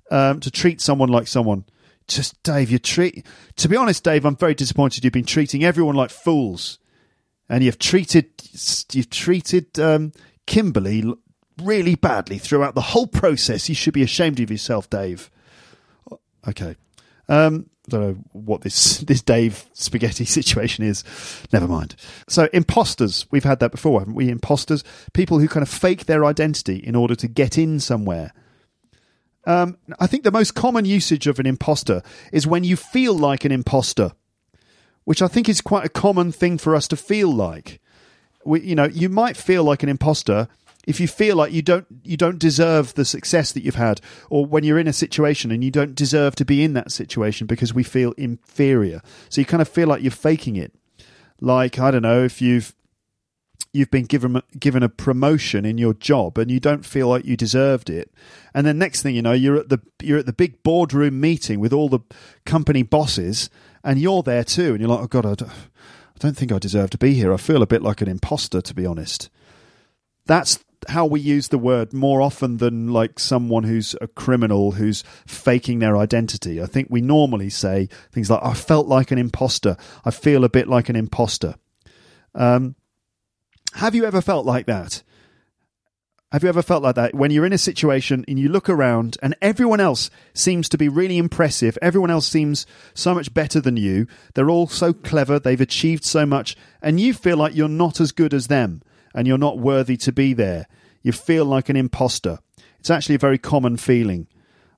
Um, 0.09 0.39
to 0.39 0.51
treat 0.51 0.79
someone 0.81 1.09
like 1.09 1.27
someone 1.27 1.65
just 2.07 2.41
Dave, 2.43 2.69
you 2.69 2.79
treat. 2.79 3.25
To 3.57 3.67
be 3.67 3.75
honest, 3.75 4.03
Dave, 4.03 4.25
I'm 4.25 4.35
very 4.35 4.53
disappointed. 4.53 5.03
You've 5.03 5.13
been 5.13 5.25
treating 5.25 5.63
everyone 5.63 5.95
like 5.95 6.09
fools, 6.09 6.79
and 7.49 7.63
you've 7.63 7.79
treated 7.79 8.31
you've 8.91 9.09
treated 9.09 9.79
um, 9.79 10.11
Kimberly 10.45 11.03
really 11.61 11.95
badly 11.95 12.37
throughout 12.37 12.75
the 12.75 12.81
whole 12.81 13.07
process. 13.07 13.69
You 13.69 13.75
should 13.75 13.93
be 13.93 14.03
ashamed 14.03 14.39
of 14.39 14.51
yourself, 14.51 14.89
Dave. 14.89 15.31
Okay. 16.47 16.75
Um, 17.27 17.69
I 17.87 17.91
don't 17.91 18.01
know 18.01 18.23
what 18.31 18.61
this 18.61 18.97
this 19.07 19.21
Dave 19.21 19.65
spaghetti 19.73 20.25
situation 20.25 20.85
is. 20.85 21.03
Never 21.51 21.67
mind. 21.67 21.95
So 22.27 22.49
imposters, 22.53 23.25
we've 23.31 23.43
had 23.43 23.59
that 23.59 23.71
before, 23.71 23.99
haven't 23.99 24.15
we? 24.15 24.29
Imposters, 24.29 24.83
people 25.13 25.39
who 25.39 25.47
kind 25.47 25.63
of 25.63 25.69
fake 25.69 26.05
their 26.05 26.25
identity 26.25 26.77
in 26.77 26.95
order 26.95 27.15
to 27.15 27.27
get 27.27 27.57
in 27.57 27.79
somewhere. 27.79 28.31
Um, 29.45 29.77
I 29.99 30.07
think 30.07 30.23
the 30.23 30.31
most 30.31 30.55
common 30.55 30.85
usage 30.85 31.27
of 31.27 31.39
an 31.39 31.45
imposter 31.45 32.01
is 32.31 32.47
when 32.47 32.63
you 32.63 32.75
feel 32.75 33.13
like 33.13 33.45
an 33.45 33.51
imposter, 33.51 34.11
which 35.03 35.21
I 35.21 35.27
think 35.27 35.47
is 35.47 35.61
quite 35.61 35.85
a 35.85 35.89
common 35.89 36.31
thing 36.31 36.57
for 36.57 36.75
us 36.75 36.87
to 36.89 36.97
feel 36.97 37.31
like. 37.31 37.79
We, 38.43 38.61
you 38.61 38.75
know, 38.75 38.85
you 38.85 39.09
might 39.09 39.37
feel 39.37 39.63
like 39.63 39.83
an 39.83 39.89
imposter 39.89 40.47
if 40.85 40.99
you 40.99 41.07
feel 41.07 41.35
like 41.35 41.51
you 41.51 41.61
don't 41.61 41.85
you 42.03 42.17
don't 42.17 42.39
deserve 42.39 42.93
the 42.93 43.05
success 43.05 43.51
that 43.51 43.63
you've 43.63 43.75
had 43.75 44.01
or 44.29 44.45
when 44.45 44.63
you're 44.63 44.79
in 44.79 44.87
a 44.87 44.93
situation 44.93 45.51
and 45.51 45.63
you 45.63 45.71
don't 45.71 45.95
deserve 45.95 46.35
to 46.35 46.45
be 46.45 46.63
in 46.63 46.73
that 46.73 46.91
situation 46.91 47.47
because 47.47 47.73
we 47.73 47.83
feel 47.83 48.11
inferior 48.13 49.01
so 49.29 49.41
you 49.41 49.45
kind 49.45 49.61
of 49.61 49.67
feel 49.67 49.87
like 49.87 50.01
you're 50.01 50.11
faking 50.11 50.55
it 50.55 50.73
like 51.41 51.79
i 51.79 51.91
don't 51.91 52.03
know 52.03 52.23
if 52.23 52.41
you've 52.41 52.73
you've 53.75 53.91
been 53.91 54.05
given 54.05 54.41
given 54.57 54.81
a 54.81 54.89
promotion 54.89 55.65
in 55.65 55.77
your 55.77 55.93
job 55.93 56.37
and 56.37 56.49
you 56.49 56.59
don't 56.59 56.85
feel 56.85 57.09
like 57.09 57.25
you 57.25 57.35
deserved 57.35 57.89
it 57.89 58.09
and 58.53 58.65
then 58.65 58.77
next 58.77 59.01
thing 59.01 59.15
you 59.15 59.21
know 59.21 59.33
you're 59.33 59.57
at 59.57 59.69
the 59.69 59.79
you're 60.01 60.19
at 60.19 60.25
the 60.25 60.33
big 60.33 60.63
boardroom 60.63 61.19
meeting 61.19 61.59
with 61.59 61.73
all 61.73 61.89
the 61.89 61.99
company 62.45 62.81
bosses 62.81 63.49
and 63.83 63.99
you're 63.99 64.23
there 64.23 64.43
too 64.43 64.71
and 64.71 64.79
you're 64.79 64.89
like 64.89 65.01
oh 65.01 65.07
god 65.07 65.25
I 65.25 65.33
don't, 65.35 65.51
I 65.51 66.19
don't 66.19 66.37
think 66.37 66.51
I 66.51 66.59
deserve 66.59 66.89
to 66.91 66.97
be 66.97 67.13
here 67.13 67.33
I 67.33 67.37
feel 67.37 67.61
a 67.61 67.67
bit 67.67 67.81
like 67.81 68.01
an 68.01 68.07
imposter 68.07 68.61
to 68.61 68.73
be 68.73 68.85
honest 68.85 69.29
that's 70.25 70.59
how 70.87 71.05
we 71.05 71.19
use 71.19 71.47
the 71.47 71.57
word 71.57 71.93
more 71.93 72.21
often 72.21 72.57
than 72.57 72.87
like 72.93 73.19
someone 73.19 73.63
who's 73.63 73.95
a 74.01 74.07
criminal 74.07 74.73
who's 74.73 75.03
faking 75.25 75.79
their 75.79 75.97
identity. 75.97 76.61
I 76.61 76.65
think 76.65 76.89
we 76.89 77.01
normally 77.01 77.49
say 77.49 77.89
things 78.11 78.29
like, 78.29 78.43
I 78.43 78.53
felt 78.53 78.87
like 78.87 79.11
an 79.11 79.17
imposter. 79.17 79.77
I 80.03 80.11
feel 80.11 80.43
a 80.43 80.49
bit 80.49 80.67
like 80.67 80.89
an 80.89 80.95
imposter. 80.95 81.55
Um, 82.35 82.75
have 83.75 83.93
you 83.93 84.05
ever 84.05 84.21
felt 84.21 84.45
like 84.45 84.65
that? 84.67 85.03
Have 86.31 86.43
you 86.43 86.49
ever 86.49 86.61
felt 86.61 86.83
like 86.83 86.95
that 86.95 87.13
when 87.13 87.31
you're 87.31 87.45
in 87.45 87.53
a 87.53 87.57
situation 87.57 88.25
and 88.27 88.39
you 88.39 88.49
look 88.49 88.69
around 88.69 89.17
and 89.21 89.35
everyone 89.41 89.79
else 89.79 90.09
seems 90.33 90.67
to 90.69 90.77
be 90.77 90.89
really 90.89 91.17
impressive? 91.17 91.77
Everyone 91.81 92.09
else 92.09 92.27
seems 92.27 92.65
so 92.93 93.13
much 93.13 93.33
better 93.33 93.61
than 93.61 93.77
you. 93.77 94.07
They're 94.33 94.49
all 94.49 94.67
so 94.67 94.91
clever. 94.91 95.39
They've 95.39 95.61
achieved 95.61 96.03
so 96.03 96.25
much 96.25 96.55
and 96.81 96.99
you 96.99 97.13
feel 97.13 97.37
like 97.37 97.55
you're 97.55 97.69
not 97.69 97.99
as 97.99 98.11
good 98.11 98.33
as 98.33 98.47
them 98.47 98.81
and 99.13 99.27
you're 99.27 99.37
not 99.37 99.59
worthy 99.59 99.97
to 99.97 100.11
be 100.11 100.33
there. 100.33 100.67
You 101.03 101.11
feel 101.11 101.45
like 101.45 101.69
an 101.69 101.75
imposter. 101.75 102.39
It's 102.79 102.89
actually 102.89 103.15
a 103.15 103.19
very 103.19 103.37
common 103.37 103.77
feeling. 103.77 104.27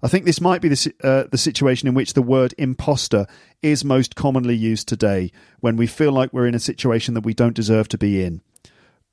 I 0.01 0.07
think 0.07 0.25
this 0.25 0.41
might 0.41 0.61
be 0.61 0.69
the, 0.69 0.93
uh, 1.03 1.23
the 1.31 1.37
situation 1.37 1.87
in 1.87 1.93
which 1.93 2.13
the 2.13 2.21
word 2.21 2.53
imposter 2.57 3.25
is 3.61 3.83
most 3.83 4.15
commonly 4.15 4.55
used 4.55 4.87
today, 4.87 5.31
when 5.59 5.75
we 5.75 5.87
feel 5.87 6.11
like 6.11 6.31
we're 6.31 6.45
in 6.45 6.55
a 6.55 6.59
situation 6.59 7.15
that 7.15 7.25
we 7.25 7.33
don't 7.33 7.55
deserve 7.55 7.87
to 7.89 7.97
be 7.97 8.23
in, 8.23 8.41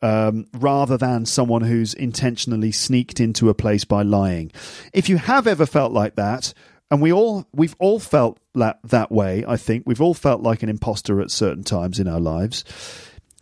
um, 0.02 0.46
rather 0.52 0.96
than 0.96 1.26
someone 1.26 1.62
who's 1.62 1.94
intentionally 1.94 2.72
sneaked 2.72 3.20
into 3.20 3.48
a 3.48 3.54
place 3.54 3.84
by 3.84 4.02
lying. 4.02 4.52
If 4.92 5.08
you 5.08 5.16
have 5.16 5.46
ever 5.46 5.66
felt 5.66 5.92
like 5.92 6.16
that, 6.16 6.52
and 6.90 7.00
we 7.00 7.12
all 7.12 7.46
we've 7.52 7.76
all 7.78 7.98
felt 7.98 8.38
that, 8.54 8.78
that 8.84 9.10
way, 9.10 9.44
I 9.46 9.56
think 9.56 9.84
we've 9.86 10.00
all 10.00 10.14
felt 10.14 10.42
like 10.42 10.62
an 10.62 10.68
imposter 10.68 11.20
at 11.20 11.30
certain 11.30 11.64
times 11.64 11.98
in 11.98 12.06
our 12.06 12.20
lives. 12.20 12.64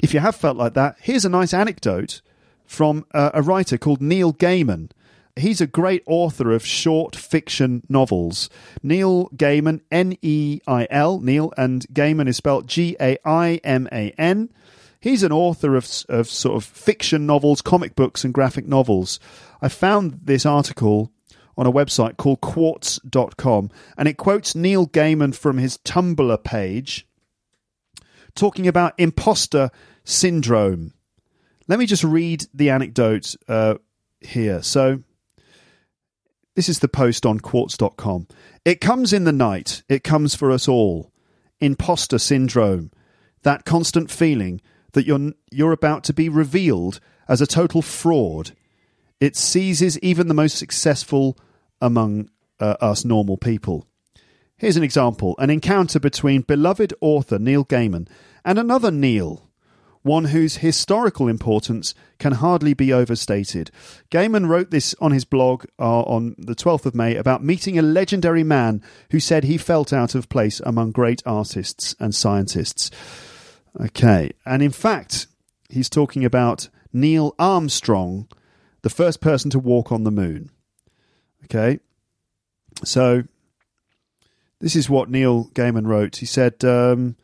If 0.03 0.15
you 0.15 0.21
have 0.21 0.37
felt 0.37 0.57
like 0.57 0.75
that, 0.75 0.97
here's 1.01 1.25
a 1.25 1.29
nice 1.29 1.53
anecdote 1.55 2.23
from 2.65 3.07
uh, 3.13 3.31
a 3.35 3.43
writer 3.43 3.79
called 3.79 4.01
Neil 4.01 4.33
Gaiman. 4.33 4.91
He's 5.37 5.61
a 5.61 5.67
great 5.67 6.03
author 6.07 6.53
of 6.53 6.67
short 6.67 7.17
fiction 7.17 7.83
novels. 7.89 8.51
Neil 8.83 9.31
Gaiman, 9.31 9.81
N 9.91 10.17
E 10.21 10.61
I 10.67 10.87
L, 10.91 11.21
Neil, 11.21 11.53
and 11.57 11.87
Gaiman 11.93 12.29
is 12.29 12.37
spelled 12.37 12.69
G 12.69 12.97
A 13.01 13.17
I 13.25 13.61
M 13.65 13.89
A 13.91 14.11
N. 14.19 14.51
He's 15.03 15.25
an 15.25 15.33
author 15.33 15.75
of, 15.75 15.89
of 16.09 16.29
sort 16.29 16.57
of 16.57 16.65
fiction 16.65 17.27
novels, 17.27 17.61
comic 17.61 17.97
books, 17.97 18.23
and 18.23 18.33
graphic 18.33 18.69
novels. 18.69 19.19
I 19.61 19.69
found 19.69 20.21
this 20.23 20.47
article 20.47 21.11
on 21.59 21.67
a 21.67 21.73
website 21.73 22.17
called 22.17 22.41
quartz.com, 22.41 23.71
and 23.99 24.07
it 24.07 24.17
quotes 24.17 24.55
Neil 24.55 24.87
Gaiman 24.87 25.35
from 25.35 25.59
his 25.59 25.79
Tumblr 25.79 26.45
page 26.45 27.09
talking 28.37 28.69
about 28.69 28.95
imposter 28.97 29.71
syndrome. 30.05 30.95
Let 31.67 31.81
me 31.81 31.87
just 31.87 32.05
read 32.05 32.47
the 32.55 32.71
anecdote 32.71 33.35
uh, 33.49 33.75
here. 34.21 34.63
So, 34.63 35.03
this 36.55 36.69
is 36.69 36.79
the 36.79 36.89
post 36.89 37.27
on 37.27 37.41
quartz.com. 37.41 38.29
It 38.65 38.81
comes 38.81 39.13
in 39.13 39.25
the 39.25 39.33
night, 39.33 39.83
it 39.89 40.05
comes 40.05 40.37
for 40.37 40.53
us 40.53 40.69
all. 40.69 41.13
Imposter 41.61 42.19
syndrome, 42.19 42.93
that 43.43 43.65
constant 43.65 44.13
feeling 44.13 44.61
that 44.93 45.07
you're, 45.07 45.33
you're 45.51 45.73
about 45.73 46.05
to 46.05 46.13
be 46.13 46.29
revealed 46.29 47.01
as 47.29 47.41
a 47.41 47.47
total 47.47 47.83
fraud. 47.83 48.53
It 49.21 49.37
seizes 49.37 49.99
even 50.01 50.29
the 50.29 50.35
most 50.35 50.59
successful 50.59 51.37
among 51.81 52.31
uh, 52.61 52.77
us 52.81 53.05
normal 53.05 53.37
people. 53.37 53.87
Here's 54.57 54.77
an 54.77 54.85
example 54.85 55.35
an 55.39 55.51
encounter 55.51 55.99
between 55.99 56.43
beloved 56.43 56.95
author 57.01 57.39
Neil 57.39 57.65
Gaiman 57.65 58.09
and 58.45 58.59
another 58.59 58.91
Neil 58.91 59.49
one 60.03 60.27
whose 60.27 60.57
historical 60.57 61.29
importance 61.29 61.95
can 62.19 62.33
hardly 62.33 62.75
be 62.75 62.93
overstated. 62.93 63.71
Gaiman 64.11 64.49
wrote 64.49 64.71
this 64.71 64.95
on 65.01 65.13
his 65.13 65.25
blog 65.25 65.65
uh, 65.79 66.03
on 66.03 66.35
the 66.39 66.55
12th 66.55 66.87
of 66.87 66.95
May 66.95 67.17
about 67.17 67.45
meeting 67.45 67.79
a 67.79 67.83
legendary 67.83 68.45
man 68.45 68.83
who 69.11 69.21
said 69.21 69.45
he 69.45 69.59
felt 69.59 69.93
out 69.93 70.15
of 70.15 70.29
place 70.29 70.61
among 70.61 70.91
great 70.91 71.23
artists 71.25 71.95
and 72.01 72.15
scientists. 72.15 72.91
Okay, 73.81 74.33
and 74.45 74.63
in 74.63 74.71
fact, 74.71 75.27
he's 75.69 75.89
talking 75.89 76.25
about 76.25 76.69
Neil 76.93 77.35
Armstrong, 77.39 78.29
the 78.83 78.91
first 78.91 79.21
person 79.21 79.51
to 79.51 79.59
walk 79.59 79.91
on 79.91 80.05
the 80.05 80.11
moon. 80.11 80.51
Okay, 81.45 81.81
so 82.85 83.25
this 84.61 84.77
is 84.77 84.91
what 84.91 85.11
Neil 85.11 85.47
Gaiman 85.55 85.87
wrote. 85.87 86.17
He 86.17 86.27
said, 86.27 86.65
um, 86.65 87.17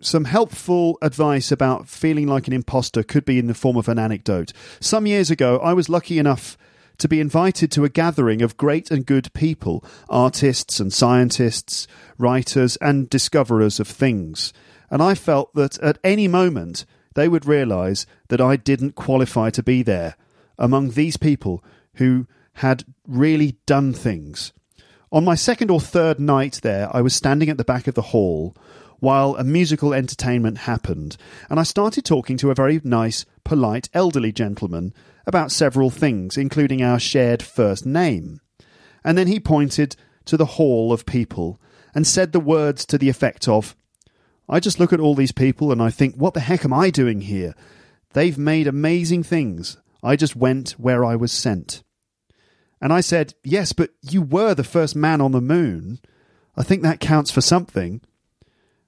some 0.00 0.24
helpful 0.24 0.98
advice 1.00 1.52
about 1.52 1.88
feeling 1.88 2.26
like 2.26 2.46
an 2.46 2.52
imposter 2.52 3.02
could 3.02 3.24
be 3.24 3.38
in 3.38 3.46
the 3.46 3.54
form 3.54 3.76
of 3.76 3.88
an 3.88 3.98
anecdote. 3.98 4.52
Some 4.80 5.06
years 5.06 5.30
ago, 5.30 5.58
I 5.58 5.72
was 5.72 5.88
lucky 5.88 6.18
enough 6.18 6.58
to 6.98 7.08
be 7.08 7.20
invited 7.20 7.70
to 7.72 7.84
a 7.84 7.90
gathering 7.90 8.42
of 8.42 8.56
great 8.56 8.90
and 8.90 9.04
good 9.04 9.32
people, 9.32 9.84
artists 10.08 10.80
and 10.80 10.92
scientists, 10.92 11.86
writers 12.18 12.76
and 12.76 13.08
discoverers 13.10 13.78
of 13.78 13.88
things. 13.88 14.52
And 14.90 15.02
I 15.02 15.14
felt 15.14 15.54
that 15.54 15.78
at 15.80 15.98
any 16.04 16.28
moment 16.28 16.84
they 17.14 17.28
would 17.28 17.46
realize 17.46 18.06
that 18.28 18.40
I 18.40 18.56
didn't 18.56 18.94
qualify 18.94 19.50
to 19.50 19.62
be 19.62 19.82
there 19.82 20.16
among 20.58 20.90
these 20.90 21.16
people 21.16 21.64
who 21.94 22.26
had 22.54 22.84
really 23.06 23.58
done 23.66 23.92
things. 23.92 24.52
On 25.12 25.24
my 25.24 25.34
second 25.34 25.70
or 25.70 25.80
third 25.80 26.18
night 26.18 26.60
there, 26.62 26.88
I 26.94 27.00
was 27.00 27.14
standing 27.14 27.48
at 27.48 27.58
the 27.58 27.64
back 27.64 27.86
of 27.86 27.94
the 27.94 28.02
hall 28.02 28.56
while 28.98 29.36
a 29.36 29.44
musical 29.44 29.92
entertainment 29.92 30.58
happened, 30.58 31.16
and 31.50 31.60
I 31.60 31.64
started 31.64 32.04
talking 32.04 32.36
to 32.38 32.50
a 32.50 32.54
very 32.54 32.80
nice, 32.82 33.24
polite, 33.44 33.88
elderly 33.92 34.32
gentleman 34.32 34.94
about 35.26 35.52
several 35.52 35.90
things, 35.90 36.36
including 36.36 36.82
our 36.82 36.98
shared 36.98 37.42
first 37.42 37.84
name. 37.84 38.40
And 39.04 39.16
then 39.18 39.26
he 39.26 39.38
pointed 39.38 39.96
to 40.24 40.36
the 40.36 40.46
hall 40.46 40.92
of 40.92 41.06
people 41.06 41.60
and 41.94 42.06
said 42.06 42.32
the 42.32 42.40
words 42.40 42.84
to 42.86 42.98
the 42.98 43.08
effect 43.08 43.48
of, 43.48 43.76
I 44.48 44.60
just 44.60 44.78
look 44.78 44.92
at 44.92 45.00
all 45.00 45.14
these 45.14 45.32
people 45.32 45.72
and 45.72 45.82
I 45.82 45.90
think, 45.90 46.14
what 46.14 46.34
the 46.34 46.40
heck 46.40 46.64
am 46.64 46.72
I 46.72 46.90
doing 46.90 47.22
here? 47.22 47.54
They've 48.12 48.38
made 48.38 48.66
amazing 48.66 49.24
things. 49.24 49.76
I 50.02 50.16
just 50.16 50.36
went 50.36 50.70
where 50.72 51.04
I 51.04 51.16
was 51.16 51.32
sent. 51.32 51.82
And 52.80 52.92
I 52.92 53.00
said, 53.00 53.34
Yes, 53.42 53.72
but 53.72 53.90
you 54.02 54.22
were 54.22 54.54
the 54.54 54.62
first 54.62 54.94
man 54.94 55.20
on 55.20 55.32
the 55.32 55.40
moon. 55.40 55.98
I 56.56 56.62
think 56.62 56.82
that 56.82 57.00
counts 57.00 57.30
for 57.30 57.40
something 57.40 58.00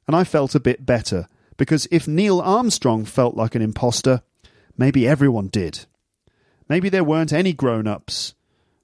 and 0.08 0.16
I 0.16 0.24
felt 0.24 0.54
a 0.54 0.60
bit 0.60 0.86
better, 0.86 1.28
because 1.58 1.86
if 1.90 2.08
Neil 2.08 2.40
Armstrong 2.40 3.04
felt 3.04 3.36
like 3.36 3.54
an 3.54 3.60
imposter, 3.60 4.22
maybe 4.76 5.06
everyone 5.06 5.48
did. 5.48 5.84
Maybe 6.66 6.88
there 6.88 7.04
weren't 7.04 7.32
any 7.32 7.52
grown 7.52 7.86
ups, 7.86 8.34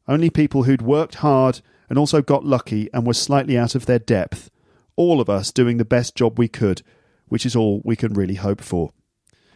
only 0.07 0.29
people 0.29 0.65
who'd 0.65 0.83
worked 0.83 1.17
hard 1.17 1.63
and 1.89 1.99
also 1.99 2.21
got 2.21 2.45
lucky 2.45 2.91
and 2.93 3.07
were 3.07 3.15
slightly 3.15 3.57
out 3.57 3.75
of 3.75 3.87
their 3.87 3.99
depth, 3.99 4.51
all 4.97 5.21
of 5.21 5.29
us 5.29 5.53
doing 5.53 5.77
the 5.77 5.85
best 5.85 6.15
job 6.15 6.39
we 6.39 6.49
could, 6.49 6.83
which 7.29 7.47
is 7.47 7.57
all 7.57 7.81
we 7.85 7.97
can 7.97 8.15
really 8.15 8.35
hope 8.35 8.61
for. 8.61 8.91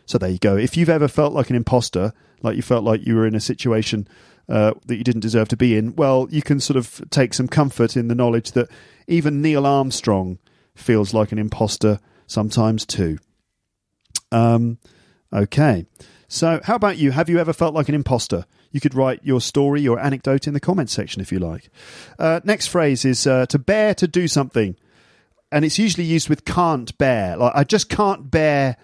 So 0.06 0.18
there 0.18 0.30
you 0.30 0.38
go. 0.38 0.56
If 0.56 0.76
you've 0.76 0.88
ever 0.88 1.08
felt 1.08 1.34
like 1.34 1.50
an 1.50 1.56
imposter, 1.56 2.12
like 2.42 2.56
you 2.56 2.62
felt 2.62 2.84
like 2.84 3.06
you 3.06 3.14
were 3.14 3.26
in 3.26 3.34
a 3.34 3.40
situation 3.40 4.08
uh, 4.48 4.72
that 4.86 4.96
you 4.96 5.04
didn't 5.04 5.20
deserve 5.20 5.48
to 5.48 5.56
be 5.56 5.76
in, 5.76 5.94
well, 5.96 6.26
you 6.30 6.40
can 6.42 6.60
sort 6.60 6.78
of 6.78 7.02
take 7.10 7.34
some 7.34 7.48
comfort 7.48 7.96
in 7.96 8.08
the 8.08 8.14
knowledge 8.14 8.52
that 8.52 8.70
even 9.06 9.42
Neil 9.42 9.66
Armstrong 9.66 10.38
feels 10.74 11.12
like 11.12 11.32
an 11.32 11.38
imposter 11.38 12.00
sometimes 12.26 12.86
too. 12.86 13.18
Um, 14.32 14.78
okay, 15.32 15.86
So, 16.28 16.60
how 16.62 16.74
about 16.74 16.98
you? 16.98 17.10
Have 17.10 17.30
you 17.30 17.38
ever 17.38 17.54
felt 17.54 17.74
like 17.74 17.88
an 17.88 17.94
imposter? 17.94 18.44
You 18.70 18.80
could 18.80 18.94
write 18.94 19.20
your 19.22 19.40
story, 19.40 19.80
your 19.80 19.98
anecdote 19.98 20.46
in 20.46 20.52
the 20.52 20.60
comments 20.60 20.92
section 20.92 21.22
if 21.22 21.32
you 21.32 21.38
like. 21.38 21.70
Uh, 22.18 22.40
next 22.44 22.66
phrase 22.66 23.06
is 23.06 23.26
uh, 23.26 23.46
to 23.46 23.58
bear 23.58 23.94
to 23.94 24.06
do 24.06 24.28
something. 24.28 24.76
And 25.50 25.64
it's 25.64 25.78
usually 25.78 26.04
used 26.04 26.28
with 26.28 26.44
can't 26.44 26.96
bear. 26.98 27.36
Like, 27.36 27.52
I 27.54 27.64
just 27.64 27.88
can't 27.88 28.30
bear 28.30 28.76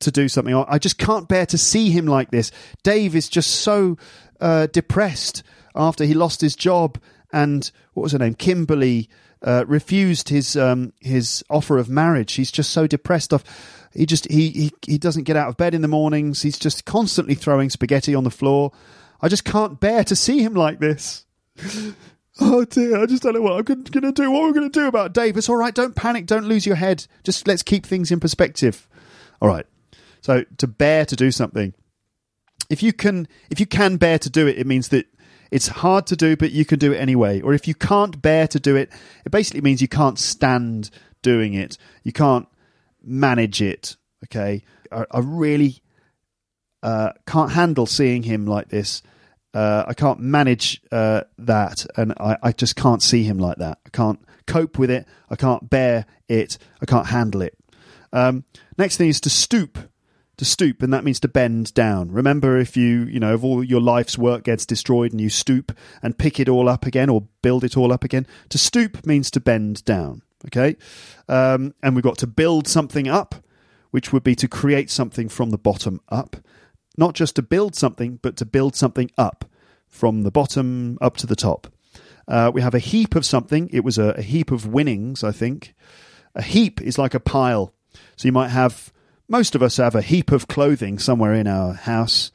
to 0.00 0.10
do 0.10 0.28
something. 0.28 0.54
I 0.54 0.78
just 0.78 0.98
can't 0.98 1.28
bear 1.28 1.46
to 1.46 1.58
see 1.58 1.90
him 1.90 2.06
like 2.06 2.30
this. 2.30 2.50
Dave 2.82 3.14
is 3.16 3.28
just 3.28 3.50
so 3.50 3.96
uh, 4.40 4.66
depressed 4.66 5.42
after 5.74 6.04
he 6.04 6.14
lost 6.14 6.40
his 6.40 6.54
job 6.54 6.98
and 7.32 7.70
what 7.94 8.02
was 8.02 8.12
her 8.12 8.18
name? 8.18 8.34
Kimberly 8.34 9.08
uh, 9.42 9.64
refused 9.66 10.28
his 10.28 10.56
um, 10.56 10.92
his 11.00 11.42
offer 11.50 11.78
of 11.78 11.88
marriage. 11.88 12.34
He's 12.34 12.52
just 12.52 12.70
so 12.70 12.86
depressed 12.86 13.32
off. 13.32 13.42
He 13.94 14.06
just 14.06 14.30
he, 14.30 14.50
he 14.50 14.72
he 14.86 14.98
doesn't 14.98 15.24
get 15.24 15.36
out 15.36 15.48
of 15.48 15.56
bed 15.56 15.74
in 15.74 15.82
the 15.82 15.88
mornings. 15.88 16.42
He's 16.42 16.58
just 16.58 16.84
constantly 16.84 17.34
throwing 17.34 17.70
spaghetti 17.70 18.14
on 18.14 18.24
the 18.24 18.30
floor. 18.30 18.72
I 19.20 19.28
just 19.28 19.44
can't 19.44 19.80
bear 19.80 20.04
to 20.04 20.16
see 20.16 20.42
him 20.42 20.54
like 20.54 20.78
this. 20.78 21.26
Oh 22.40 22.64
dear, 22.64 23.02
I 23.02 23.06
just 23.06 23.22
don't 23.22 23.34
know 23.34 23.42
what 23.42 23.58
I'm 23.58 23.62
going 23.62 23.84
to 23.84 24.12
do. 24.12 24.30
What 24.30 24.42
are 24.42 24.46
we're 24.46 24.52
going 24.52 24.70
to 24.70 24.80
do 24.80 24.86
about 24.86 25.12
Dave? 25.12 25.36
It's 25.36 25.48
all 25.48 25.56
right. 25.56 25.74
Don't 25.74 25.94
panic. 25.94 26.26
Don't 26.26 26.46
lose 26.46 26.64
your 26.64 26.76
head. 26.76 27.06
Just 27.24 27.46
let's 27.46 27.62
keep 27.62 27.84
things 27.84 28.10
in 28.10 28.20
perspective. 28.20 28.88
All 29.40 29.48
right. 29.48 29.66
So 30.22 30.44
to 30.58 30.66
bear 30.66 31.04
to 31.04 31.16
do 31.16 31.30
something, 31.30 31.74
if 32.70 32.82
you 32.82 32.92
can, 32.92 33.28
if 33.50 33.60
you 33.60 33.66
can 33.66 33.96
bear 33.98 34.18
to 34.18 34.30
do 34.30 34.46
it, 34.46 34.58
it 34.58 34.66
means 34.66 34.88
that 34.88 35.06
it's 35.50 35.68
hard 35.68 36.06
to 36.06 36.16
do, 36.16 36.34
but 36.36 36.52
you 36.52 36.64
can 36.64 36.78
do 36.78 36.92
it 36.92 36.98
anyway. 36.98 37.42
Or 37.42 37.52
if 37.52 37.68
you 37.68 37.74
can't 37.74 38.22
bear 38.22 38.48
to 38.48 38.58
do 38.58 38.76
it, 38.76 38.90
it 39.26 39.30
basically 39.30 39.60
means 39.60 39.82
you 39.82 39.88
can't 39.88 40.18
stand 40.18 40.88
doing 41.20 41.52
it. 41.52 41.76
You 42.02 42.12
can't 42.12 42.48
manage 43.02 43.60
it. 43.60 43.96
Okay. 44.24 44.62
I, 44.90 45.04
I 45.10 45.18
really 45.18 45.82
uh, 46.82 47.12
can't 47.26 47.52
handle 47.52 47.84
seeing 47.84 48.22
him 48.22 48.46
like 48.46 48.68
this. 48.68 49.02
Uh, 49.54 49.84
I 49.86 49.94
can't 49.94 50.20
manage 50.20 50.80
uh, 50.90 51.22
that, 51.38 51.86
and 51.96 52.12
I, 52.18 52.38
I 52.42 52.52
just 52.52 52.74
can't 52.76 53.02
see 53.02 53.24
him 53.24 53.38
like 53.38 53.58
that. 53.58 53.78
I 53.86 53.90
can't 53.90 54.18
cope 54.46 54.78
with 54.78 54.90
it. 54.90 55.06
I 55.28 55.36
can't 55.36 55.68
bear 55.68 56.06
it. 56.28 56.58
I 56.80 56.86
can't 56.86 57.06
handle 57.06 57.42
it. 57.42 57.56
Um, 58.12 58.44
next 58.78 58.96
thing 58.96 59.08
is 59.08 59.20
to 59.22 59.30
stoop. 59.30 59.78
To 60.38 60.44
stoop, 60.46 60.82
and 60.82 60.92
that 60.92 61.04
means 61.04 61.20
to 61.20 61.28
bend 61.28 61.74
down. 61.74 62.10
Remember, 62.10 62.56
if 62.56 62.76
you, 62.76 63.04
you 63.04 63.20
know, 63.20 63.34
if 63.34 63.44
all 63.44 63.62
your 63.62 63.82
life's 63.82 64.16
work 64.16 64.44
gets 64.44 64.64
destroyed 64.64 65.12
and 65.12 65.20
you 65.20 65.28
stoop 65.28 65.76
and 66.02 66.16
pick 66.16 66.40
it 66.40 66.48
all 66.48 66.68
up 66.68 66.86
again 66.86 67.10
or 67.10 67.24
build 67.42 67.62
it 67.62 67.76
all 67.76 67.92
up 67.92 68.02
again, 68.02 68.26
to 68.48 68.56
stoop 68.56 69.06
means 69.06 69.30
to 69.32 69.40
bend 69.40 69.84
down. 69.84 70.22
Okay? 70.46 70.76
Um, 71.28 71.74
and 71.82 71.94
we've 71.94 72.02
got 72.02 72.18
to 72.18 72.26
build 72.26 72.66
something 72.66 73.06
up, 73.06 73.34
which 73.90 74.12
would 74.12 74.24
be 74.24 74.34
to 74.36 74.48
create 74.48 74.90
something 74.90 75.28
from 75.28 75.50
the 75.50 75.58
bottom 75.58 76.00
up 76.08 76.36
not 76.96 77.14
just 77.14 77.36
to 77.36 77.42
build 77.42 77.74
something, 77.74 78.18
but 78.22 78.36
to 78.36 78.44
build 78.44 78.76
something 78.76 79.10
up 79.16 79.44
from 79.88 80.22
the 80.22 80.30
bottom 80.30 80.98
up 81.00 81.16
to 81.18 81.26
the 81.26 81.36
top. 81.36 81.72
Uh, 82.28 82.50
we 82.52 82.62
have 82.62 82.74
a 82.74 82.78
heap 82.78 83.14
of 83.14 83.26
something. 83.26 83.68
It 83.72 83.84
was 83.84 83.98
a, 83.98 84.10
a, 84.10 84.22
heap 84.22 84.50
of 84.50 84.66
winnings, 84.66 85.24
I 85.24 85.32
think. 85.32 85.74
A 86.34 86.42
heap 86.42 86.80
is 86.80 86.98
like 86.98 87.14
a 87.14 87.20
pile. 87.20 87.74
So 88.16 88.26
you 88.26 88.32
might 88.32 88.48
have, 88.48 88.92
most 89.28 89.54
of 89.54 89.62
us 89.62 89.76
have 89.76 89.94
a 89.94 90.02
heap 90.02 90.32
of 90.32 90.48
clothing 90.48 90.98
somewhere 90.98 91.34
in 91.34 91.46
our 91.46 91.74
house. 91.74 92.30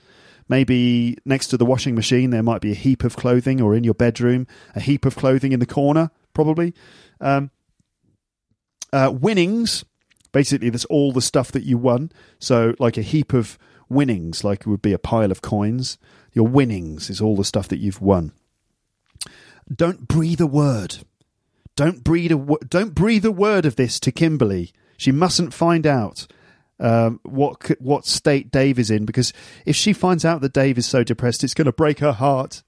Maybe 0.50 1.18
next 1.26 1.48
to 1.48 1.58
the 1.58 1.66
washing 1.66 1.96
machine, 1.96 2.30
there 2.30 2.44
might 2.44 2.62
be 2.62 2.72
a 2.72 2.76
heap 2.76 3.04
of 3.04 3.16
clothing, 3.16 3.62
or 3.62 3.76
in 3.76 3.84
your 3.84 3.94
bedroom, 3.94 4.48
a 4.76 4.80
heap 4.80 5.06
of 5.06 5.16
clothing 5.16 5.52
in 5.52 5.60
the 5.60 5.66
corner, 5.66 6.12
probably. 6.34 6.74
Um, 7.20 7.52
uh, 8.94 9.12
winnings, 9.14 9.84
basically, 10.32 10.70
that's 10.70 10.86
all 10.86 11.12
the 11.12 11.22
stuff 11.22 11.52
that 11.52 11.64
you 11.64 11.78
won. 11.78 12.12
So, 12.40 12.76
like 12.80 12.98
a 12.98 13.02
heap 13.02 13.34
of 13.34 13.58
winnings, 13.90 14.44
like 14.44 14.62
it 14.62 14.68
would 14.68 14.82
be 14.82 14.94
a 14.94 15.00
pile 15.00 15.32
of 15.32 15.42
coins. 15.42 15.98
Your 16.34 16.48
winnings 16.48 17.10
is 17.10 17.22
all 17.22 17.36
the 17.36 17.44
stuff 17.44 17.68
that 17.70 17.80
you've 17.80 18.02
won. 18.02 18.32
Don't 19.74 20.08
breathe 20.08 20.42
a 20.42 20.48
word. 20.48 20.98
Don't 21.76 22.04
breathe 22.04 22.32
a 22.32 22.58
don't 22.68 22.96
breathe 22.96 23.26
a 23.26 23.32
word 23.32 23.66
of 23.66 23.76
this 23.76 24.00
to 24.02 24.12
Kimberly. 24.12 24.72
She 24.98 25.12
mustn't 25.12 25.54
find 25.54 25.86
out 25.86 26.28
um, 26.80 27.20
what 27.24 27.72
what 27.80 28.06
state 28.06 28.52
Dave 28.52 28.80
is 28.80 28.90
in 28.90 29.06
because 29.06 29.34
if 29.66 29.76
she 29.76 29.94
finds 29.94 30.26
out 30.26 30.42
that 30.42 30.54
Dave 30.54 30.78
is 30.78 30.86
so 30.86 31.04
depressed, 31.04 31.44
it's 31.44 31.54
going 31.54 31.66
to 31.66 31.72
break 31.72 32.00
her 32.00 32.14
heart. 32.14 32.64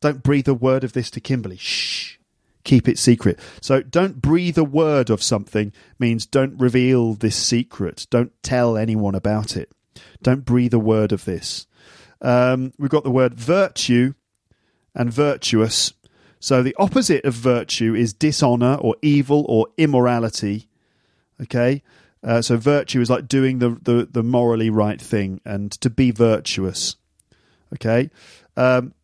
Don't 0.00 0.22
breathe 0.22 0.48
a 0.48 0.54
word 0.54 0.84
of 0.84 0.92
this 0.92 1.10
to 1.12 1.20
Kimberly. 1.20 1.56
Shh. 1.56 2.18
Keep 2.64 2.88
it 2.88 2.98
secret. 2.98 3.40
So 3.60 3.82
don't 3.82 4.22
breathe 4.22 4.58
a 4.58 4.64
word 4.64 5.10
of 5.10 5.22
something 5.22 5.72
means 5.98 6.26
don't 6.26 6.58
reveal 6.58 7.14
this 7.14 7.36
secret. 7.36 8.06
Don't 8.10 8.32
tell 8.42 8.76
anyone 8.76 9.14
about 9.14 9.56
it. 9.56 9.72
Don't 10.22 10.44
breathe 10.44 10.74
a 10.74 10.78
word 10.78 11.12
of 11.12 11.24
this. 11.24 11.66
Um, 12.20 12.72
we've 12.78 12.90
got 12.90 13.04
the 13.04 13.10
word 13.10 13.34
virtue 13.34 14.14
and 14.94 15.12
virtuous. 15.12 15.92
So 16.38 16.62
the 16.62 16.74
opposite 16.78 17.24
of 17.24 17.34
virtue 17.34 17.94
is 17.94 18.12
dishonor 18.12 18.74
or 18.74 18.96
evil 19.02 19.44
or 19.48 19.68
immorality. 19.76 20.68
Okay? 21.40 21.82
Uh, 22.22 22.40
so 22.40 22.56
virtue 22.56 23.00
is 23.00 23.10
like 23.10 23.26
doing 23.26 23.58
the, 23.58 23.70
the, 23.82 24.08
the, 24.10 24.22
morally 24.22 24.70
right 24.70 25.00
thing 25.00 25.40
and 25.44 25.72
to 25.72 25.90
be 25.90 26.12
virtuous. 26.12 26.96
Okay? 27.74 28.10
Um, 28.56 28.94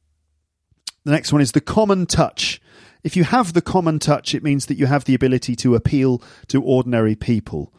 the 1.05 1.11
next 1.11 1.33
one 1.33 1.43
is 1.43 1.53
the 1.53 1.61
common 1.61 2.07
touch. 2.07 2.61
If 3.03 3.17
you 3.17 3.25
have 3.25 3.53
the 3.53 3.63
common 3.63 3.99
touch, 3.99 4.35
it 4.35 4.43
means 4.43 4.67
that 4.67 4.77
you 4.77 4.87
have 4.87 5.05
the 5.05 5.15
ability 5.15 5.57
to 5.57 5.75
appeal 5.75 6.23
to 6.49 6.63
ordinary 6.63 7.17
people. 7.17 7.73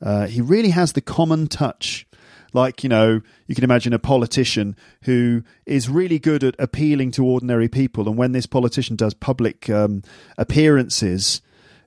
Uh, 0.00 0.26
he 0.26 0.40
really 0.40 0.70
has 0.70 0.92
the 0.92 1.00
common 1.00 1.46
touch 1.46 2.06
like 2.52 2.82
you 2.82 2.88
know 2.88 3.20
you 3.46 3.54
can 3.54 3.64
imagine 3.64 3.92
a 3.92 3.98
politician 3.98 4.76
who 5.02 5.42
is 5.64 5.88
really 5.88 6.18
good 6.18 6.44
at 6.44 6.54
appealing 6.58 7.10
to 7.12 7.24
ordinary 7.24 7.68
people. 7.68 8.08
And 8.08 8.16
when 8.16 8.32
this 8.32 8.46
politician 8.46 8.96
does 8.96 9.14
public 9.14 9.68
um, 9.70 10.02
appearances 10.38 11.42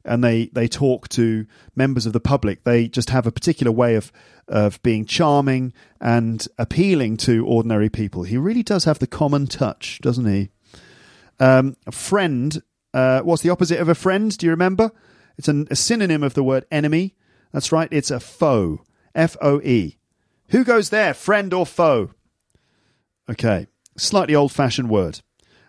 and 0.05 0.23
they 0.23 0.47
they 0.47 0.67
talk 0.67 1.09
to 1.09 1.45
members 1.75 2.05
of 2.05 2.13
the 2.13 2.19
public 2.19 2.63
they 2.63 2.87
just 2.87 3.09
have 3.09 3.27
a 3.27 3.31
particular 3.31 3.71
way 3.71 3.95
of 3.95 4.11
of 4.47 4.81
being 4.81 5.05
charming 5.05 5.73
and 6.01 6.47
appealing 6.57 7.17
to 7.17 7.45
ordinary 7.45 7.89
people. 7.89 8.23
He 8.23 8.37
really 8.37 8.63
does 8.63 8.85
have 8.85 8.99
the 8.99 9.07
common 9.07 9.47
touch 9.47 9.99
doesn't 10.01 10.25
he? 10.25 10.49
Um, 11.39 11.77
a 11.85 11.91
friend 11.91 12.61
uh, 12.93 13.21
what's 13.21 13.43
the 13.43 13.49
opposite 13.49 13.79
of 13.79 13.87
a 13.87 13.95
friend? 13.95 14.35
Do 14.35 14.45
you 14.45 14.51
remember? 14.51 14.91
It's 15.37 15.47
an, 15.47 15.67
a 15.69 15.75
synonym 15.75 16.23
of 16.23 16.33
the 16.33 16.43
word 16.43 16.65
enemy. 16.71 17.15
That's 17.51 17.71
right. 17.71 17.87
It's 17.91 18.11
a 18.11 18.19
foe. 18.19 18.83
F-o-e 19.15 19.98
who 20.49 20.63
goes 20.63 20.89
there, 20.89 21.13
friend 21.13 21.53
or 21.53 21.65
foe? 21.65 22.11
Okay, 23.29 23.67
slightly 23.97 24.35
old 24.35 24.51
fashioned 24.51 24.89
word. 24.89 25.21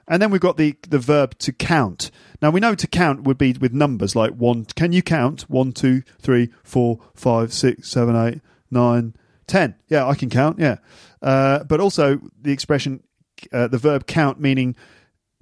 And 0.09 0.21
then 0.21 0.31
we've 0.31 0.41
got 0.41 0.57
the, 0.57 0.77
the 0.89 0.99
verb 0.99 1.39
to 1.39 1.53
count. 1.53 2.11
Now 2.43 2.51
we 2.51 2.59
know 2.59 2.75
to 2.75 2.87
count 2.89 3.23
would 3.23 3.39
be 3.39 3.53
with 3.53 3.73
numbers 3.73 4.17
like 4.17 4.33
one. 4.33 4.65
Can 4.65 4.93
you 4.93 5.03
count? 5.03 5.43
One, 5.43 5.73
two, 5.73 6.03
three, 6.21 6.51
four, 6.65 6.99
five, 7.15 7.53
six, 7.53 7.89
seven, 7.89 8.17
eight, 8.17 8.41
nine, 8.71 9.15
ten. 9.47 9.77
Yeah, 9.89 10.09
I 10.09 10.17
can 10.17 10.29
count. 10.29 10.59
Yeah. 10.59 10.79
Uh, 11.23 11.63
but 11.63 11.79
also 11.79 12.21
the 12.41 12.51
expression, 12.51 13.05
uh, 13.53 13.69
the 13.69 13.79
verb 13.79 14.07
count 14.09 14.41
meaning 14.41 14.75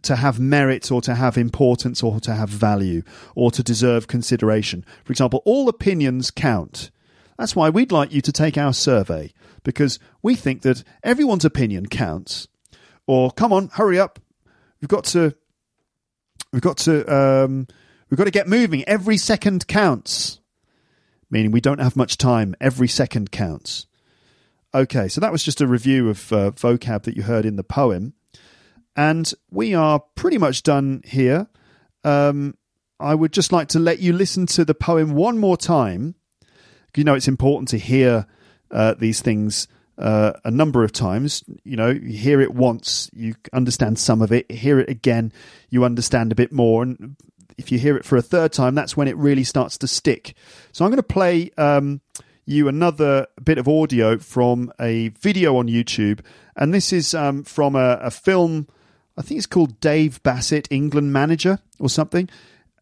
to 0.02 0.16
have 0.16 0.38
merit 0.38 0.92
or 0.92 1.00
to 1.00 1.14
have 1.14 1.38
importance 1.38 2.02
or 2.02 2.20
to 2.20 2.34
have 2.34 2.50
value 2.50 3.02
or 3.34 3.50
to 3.50 3.62
deserve 3.62 4.06
consideration. 4.06 4.84
For 5.04 5.12
example, 5.12 5.42
all 5.44 5.68
opinions 5.68 6.30
count. 6.30 6.90
That's 7.38 7.54
why 7.54 7.70
we'd 7.70 7.92
like 7.92 8.12
you 8.12 8.20
to 8.22 8.32
take 8.32 8.58
our 8.58 8.72
survey, 8.72 9.32
because 9.62 10.00
we 10.22 10.34
think 10.34 10.62
that 10.62 10.82
everyone's 11.04 11.44
opinion 11.44 11.86
counts. 11.86 12.48
Or, 13.06 13.30
come 13.30 13.52
on, 13.52 13.68
hurry 13.74 13.98
up. 13.98 14.18
We've 14.80 14.88
got 14.88 15.04
to. 15.04 15.34
We've 16.52 16.62
got 16.62 16.78
to. 16.78 17.06
Um, 17.06 17.68
we've 18.10 18.18
got 18.18 18.24
to 18.24 18.32
get 18.32 18.48
moving. 18.48 18.82
Every 18.84 19.16
second 19.16 19.68
counts. 19.68 20.40
Meaning 21.30 21.52
we 21.52 21.60
don't 21.60 21.80
have 21.80 21.94
much 21.94 22.18
time. 22.18 22.56
Every 22.60 22.88
second 22.88 23.30
counts. 23.30 23.86
Okay, 24.74 25.08
so 25.08 25.20
that 25.20 25.32
was 25.32 25.44
just 25.44 25.60
a 25.60 25.66
review 25.66 26.10
of 26.10 26.32
uh, 26.32 26.50
vocab 26.50 27.04
that 27.04 27.16
you 27.16 27.22
heard 27.22 27.46
in 27.46 27.56
the 27.56 27.64
poem. 27.64 28.14
And 28.96 29.32
we 29.50 29.74
are 29.74 30.00
pretty 30.16 30.38
much 30.38 30.62
done 30.62 31.02
here. 31.04 31.46
Um, 32.02 32.56
I 32.98 33.14
would 33.14 33.32
just 33.32 33.52
like 33.52 33.68
to 33.68 33.78
let 33.78 34.00
you 34.00 34.12
listen 34.12 34.46
to 34.46 34.64
the 34.64 34.74
poem 34.74 35.14
one 35.14 35.38
more 35.38 35.56
time 35.56 36.16
you 36.96 37.04
know 37.04 37.14
it's 37.14 37.28
important 37.28 37.68
to 37.68 37.78
hear 37.78 38.26
uh, 38.70 38.94
these 38.94 39.20
things 39.20 39.68
uh, 39.98 40.32
a 40.44 40.50
number 40.50 40.84
of 40.84 40.92
times. 40.92 41.44
You 41.64 41.76
know, 41.76 41.88
you 41.88 42.18
hear 42.18 42.40
it 42.40 42.54
once, 42.54 43.10
you 43.12 43.34
understand 43.52 43.98
some 43.98 44.22
of 44.22 44.32
it. 44.32 44.50
Hear 44.50 44.78
it 44.78 44.88
again, 44.88 45.32
you 45.70 45.84
understand 45.84 46.32
a 46.32 46.36
bit 46.36 46.52
more. 46.52 46.82
And 46.82 47.16
if 47.56 47.72
you 47.72 47.78
hear 47.78 47.96
it 47.96 48.04
for 48.04 48.16
a 48.16 48.22
third 48.22 48.52
time, 48.52 48.74
that's 48.74 48.96
when 48.96 49.08
it 49.08 49.16
really 49.16 49.44
starts 49.44 49.76
to 49.78 49.88
stick. 49.88 50.34
So 50.72 50.84
I'm 50.84 50.90
going 50.90 50.98
to 50.98 51.02
play 51.02 51.50
um, 51.58 52.00
you 52.46 52.68
another 52.68 53.26
bit 53.42 53.58
of 53.58 53.68
audio 53.68 54.18
from 54.18 54.72
a 54.80 55.08
video 55.08 55.56
on 55.56 55.66
YouTube, 55.66 56.20
and 56.56 56.72
this 56.72 56.92
is 56.92 57.14
um, 57.14 57.42
from 57.42 57.74
a, 57.74 57.98
a 58.00 58.10
film. 58.10 58.68
I 59.16 59.22
think 59.22 59.38
it's 59.38 59.46
called 59.46 59.80
Dave 59.80 60.22
Bassett, 60.22 60.68
England 60.70 61.12
Manager, 61.12 61.58
or 61.80 61.88
something. 61.88 62.28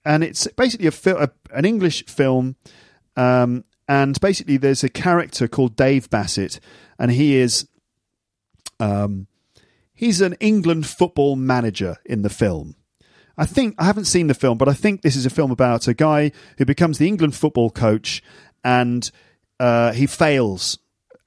And 0.05 0.23
it's 0.23 0.47
basically 0.49 0.87
a, 0.87 0.93
fil- 0.93 1.17
a 1.17 1.31
an 1.53 1.65
English 1.65 2.05
film 2.05 2.57
um, 3.17 3.65
and 3.89 4.21
basically 4.21 4.57
there's 4.57 4.85
a 4.85 4.89
character 4.89 5.49
called 5.49 5.77
Dave 5.77 6.11
Bassett, 6.11 6.61
and 6.99 7.11
he 7.11 7.37
is, 7.37 7.69
um, 8.81 9.27
he's 9.95 10.21
an 10.21 10.35
England 10.41 10.87
football 10.87 11.37
manager 11.37 11.97
in 12.05 12.23
the 12.23 12.31
film. 12.31 12.77
I 13.39 13.47
think 13.47 13.75
I 13.79 13.85
haven't 13.85 14.07
seen 14.07 14.29
the 14.29 14.35
film, 14.35 14.57
but 14.59 14.69
I 14.69 14.73
think 14.73 15.03
this 15.03 15.17
is 15.17 15.27
a 15.27 15.31
film 15.31 15.51
about 15.51 15.89
a 15.89 15.95
guy 15.95 16.33
who 16.59 16.65
becomes 16.65 16.99
the 16.99 17.07
England 17.07 17.35
football 17.35 17.71
coach, 17.71 18.23
and 18.65 19.11
uh, 19.61 19.93
he 19.93 20.07
fails 20.07 20.79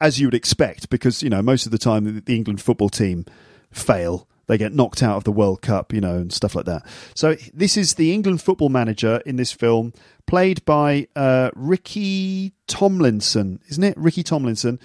as 0.01 0.19
you 0.19 0.27
would 0.27 0.33
expect, 0.33 0.89
because 0.89 1.21
you 1.21 1.29
know 1.29 1.41
most 1.41 1.65
of 1.65 1.71
the 1.71 1.77
time 1.77 2.23
the- 2.23 2.35
England 2.35 2.61
football 2.61 2.89
team 2.89 3.25
fail. 3.71 4.27
They 4.47 4.57
get 4.57 4.73
knocked 4.73 5.03
out 5.03 5.15
of 5.15 5.25
the 5.25 5.31
World 5.31 5.61
Cup, 5.61 5.93
you 5.93 6.01
know, 6.01 6.15
and 6.15 6.33
stuff 6.33 6.55
like 6.55 6.65
that. 6.65 6.83
So 7.13 7.35
this 7.53 7.77
is 7.77 7.93
the 7.93 8.11
England 8.11 8.41
football 8.41 8.69
manager 8.69 9.21
in 9.23 9.35
this 9.35 9.51
film, 9.51 9.93
played 10.29 10.63
by 10.63 11.07
uh, 11.15 11.49
Ricky 11.55 12.53
Tomlinson, 12.67 13.59
isn't 13.67 13.83
it? 13.83 13.97
Ricky 13.97 14.21
Tomlinson, 14.21 14.79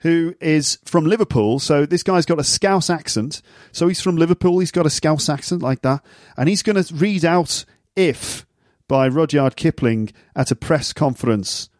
who 0.00 0.34
is 0.42 0.78
from 0.84 1.06
Liverpool. 1.06 1.58
So 1.58 1.86
this 1.86 2.02
guy's 2.02 2.26
got 2.26 2.38
a 2.38 2.44
Scouse 2.44 2.90
accent. 2.90 3.40
So 3.72 3.88
he's 3.88 4.02
from 4.02 4.16
Liverpool. 4.16 4.58
He's 4.58 4.70
got 4.70 4.84
a 4.84 4.90
Scouse 4.90 5.30
accent 5.30 5.62
like 5.62 5.80
that, 5.80 6.04
and 6.36 6.50
he's 6.50 6.62
going 6.62 6.82
to 6.82 6.94
read 6.94 7.24
out 7.24 7.64
"If" 7.96 8.44
by 8.88 9.08
Rudyard 9.08 9.56
Kipling 9.56 10.12
at 10.36 10.50
a 10.50 10.56
press 10.56 10.92
conference. 10.92 11.70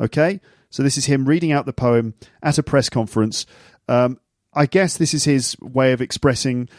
Okay, 0.00 0.40
so 0.70 0.82
this 0.82 0.96
is 0.96 1.04
him 1.04 1.26
reading 1.26 1.52
out 1.52 1.66
the 1.66 1.74
poem 1.74 2.14
at 2.42 2.56
a 2.56 2.62
press 2.62 2.88
conference. 2.88 3.44
Um, 3.88 4.18
I 4.54 4.64
guess 4.64 4.96
this 4.96 5.12
is 5.12 5.24
his 5.24 5.54
way 5.60 5.92
of 5.92 6.00
expressing 6.00 6.70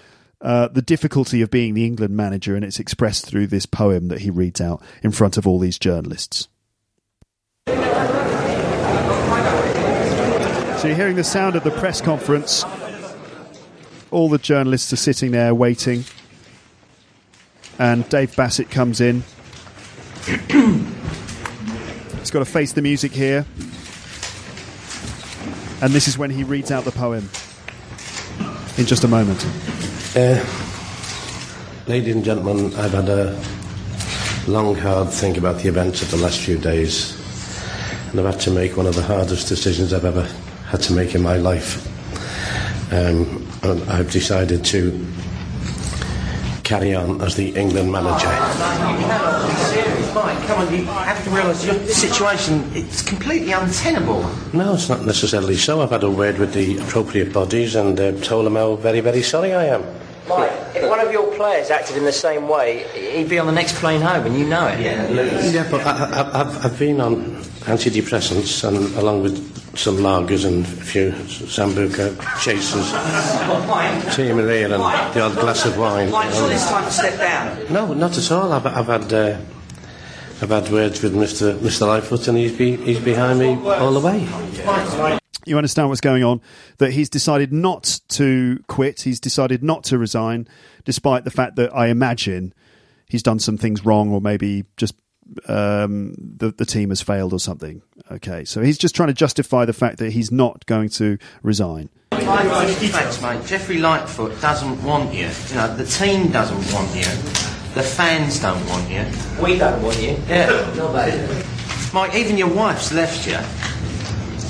uh, 0.41 0.67
the 0.69 0.81
difficulty 0.81 1.41
of 1.41 1.51
being 1.51 1.73
the 1.73 1.85
England 1.85 2.15
manager, 2.15 2.55
and 2.55 2.65
it's 2.65 2.79
expressed 2.79 3.25
through 3.27 3.47
this 3.47 3.65
poem 3.65 4.07
that 4.07 4.21
he 4.21 4.29
reads 4.29 4.59
out 4.59 4.81
in 5.03 5.11
front 5.11 5.37
of 5.37 5.45
all 5.45 5.59
these 5.59 5.77
journalists. 5.77 6.47
So 10.81 10.87
you're 10.87 10.95
hearing 10.95 11.15
the 11.15 11.23
sound 11.23 11.55
of 11.55 11.63
the 11.63 11.69
press 11.69 12.01
conference. 12.01 12.65
All 14.09 14.29
the 14.29 14.39
journalists 14.39 14.91
are 14.91 14.97
sitting 14.97 15.29
there 15.29 15.53
waiting, 15.53 16.05
and 17.77 18.09
Dave 18.09 18.35
Bassett 18.35 18.71
comes 18.71 18.99
in. 18.99 19.23
He's 22.19 22.31
got 22.31 22.39
to 22.39 22.45
face 22.45 22.73
the 22.73 22.81
music 22.81 23.11
here. 23.11 23.45
And 25.81 25.93
this 25.93 26.07
is 26.07 26.17
when 26.17 26.29
he 26.29 26.43
reads 26.43 26.71
out 26.71 26.83
the 26.83 26.91
poem. 26.91 27.29
In 28.77 28.85
just 28.85 29.03
a 29.03 29.07
moment. 29.07 29.45
Uh, 30.13 30.43
ladies 31.87 32.13
and 32.13 32.25
gentlemen, 32.25 32.73
I've 32.75 32.91
had 32.91 33.07
a 33.07 33.41
long, 34.45 34.75
hard 34.75 35.09
think 35.09 35.37
about 35.37 35.59
the 35.59 35.69
events 35.69 36.01
of 36.01 36.11
the 36.11 36.17
last 36.17 36.41
few 36.41 36.57
days, 36.57 37.15
and 38.09 38.19
I've 38.19 38.25
had 38.25 38.41
to 38.41 38.51
make 38.51 38.75
one 38.75 38.87
of 38.87 38.95
the 38.95 39.03
hardest 39.03 39.47
decisions 39.47 39.93
I've 39.93 40.03
ever 40.03 40.23
had 40.65 40.81
to 40.81 40.93
make 40.93 41.15
in 41.15 41.21
my 41.21 41.37
life. 41.37 41.87
Um, 42.91 43.47
and 43.63 43.89
I've 43.89 44.11
decided 44.11 44.65
to 44.65 45.07
carry 46.65 46.93
on 46.93 47.21
as 47.21 47.37
the 47.37 47.55
England 47.55 47.89
manager. 47.89 48.27
You 48.27 49.05
cannot 49.07 49.47
be 49.47 49.55
serious, 49.63 50.13
Mike. 50.13 50.45
Come 50.45 50.67
on, 50.67 50.73
you 50.73 50.83
have 50.83 51.23
to 51.23 51.29
realise 51.29 51.65
your 51.65 51.79
situation, 51.85 52.69
it's 52.73 53.01
completely 53.01 53.53
untenable. 53.53 54.29
No, 54.51 54.73
it's 54.73 54.89
not 54.89 55.05
necessarily 55.05 55.55
so. 55.55 55.81
I've 55.81 55.91
had 55.91 56.03
a 56.03 56.11
word 56.11 56.37
with 56.37 56.53
the 56.53 56.79
appropriate 56.79 57.31
bodies 57.31 57.75
and 57.75 57.97
uh, 57.97 58.11
told 58.19 58.45
them 58.45 58.55
how 58.55 58.75
very, 58.75 58.99
very 58.99 59.21
sorry 59.21 59.53
I 59.53 59.67
am. 59.67 60.00
Mike, 60.37 60.51
if 60.75 60.89
one 60.89 60.99
of 60.99 61.11
your 61.11 61.33
players 61.35 61.69
acted 61.69 61.97
in 61.97 62.03
the 62.05 62.11
same 62.11 62.47
way, 62.47 62.83
he'd 63.15 63.29
be 63.29 63.39
on 63.39 63.45
the 63.47 63.51
next 63.51 63.75
plane 63.75 64.01
home, 64.01 64.25
and 64.25 64.37
you 64.37 64.45
know 64.45 64.67
it. 64.67 64.79
Yeah, 64.79 65.69
but 65.69 65.81
I, 65.85 65.91
I, 65.91 66.41
I've, 66.41 66.65
I've 66.65 66.79
been 66.79 67.01
on 67.01 67.35
antidepressants 67.65 68.67
and 68.67 68.95
along 68.95 69.21
with 69.23 69.51
some 69.77 69.97
lagers 69.97 70.45
and 70.45 70.65
a 70.65 70.67
few 70.67 71.11
Sambuca 71.11 72.17
chasers, 72.41 72.91
Mike, 73.67 74.13
Tia 74.13 74.35
Maria 74.35 74.65
and 74.65 74.83
the 75.13 75.21
odd 75.21 75.35
glass 75.35 75.65
of 75.65 75.77
wine. 75.77 76.11
Mike, 76.11 76.33
surely 76.33 76.55
it's 76.55 76.67
time 76.67 76.83
to 76.83 76.91
step 76.91 77.17
down. 77.17 77.73
No, 77.73 77.93
not 77.93 78.17
at 78.17 78.31
all. 78.31 78.51
I've, 78.51 78.65
I've 78.65 78.87
had 78.87 79.13
uh, 79.13 79.39
I've 80.41 80.49
had 80.49 80.69
words 80.71 81.01
with 81.01 81.13
Mr. 81.13 81.57
Mr. 81.59 81.87
Lightfoot 81.87 82.27
and 82.27 82.37
he's 82.37 82.57
be, 82.57 82.75
he's 82.77 82.99
behind 82.99 83.39
me 83.39 83.55
all 83.65 83.93
the 83.93 83.99
way. 83.99 85.20
You 85.45 85.57
understand 85.57 85.89
what's 85.89 86.01
going 86.01 86.23
on? 86.23 86.41
That 86.77 86.91
he's 86.91 87.09
decided 87.09 87.51
not 87.51 87.99
to 88.09 88.63
quit. 88.67 89.01
He's 89.01 89.19
decided 89.19 89.63
not 89.63 89.83
to 89.85 89.97
resign, 89.97 90.47
despite 90.85 91.23
the 91.23 91.31
fact 91.31 91.55
that 91.55 91.75
I 91.75 91.87
imagine 91.87 92.53
he's 93.07 93.23
done 93.23 93.39
some 93.39 93.57
things 93.57 93.85
wrong, 93.85 94.11
or 94.11 94.21
maybe 94.21 94.65
just 94.77 94.95
um, 95.47 96.15
the 96.17 96.51
the 96.51 96.65
team 96.65 96.89
has 96.89 97.01
failed 97.01 97.33
or 97.33 97.39
something. 97.39 97.81
Okay, 98.11 98.45
so 98.45 98.61
he's 98.61 98.77
just 98.77 98.95
trying 98.95 99.07
to 99.07 99.13
justify 99.13 99.65
the 99.65 99.73
fact 99.73 99.97
that 99.99 100.11
he's 100.11 100.31
not 100.31 100.65
going 100.65 100.89
to 100.89 101.17
resign. 101.43 101.89
Thanks, 102.11 103.21
mate. 103.21 103.45
Jeffrey 103.45 103.77
Lightfoot 103.79 104.39
doesn't 104.41 104.83
want 104.83 105.13
you. 105.13 105.29
You 105.49 105.55
know, 105.55 105.75
the 105.75 105.85
team 105.85 106.31
doesn't 106.31 106.73
want 106.73 106.93
you. 106.95 107.03
The 107.73 107.83
fans 107.83 108.39
don't 108.39 108.63
want 108.67 108.89
you. 108.89 109.05
We 109.41 109.57
don't 109.57 109.81
want 109.81 109.97
you. 110.01 110.17
Yeah. 110.27 110.73
Not 110.75 110.93
bad. 110.93 111.45
Mike, 111.93 112.15
even 112.15 112.37
your 112.37 112.53
wife's 112.53 112.91
left 112.93 113.25
you. 113.27 113.37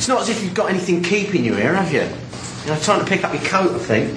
It's 0.01 0.07
not 0.07 0.21
as 0.21 0.29
if 0.29 0.41
you've 0.41 0.55
got 0.55 0.71
anything 0.71 1.03
keeping 1.03 1.45
you 1.45 1.53
here, 1.53 1.75
have 1.75 1.93
you? 1.93 2.01
You 2.01 2.73
know, 2.73 2.79
time 2.81 3.01
to 3.01 3.05
pick 3.05 3.23
up 3.23 3.31
your 3.35 3.43
coat, 3.43 3.69
I 3.75 3.77
think. 3.77 4.09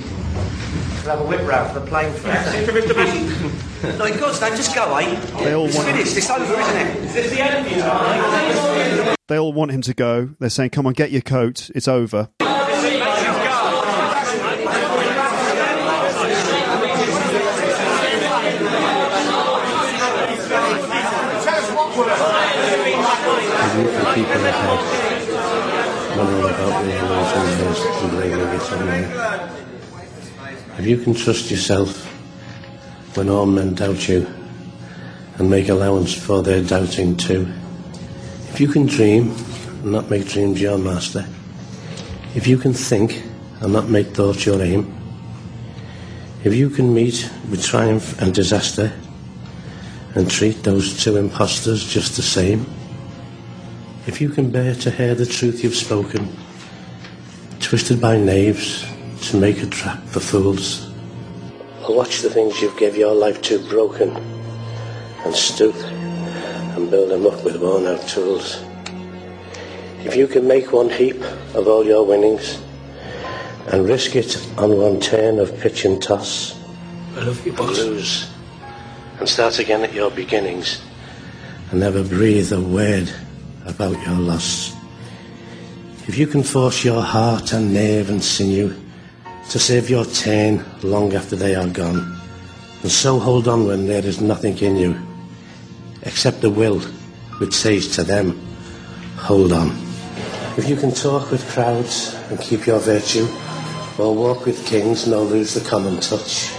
We'll 1.05 1.15
have 1.15 1.21
a 1.21 1.25
whip 1.29 1.47
round 1.47 1.75
for 1.75 1.81
the 1.81 1.87
plane 1.87 2.11
for 2.15 2.31
us. 2.31 2.55
no, 3.99 4.05
in 4.07 4.19
God's 4.19 4.41
name, 4.41 4.57
just 4.57 4.75
go, 4.75 4.97
eh? 4.97 5.15
They 5.45 5.53
all 5.53 5.67
it's 5.67 5.77
want- 5.77 5.89
finished. 5.89 6.17
It's 6.17 6.31
over, 6.31 6.59
isn't 6.59 6.77
it? 6.79 6.97
Is 7.05 7.13
this 7.13 7.31
the 7.31 7.39
end 7.43 7.67
of 7.67 9.07
you, 9.07 9.15
They 9.29 9.39
all 9.39 9.53
want 9.53 9.73
him 9.73 9.83
to 9.83 9.93
go. 9.93 10.31
They're 10.39 10.49
saying, 10.49 10.71
"Come 10.71 10.87
on, 10.87 10.95
get 10.95 11.11
your 11.11 11.21
coat. 11.21 11.69
It's 11.75 11.87
over." 11.87 12.31
There's 22.55 23.77
little 23.77 24.15
people 24.15 24.33
ahead, 24.33 24.94
wondering 26.17 26.45
about 26.45 26.85
me 26.85 26.93
and. 26.93 27.15
If 30.79 30.87
you 30.87 30.99
can 30.99 31.15
trust 31.15 31.51
yourself 31.51 32.05
when 33.17 33.29
all 33.29 33.47
men 33.47 33.75
doubt 33.75 34.09
you 34.09 34.27
and 35.39 35.51
make 35.51 35.69
allowance 35.69 36.15
for 36.15 36.43
their 36.43 36.63
doubting 36.63 37.17
too. 37.17 37.49
If 38.51 38.61
you 38.61 38.69
can 38.69 38.87
dream 38.87 39.35
and 39.83 39.93
not 39.93 40.11
make 40.11 40.29
dreams 40.29 40.61
your 40.61 40.79
master. 40.79 41.27
If 42.35 42.47
you 42.47 42.59
can 42.59 42.73
think 42.73 43.23
and 43.61 43.73
not 43.73 43.89
make 43.89 44.09
thoughts 44.09 44.47
your 44.47 44.61
aim. 44.63 44.93
If 46.45 46.55
you 46.55 46.71
can 46.71 46.93
meet 46.93 47.31
with 47.51 47.65
triumph 47.65 48.21
and 48.21 48.35
disaster 48.35 48.93
and 50.15 50.31
treat 50.31 50.63
those 50.63 51.03
two 51.03 51.17
impostors 51.17 51.85
just 51.85 52.17
the 52.17 52.23
same. 52.23 52.67
If 54.07 54.21
you 54.21 54.29
can 54.29 54.51
bear 54.51 54.75
to 54.75 54.91
hear 54.91 55.15
the 55.15 55.25
truth 55.25 55.65
you've 55.65 55.75
spoken, 55.75 56.29
twisted 57.59 58.03
by 58.03 58.19
knaves 58.19 58.85
to 59.31 59.39
make 59.39 59.63
a 59.63 59.67
trap 59.67 60.03
for 60.05 60.21
fools. 60.21 60.93
I'll 61.81 61.95
watch 61.95 62.21
the 62.21 62.29
things 62.29 62.61
you've 62.61 62.77
gave 62.77 62.99
your 62.99 63.15
life 63.15 63.41
to 63.43 63.67
broken 63.67 64.15
and 65.25 65.35
stoop 65.35 65.75
and 65.75 66.91
build 66.91 67.13
them 67.13 67.27
up 67.27 67.43
with 67.45 67.57
worn 67.63 67.87
out 67.87 68.07
tools. 68.07 68.63
If 70.05 70.15
you 70.15 70.27
can 70.27 70.47
make 70.47 70.71
one 70.71 70.91
heap 70.91 71.23
of 71.55 71.67
all 71.67 71.87
your 71.87 72.05
winnings 72.05 72.61
and 73.69 73.89
risk 73.89 74.17
it 74.17 74.37
on 74.59 74.77
one 74.77 75.01
turn 75.01 75.39
of 75.39 75.59
pitch 75.61 75.87
and 75.87 76.03
toss, 76.03 76.61
I 77.17 77.21
love 77.21 77.47
you, 77.47 77.53
and 77.53 77.69
lose 77.71 78.31
and 79.19 79.27
start 79.27 79.59
again 79.59 79.83
at 79.83 79.95
your 79.95 80.11
beginnings 80.11 80.83
and 81.71 81.81
never 81.81 82.05
breathe 82.05 82.53
a 82.53 82.61
word 82.61 83.11
about 83.67 84.01
your 84.07 84.17
loss. 84.17 84.75
If 86.07 86.19
you 86.19 86.27
can 86.27 86.43
force 86.43 86.85
your 86.85 87.01
heart 87.01 87.53
and 87.53 87.73
nerve 87.73 88.11
and 88.11 88.23
sinew 88.23 88.75
to 89.51 89.59
save 89.59 89.89
your 89.89 90.05
turn 90.05 90.65
long 90.83 91.15
after 91.15 91.37
they 91.37 91.55
are 91.55 91.69
gone, 91.69 92.21
and 92.83 92.91
so 92.91 93.19
hold 93.19 93.49
on 93.49 93.67
when 93.67 93.87
there 93.87 94.05
is 94.05 94.21
nothing 94.21 94.59
in 94.59 94.77
you 94.77 94.95
except 96.03 96.43
the 96.43 96.51
will 96.51 96.81
which 97.39 97.55
says 97.55 97.89
to 97.97 98.05
them, 98.05 98.39
hold 99.17 99.53
on. 99.53 99.71
If 100.57 100.69
you 100.69 100.77
can 100.77 100.93
talk 100.93 101.31
with 101.31 101.49
crowds 101.49 102.15
and 102.31 102.39
keep 102.39 102.67
your 102.67 102.79
virtue, 102.79 103.27
or 103.99 104.15
walk 104.15 104.45
with 104.45 104.67
kings 104.67 105.07
nor 105.07 105.23
lose 105.23 105.55
the 105.55 105.69
common 105.69 106.01
touch, 106.01 106.53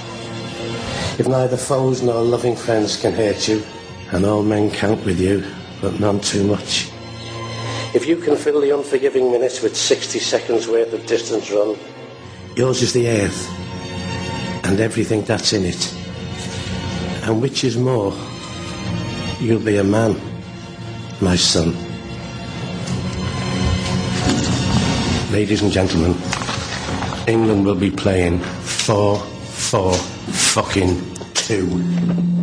if 1.19 1.27
neither 1.27 1.57
foes 1.57 2.01
nor 2.01 2.23
loving 2.23 2.55
friends 2.55 2.97
can 2.99 3.13
hurt 3.13 3.47
you, 3.47 3.63
and 4.11 4.25
all 4.25 4.43
men 4.43 4.71
count 4.71 5.05
with 5.05 5.19
you, 5.19 5.43
but 5.81 5.99
none 5.99 6.19
too 6.19 6.43
much. 6.45 6.89
If 7.95 8.05
you 8.05 8.17
can 8.17 8.35
fill 8.35 8.59
the 8.59 8.71
unforgiving 8.71 9.31
minutes 9.31 9.61
with 9.61 9.73
60 9.73 10.19
seconds 10.19 10.67
worth 10.67 10.91
of 10.91 11.05
distance 11.05 11.49
run, 11.49 11.77
yours 12.57 12.81
is 12.81 12.91
the 12.91 13.07
earth, 13.07 13.49
and 14.65 14.81
everything 14.81 15.23
that's 15.23 15.53
in 15.53 15.63
it. 15.63 15.93
And 17.23 17.41
which 17.41 17.63
is 17.63 17.77
more, 17.77 18.13
you'll 19.39 19.61
be 19.61 19.77
a 19.77 19.83
man, 19.85 20.19
my 21.21 21.37
son. 21.37 21.73
Ladies 25.31 25.61
and 25.61 25.71
gentlemen, 25.71 26.17
England 27.29 27.65
will 27.65 27.75
be 27.75 27.91
playing 27.91 28.41
4 28.41 29.17
4 29.19 29.93
fucking 29.93 31.15
2. 31.35 32.34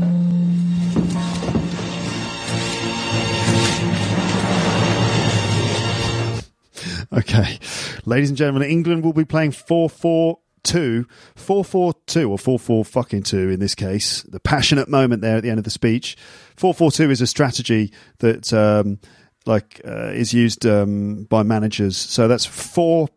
Okay. 7.33 7.59
Ladies 8.05 8.29
and 8.29 8.37
gentlemen, 8.37 8.69
England 8.69 9.05
will 9.05 9.15
be 9.15 9.25
playing 9.25 9.53
4 9.53 9.89
4 9.89 10.39
2. 10.65 11.07
4 11.35 11.65
4 11.65 11.95
2, 12.07 12.31
or 12.31 12.39
4 12.39 12.59
4 12.59 12.85
fucking 12.85 13.23
2 13.23 13.51
in 13.51 13.59
this 13.59 13.75
case. 13.75 14.23
The 14.25 14.41
passionate 14.41 14.89
moment 14.89 15.23
there 15.23 15.37
at 15.37 15.43
the 15.43 15.49
end 15.49 15.59
of 15.59 15.65
the 15.65 15.71
speech. 15.71 16.17
4 16.57 16.75
4 16.75 16.93
2 16.93 17.11
is 17.11 17.21
a 17.21 17.27
strategy 17.27 17.93
that. 18.19 18.53
Um, 18.53 18.99
like 19.47 19.81
uh, 19.85 20.09
is 20.09 20.33
used 20.33 20.67
um, 20.67 21.25
by 21.25 21.43
managers. 21.43 21.97
So 21.97 22.29
that's 22.29 22.47
four 22.47 23.09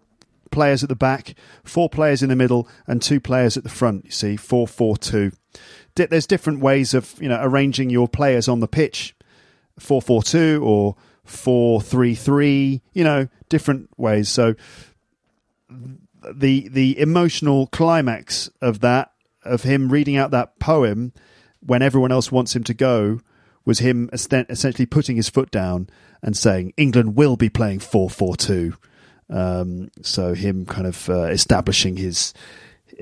players 0.52 0.84
at 0.84 0.90
the 0.90 0.96
back, 0.96 1.36
four 1.64 1.90
players 1.90 2.24
in 2.24 2.30
the 2.30 2.36
middle, 2.36 2.68
and 2.88 3.02
two 3.02 3.20
players 3.20 3.58
at 3.58 3.64
the 3.64 3.70
front. 3.70 4.06
You 4.06 4.12
see, 4.12 4.36
four 4.36 4.68
four 4.68 4.98
two. 4.98 5.32
There's 5.96 6.28
different 6.28 6.60
ways 6.60 6.94
of 6.94 7.16
you 7.22 7.30
know 7.30 7.40
arranging 7.42 7.90
your 7.90 8.08
players 8.08 8.48
on 8.48 8.60
the 8.60 8.68
pitch, 8.68 9.16
four 9.80 10.02
four 10.02 10.24
two 10.24 10.62
or 10.64 10.96
four 11.26 11.82
three 11.82 12.16
three. 12.16 12.82
You 12.94 13.04
know, 13.04 13.28
different 13.50 13.90
ways. 13.98 14.30
So 14.30 14.56
the 16.34 16.68
the 16.70 16.98
emotional 17.00 17.68
climax 17.68 18.50
of 18.62 18.80
that 18.82 19.12
of 19.44 19.64
him 19.64 19.90
reading 19.90 20.18
out 20.18 20.32
that 20.32 20.60
poem 20.60 21.14
when 21.60 21.82
everyone 21.82 22.12
else 22.12 22.32
wants 22.32 22.56
him 22.56 22.64
to 22.64 22.74
go 22.74 23.20
was 23.64 23.80
him 23.80 24.10
essentially 24.14 24.86
putting 24.86 25.16
his 25.16 25.30
foot 25.30 25.52
down 25.52 25.90
and 26.22 26.38
saying 26.38 26.74
England 26.78 27.16
will 27.16 27.36
be 27.36 27.50
playing 27.50 27.80
4-4-2 27.80 28.76
um, 29.30 29.90
so 30.02 30.34
him 30.34 30.66
kind 30.66 30.88
of 30.88 31.10
uh, 31.10 31.24
establishing 31.24 31.98
his 31.98 32.34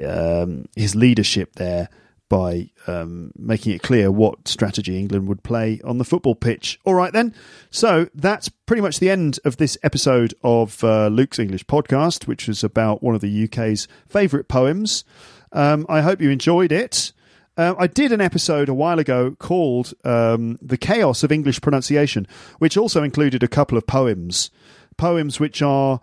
um, 0.06 0.66
his 0.76 0.95
leadership 0.95 1.56
there 1.56 1.90
by 2.34 2.68
um, 2.88 3.31
making 3.38 3.73
it 3.73 3.84
clear 3.84 4.10
what 4.10 4.47
strategy 4.47 4.97
England 4.97 5.27
would 5.27 5.43
play 5.43 5.80
on 5.84 5.99
the 5.99 6.03
football 6.03 6.34
pitch. 6.34 6.80
All 6.84 6.95
right, 6.95 7.14
then. 7.14 7.31
So 7.69 8.10
that's 8.15 8.49
pretty 8.49 8.81
much 8.81 8.97
the 8.97 9.11
end 9.11 9.39
of 9.45 9.57
this 9.57 9.77
episode 9.84 10.34
of 10.43 10.84
uh, 10.84 11.10
Luke's 11.10 11.38
English 11.38 11.68
podcast, 11.68 12.26
which 12.26 12.47
was 12.47 12.64
about 12.64 13.03
one 13.03 13.14
of 13.14 13.22
the 13.22 13.43
UK's 13.43 13.88
favourite 14.10 14.47
poems. 14.47 15.05
Um, 15.51 15.85
I 15.88 16.01
hope 16.01 16.22
you 16.22 16.31
enjoyed 16.31 16.72
it. 16.72 17.14
Uh, 17.55 17.76
I 17.77 17.85
did 17.85 18.11
an 18.11 18.19
episode 18.19 18.68
a 18.68 18.73
while 18.73 18.97
ago 18.97 19.35
called 19.38 19.93
um, 20.03 20.57
The 20.60 20.77
Chaos 20.77 21.22
of 21.22 21.31
English 21.31 21.61
Pronunciation, 21.61 22.27
which 22.57 22.77
also 22.77 23.03
included 23.03 23.43
a 23.43 23.47
couple 23.47 23.77
of 23.77 23.85
poems. 23.85 24.49
Poems 24.97 25.39
which 25.39 25.61
are 25.61 26.01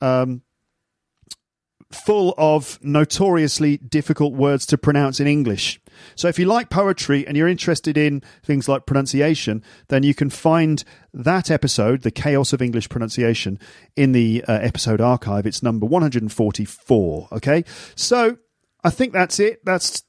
um, 0.00 0.42
full 1.94 2.34
of 2.38 2.78
notoriously 2.82 3.76
difficult 3.78 4.32
words 4.32 4.66
to 4.66 4.78
pronounce 4.78 5.20
in 5.20 5.26
English. 5.26 5.80
So 6.14 6.28
if 6.28 6.38
you 6.38 6.46
like 6.46 6.70
poetry 6.70 7.26
and 7.26 7.36
you're 7.36 7.48
interested 7.48 7.96
in 7.96 8.22
things 8.42 8.68
like 8.68 8.86
pronunciation, 8.86 9.62
then 9.88 10.02
you 10.02 10.14
can 10.14 10.30
find 10.30 10.82
that 11.12 11.50
episode, 11.50 12.02
The 12.02 12.10
Chaos 12.10 12.52
of 12.52 12.62
English 12.62 12.88
Pronunciation, 12.88 13.58
in 13.96 14.12
the 14.12 14.44
uh, 14.48 14.52
episode 14.52 15.00
archive. 15.00 15.46
It's 15.46 15.62
number 15.62 15.86
144. 15.86 17.28
Okay. 17.32 17.64
So 17.94 18.38
I 18.82 18.90
think 18.90 19.12
that's 19.12 19.38
it. 19.38 19.64
That's 19.64 20.02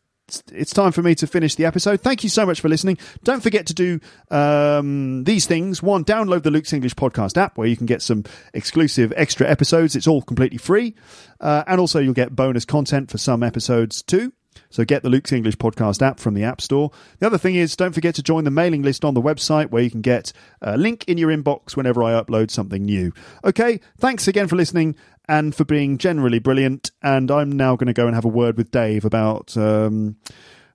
it's 0.52 0.74
time 0.74 0.92
for 0.92 1.02
me 1.02 1.16
to 1.16 1.28
finish 1.28 1.56
the 1.56 1.66
episode. 1.66 2.02
Thank 2.02 2.24
you 2.24 2.30
so 2.30 2.46
much 2.46 2.62
for 2.62 2.70
listening. 2.70 2.98
Don't 3.24 3.44
forget 3.44 3.68
to 3.68 3.74
do 3.74 4.00
um, 4.32 5.24
these 5.24 5.46
things. 5.46 5.84
One, 5.84 6.06
download 6.06 6.44
the 6.44 6.52
Luke's 6.52 6.74
English 6.74 6.96
Podcast 6.96 7.38
app 7.38 7.58
where 7.58 7.68
you 7.68 7.78
can 7.78 7.86
get 7.86 8.02
some 8.02 8.24
exclusive 8.54 9.14
extra 9.16 9.48
episodes. 9.50 9.96
It's 9.96 10.08
all 10.08 10.22
completely 10.22 10.58
free. 10.58 10.96
Uh, 11.40 11.64
and 11.68 11.80
also, 11.80 12.00
you'll 12.00 12.14
get 12.14 12.36
bonus 12.36 12.66
content 12.66 13.12
for 13.12 13.18
some 13.18 13.44
episodes 13.44 14.02
too. 14.02 14.34
So 14.70 14.86
get 14.86 15.04
the 15.04 15.10
Luke's 15.10 15.32
English 15.32 15.58
Podcast 15.58 16.02
app 16.02 16.20
from 16.20 16.34
the 16.34 16.44
App 16.44 16.62
Store. 16.62 16.92
The 17.20 17.28
other 17.28 17.38
thing 17.38 17.56
is, 17.56 17.76
don't 17.76 17.94
forget 17.94 18.16
to 18.16 18.24
join 18.24 18.44
the 18.44 18.52
mailing 18.52 18.82
list 18.82 19.06
on 19.06 19.14
the 19.14 19.22
website 19.22 19.70
where 19.70 19.84
you 19.84 19.92
can 19.92 20.02
get 20.02 20.34
a 20.62 20.78
link 20.78 21.06
in 21.08 21.18
your 21.18 21.30
inbox 21.30 21.76
whenever 21.76 22.04
I 22.04 22.12
upload 22.12 22.52
something 22.52 22.84
new. 22.84 23.14
Okay, 23.44 23.80
thanks 23.98 24.28
again 24.28 24.48
for 24.48 24.56
listening 24.56 24.96
and 25.28 25.56
for 25.56 25.66
being 25.66 25.98
generally 25.98 26.40
brilliant. 26.40 26.92
And 27.02 27.32
I'm 27.32 27.52
now 27.52 27.76
going 27.76 27.88
to 27.88 27.94
go 27.94 28.08
and 28.08 28.16
have 28.16 28.26
a 28.26 28.30
word 28.30 28.58
with 28.58 28.72
Dave 28.72 29.06
about 29.06 29.56
um, 29.58 30.18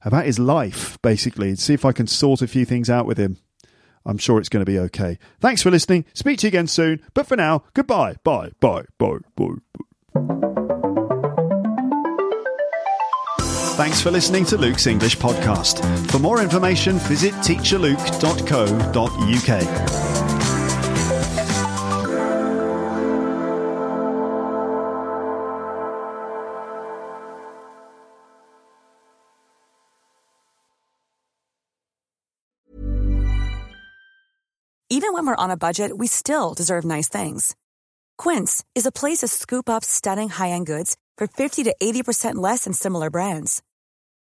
about 0.02 0.26
his 0.26 0.38
life, 0.38 1.00
basically, 1.02 1.48
and 1.48 1.58
see 1.58 1.74
if 1.74 1.84
I 1.84 1.92
can 1.92 2.06
sort 2.06 2.42
a 2.42 2.46
few 2.46 2.64
things 2.64 2.88
out 2.88 3.06
with 3.06 3.18
him. 3.18 3.38
I'm 4.06 4.18
sure 4.18 4.38
it's 4.38 4.48
going 4.48 4.64
to 4.64 4.70
be 4.70 4.78
okay. 4.78 5.18
Thanks 5.40 5.62
for 5.62 5.70
listening. 5.70 6.06
Speak 6.14 6.38
to 6.38 6.46
you 6.46 6.48
again 6.48 6.66
soon. 6.66 7.02
But 7.12 7.26
for 7.26 7.36
now, 7.36 7.64
goodbye. 7.74 8.16
Bye. 8.24 8.52
Bye. 8.60 8.84
Bye. 8.98 9.18
Bye. 9.36 10.64
Thanks 13.78 14.00
for 14.00 14.10
listening 14.10 14.44
to 14.46 14.58
Luke's 14.58 14.88
English 14.88 15.18
Podcast. 15.18 15.78
For 16.10 16.18
more 16.18 16.42
information, 16.42 16.98
visit 16.98 17.32
teacherluke.co.uk. 17.34 20.08
Even 34.90 35.12
when 35.12 35.24
we're 35.24 35.36
on 35.36 35.52
a 35.52 35.56
budget, 35.56 35.96
we 35.96 36.08
still 36.08 36.52
deserve 36.52 36.84
nice 36.84 37.08
things. 37.08 37.54
Quince 38.16 38.64
is 38.74 38.86
a 38.86 38.90
place 38.90 39.18
to 39.18 39.28
scoop 39.28 39.70
up 39.70 39.84
stunning 39.84 40.30
high-end 40.30 40.66
goods 40.66 40.96
for 41.16 41.28
50 41.28 41.62
to 41.62 41.76
80% 41.80 42.34
less 42.34 42.64
than 42.64 42.72
similar 42.72 43.08
brands. 43.08 43.62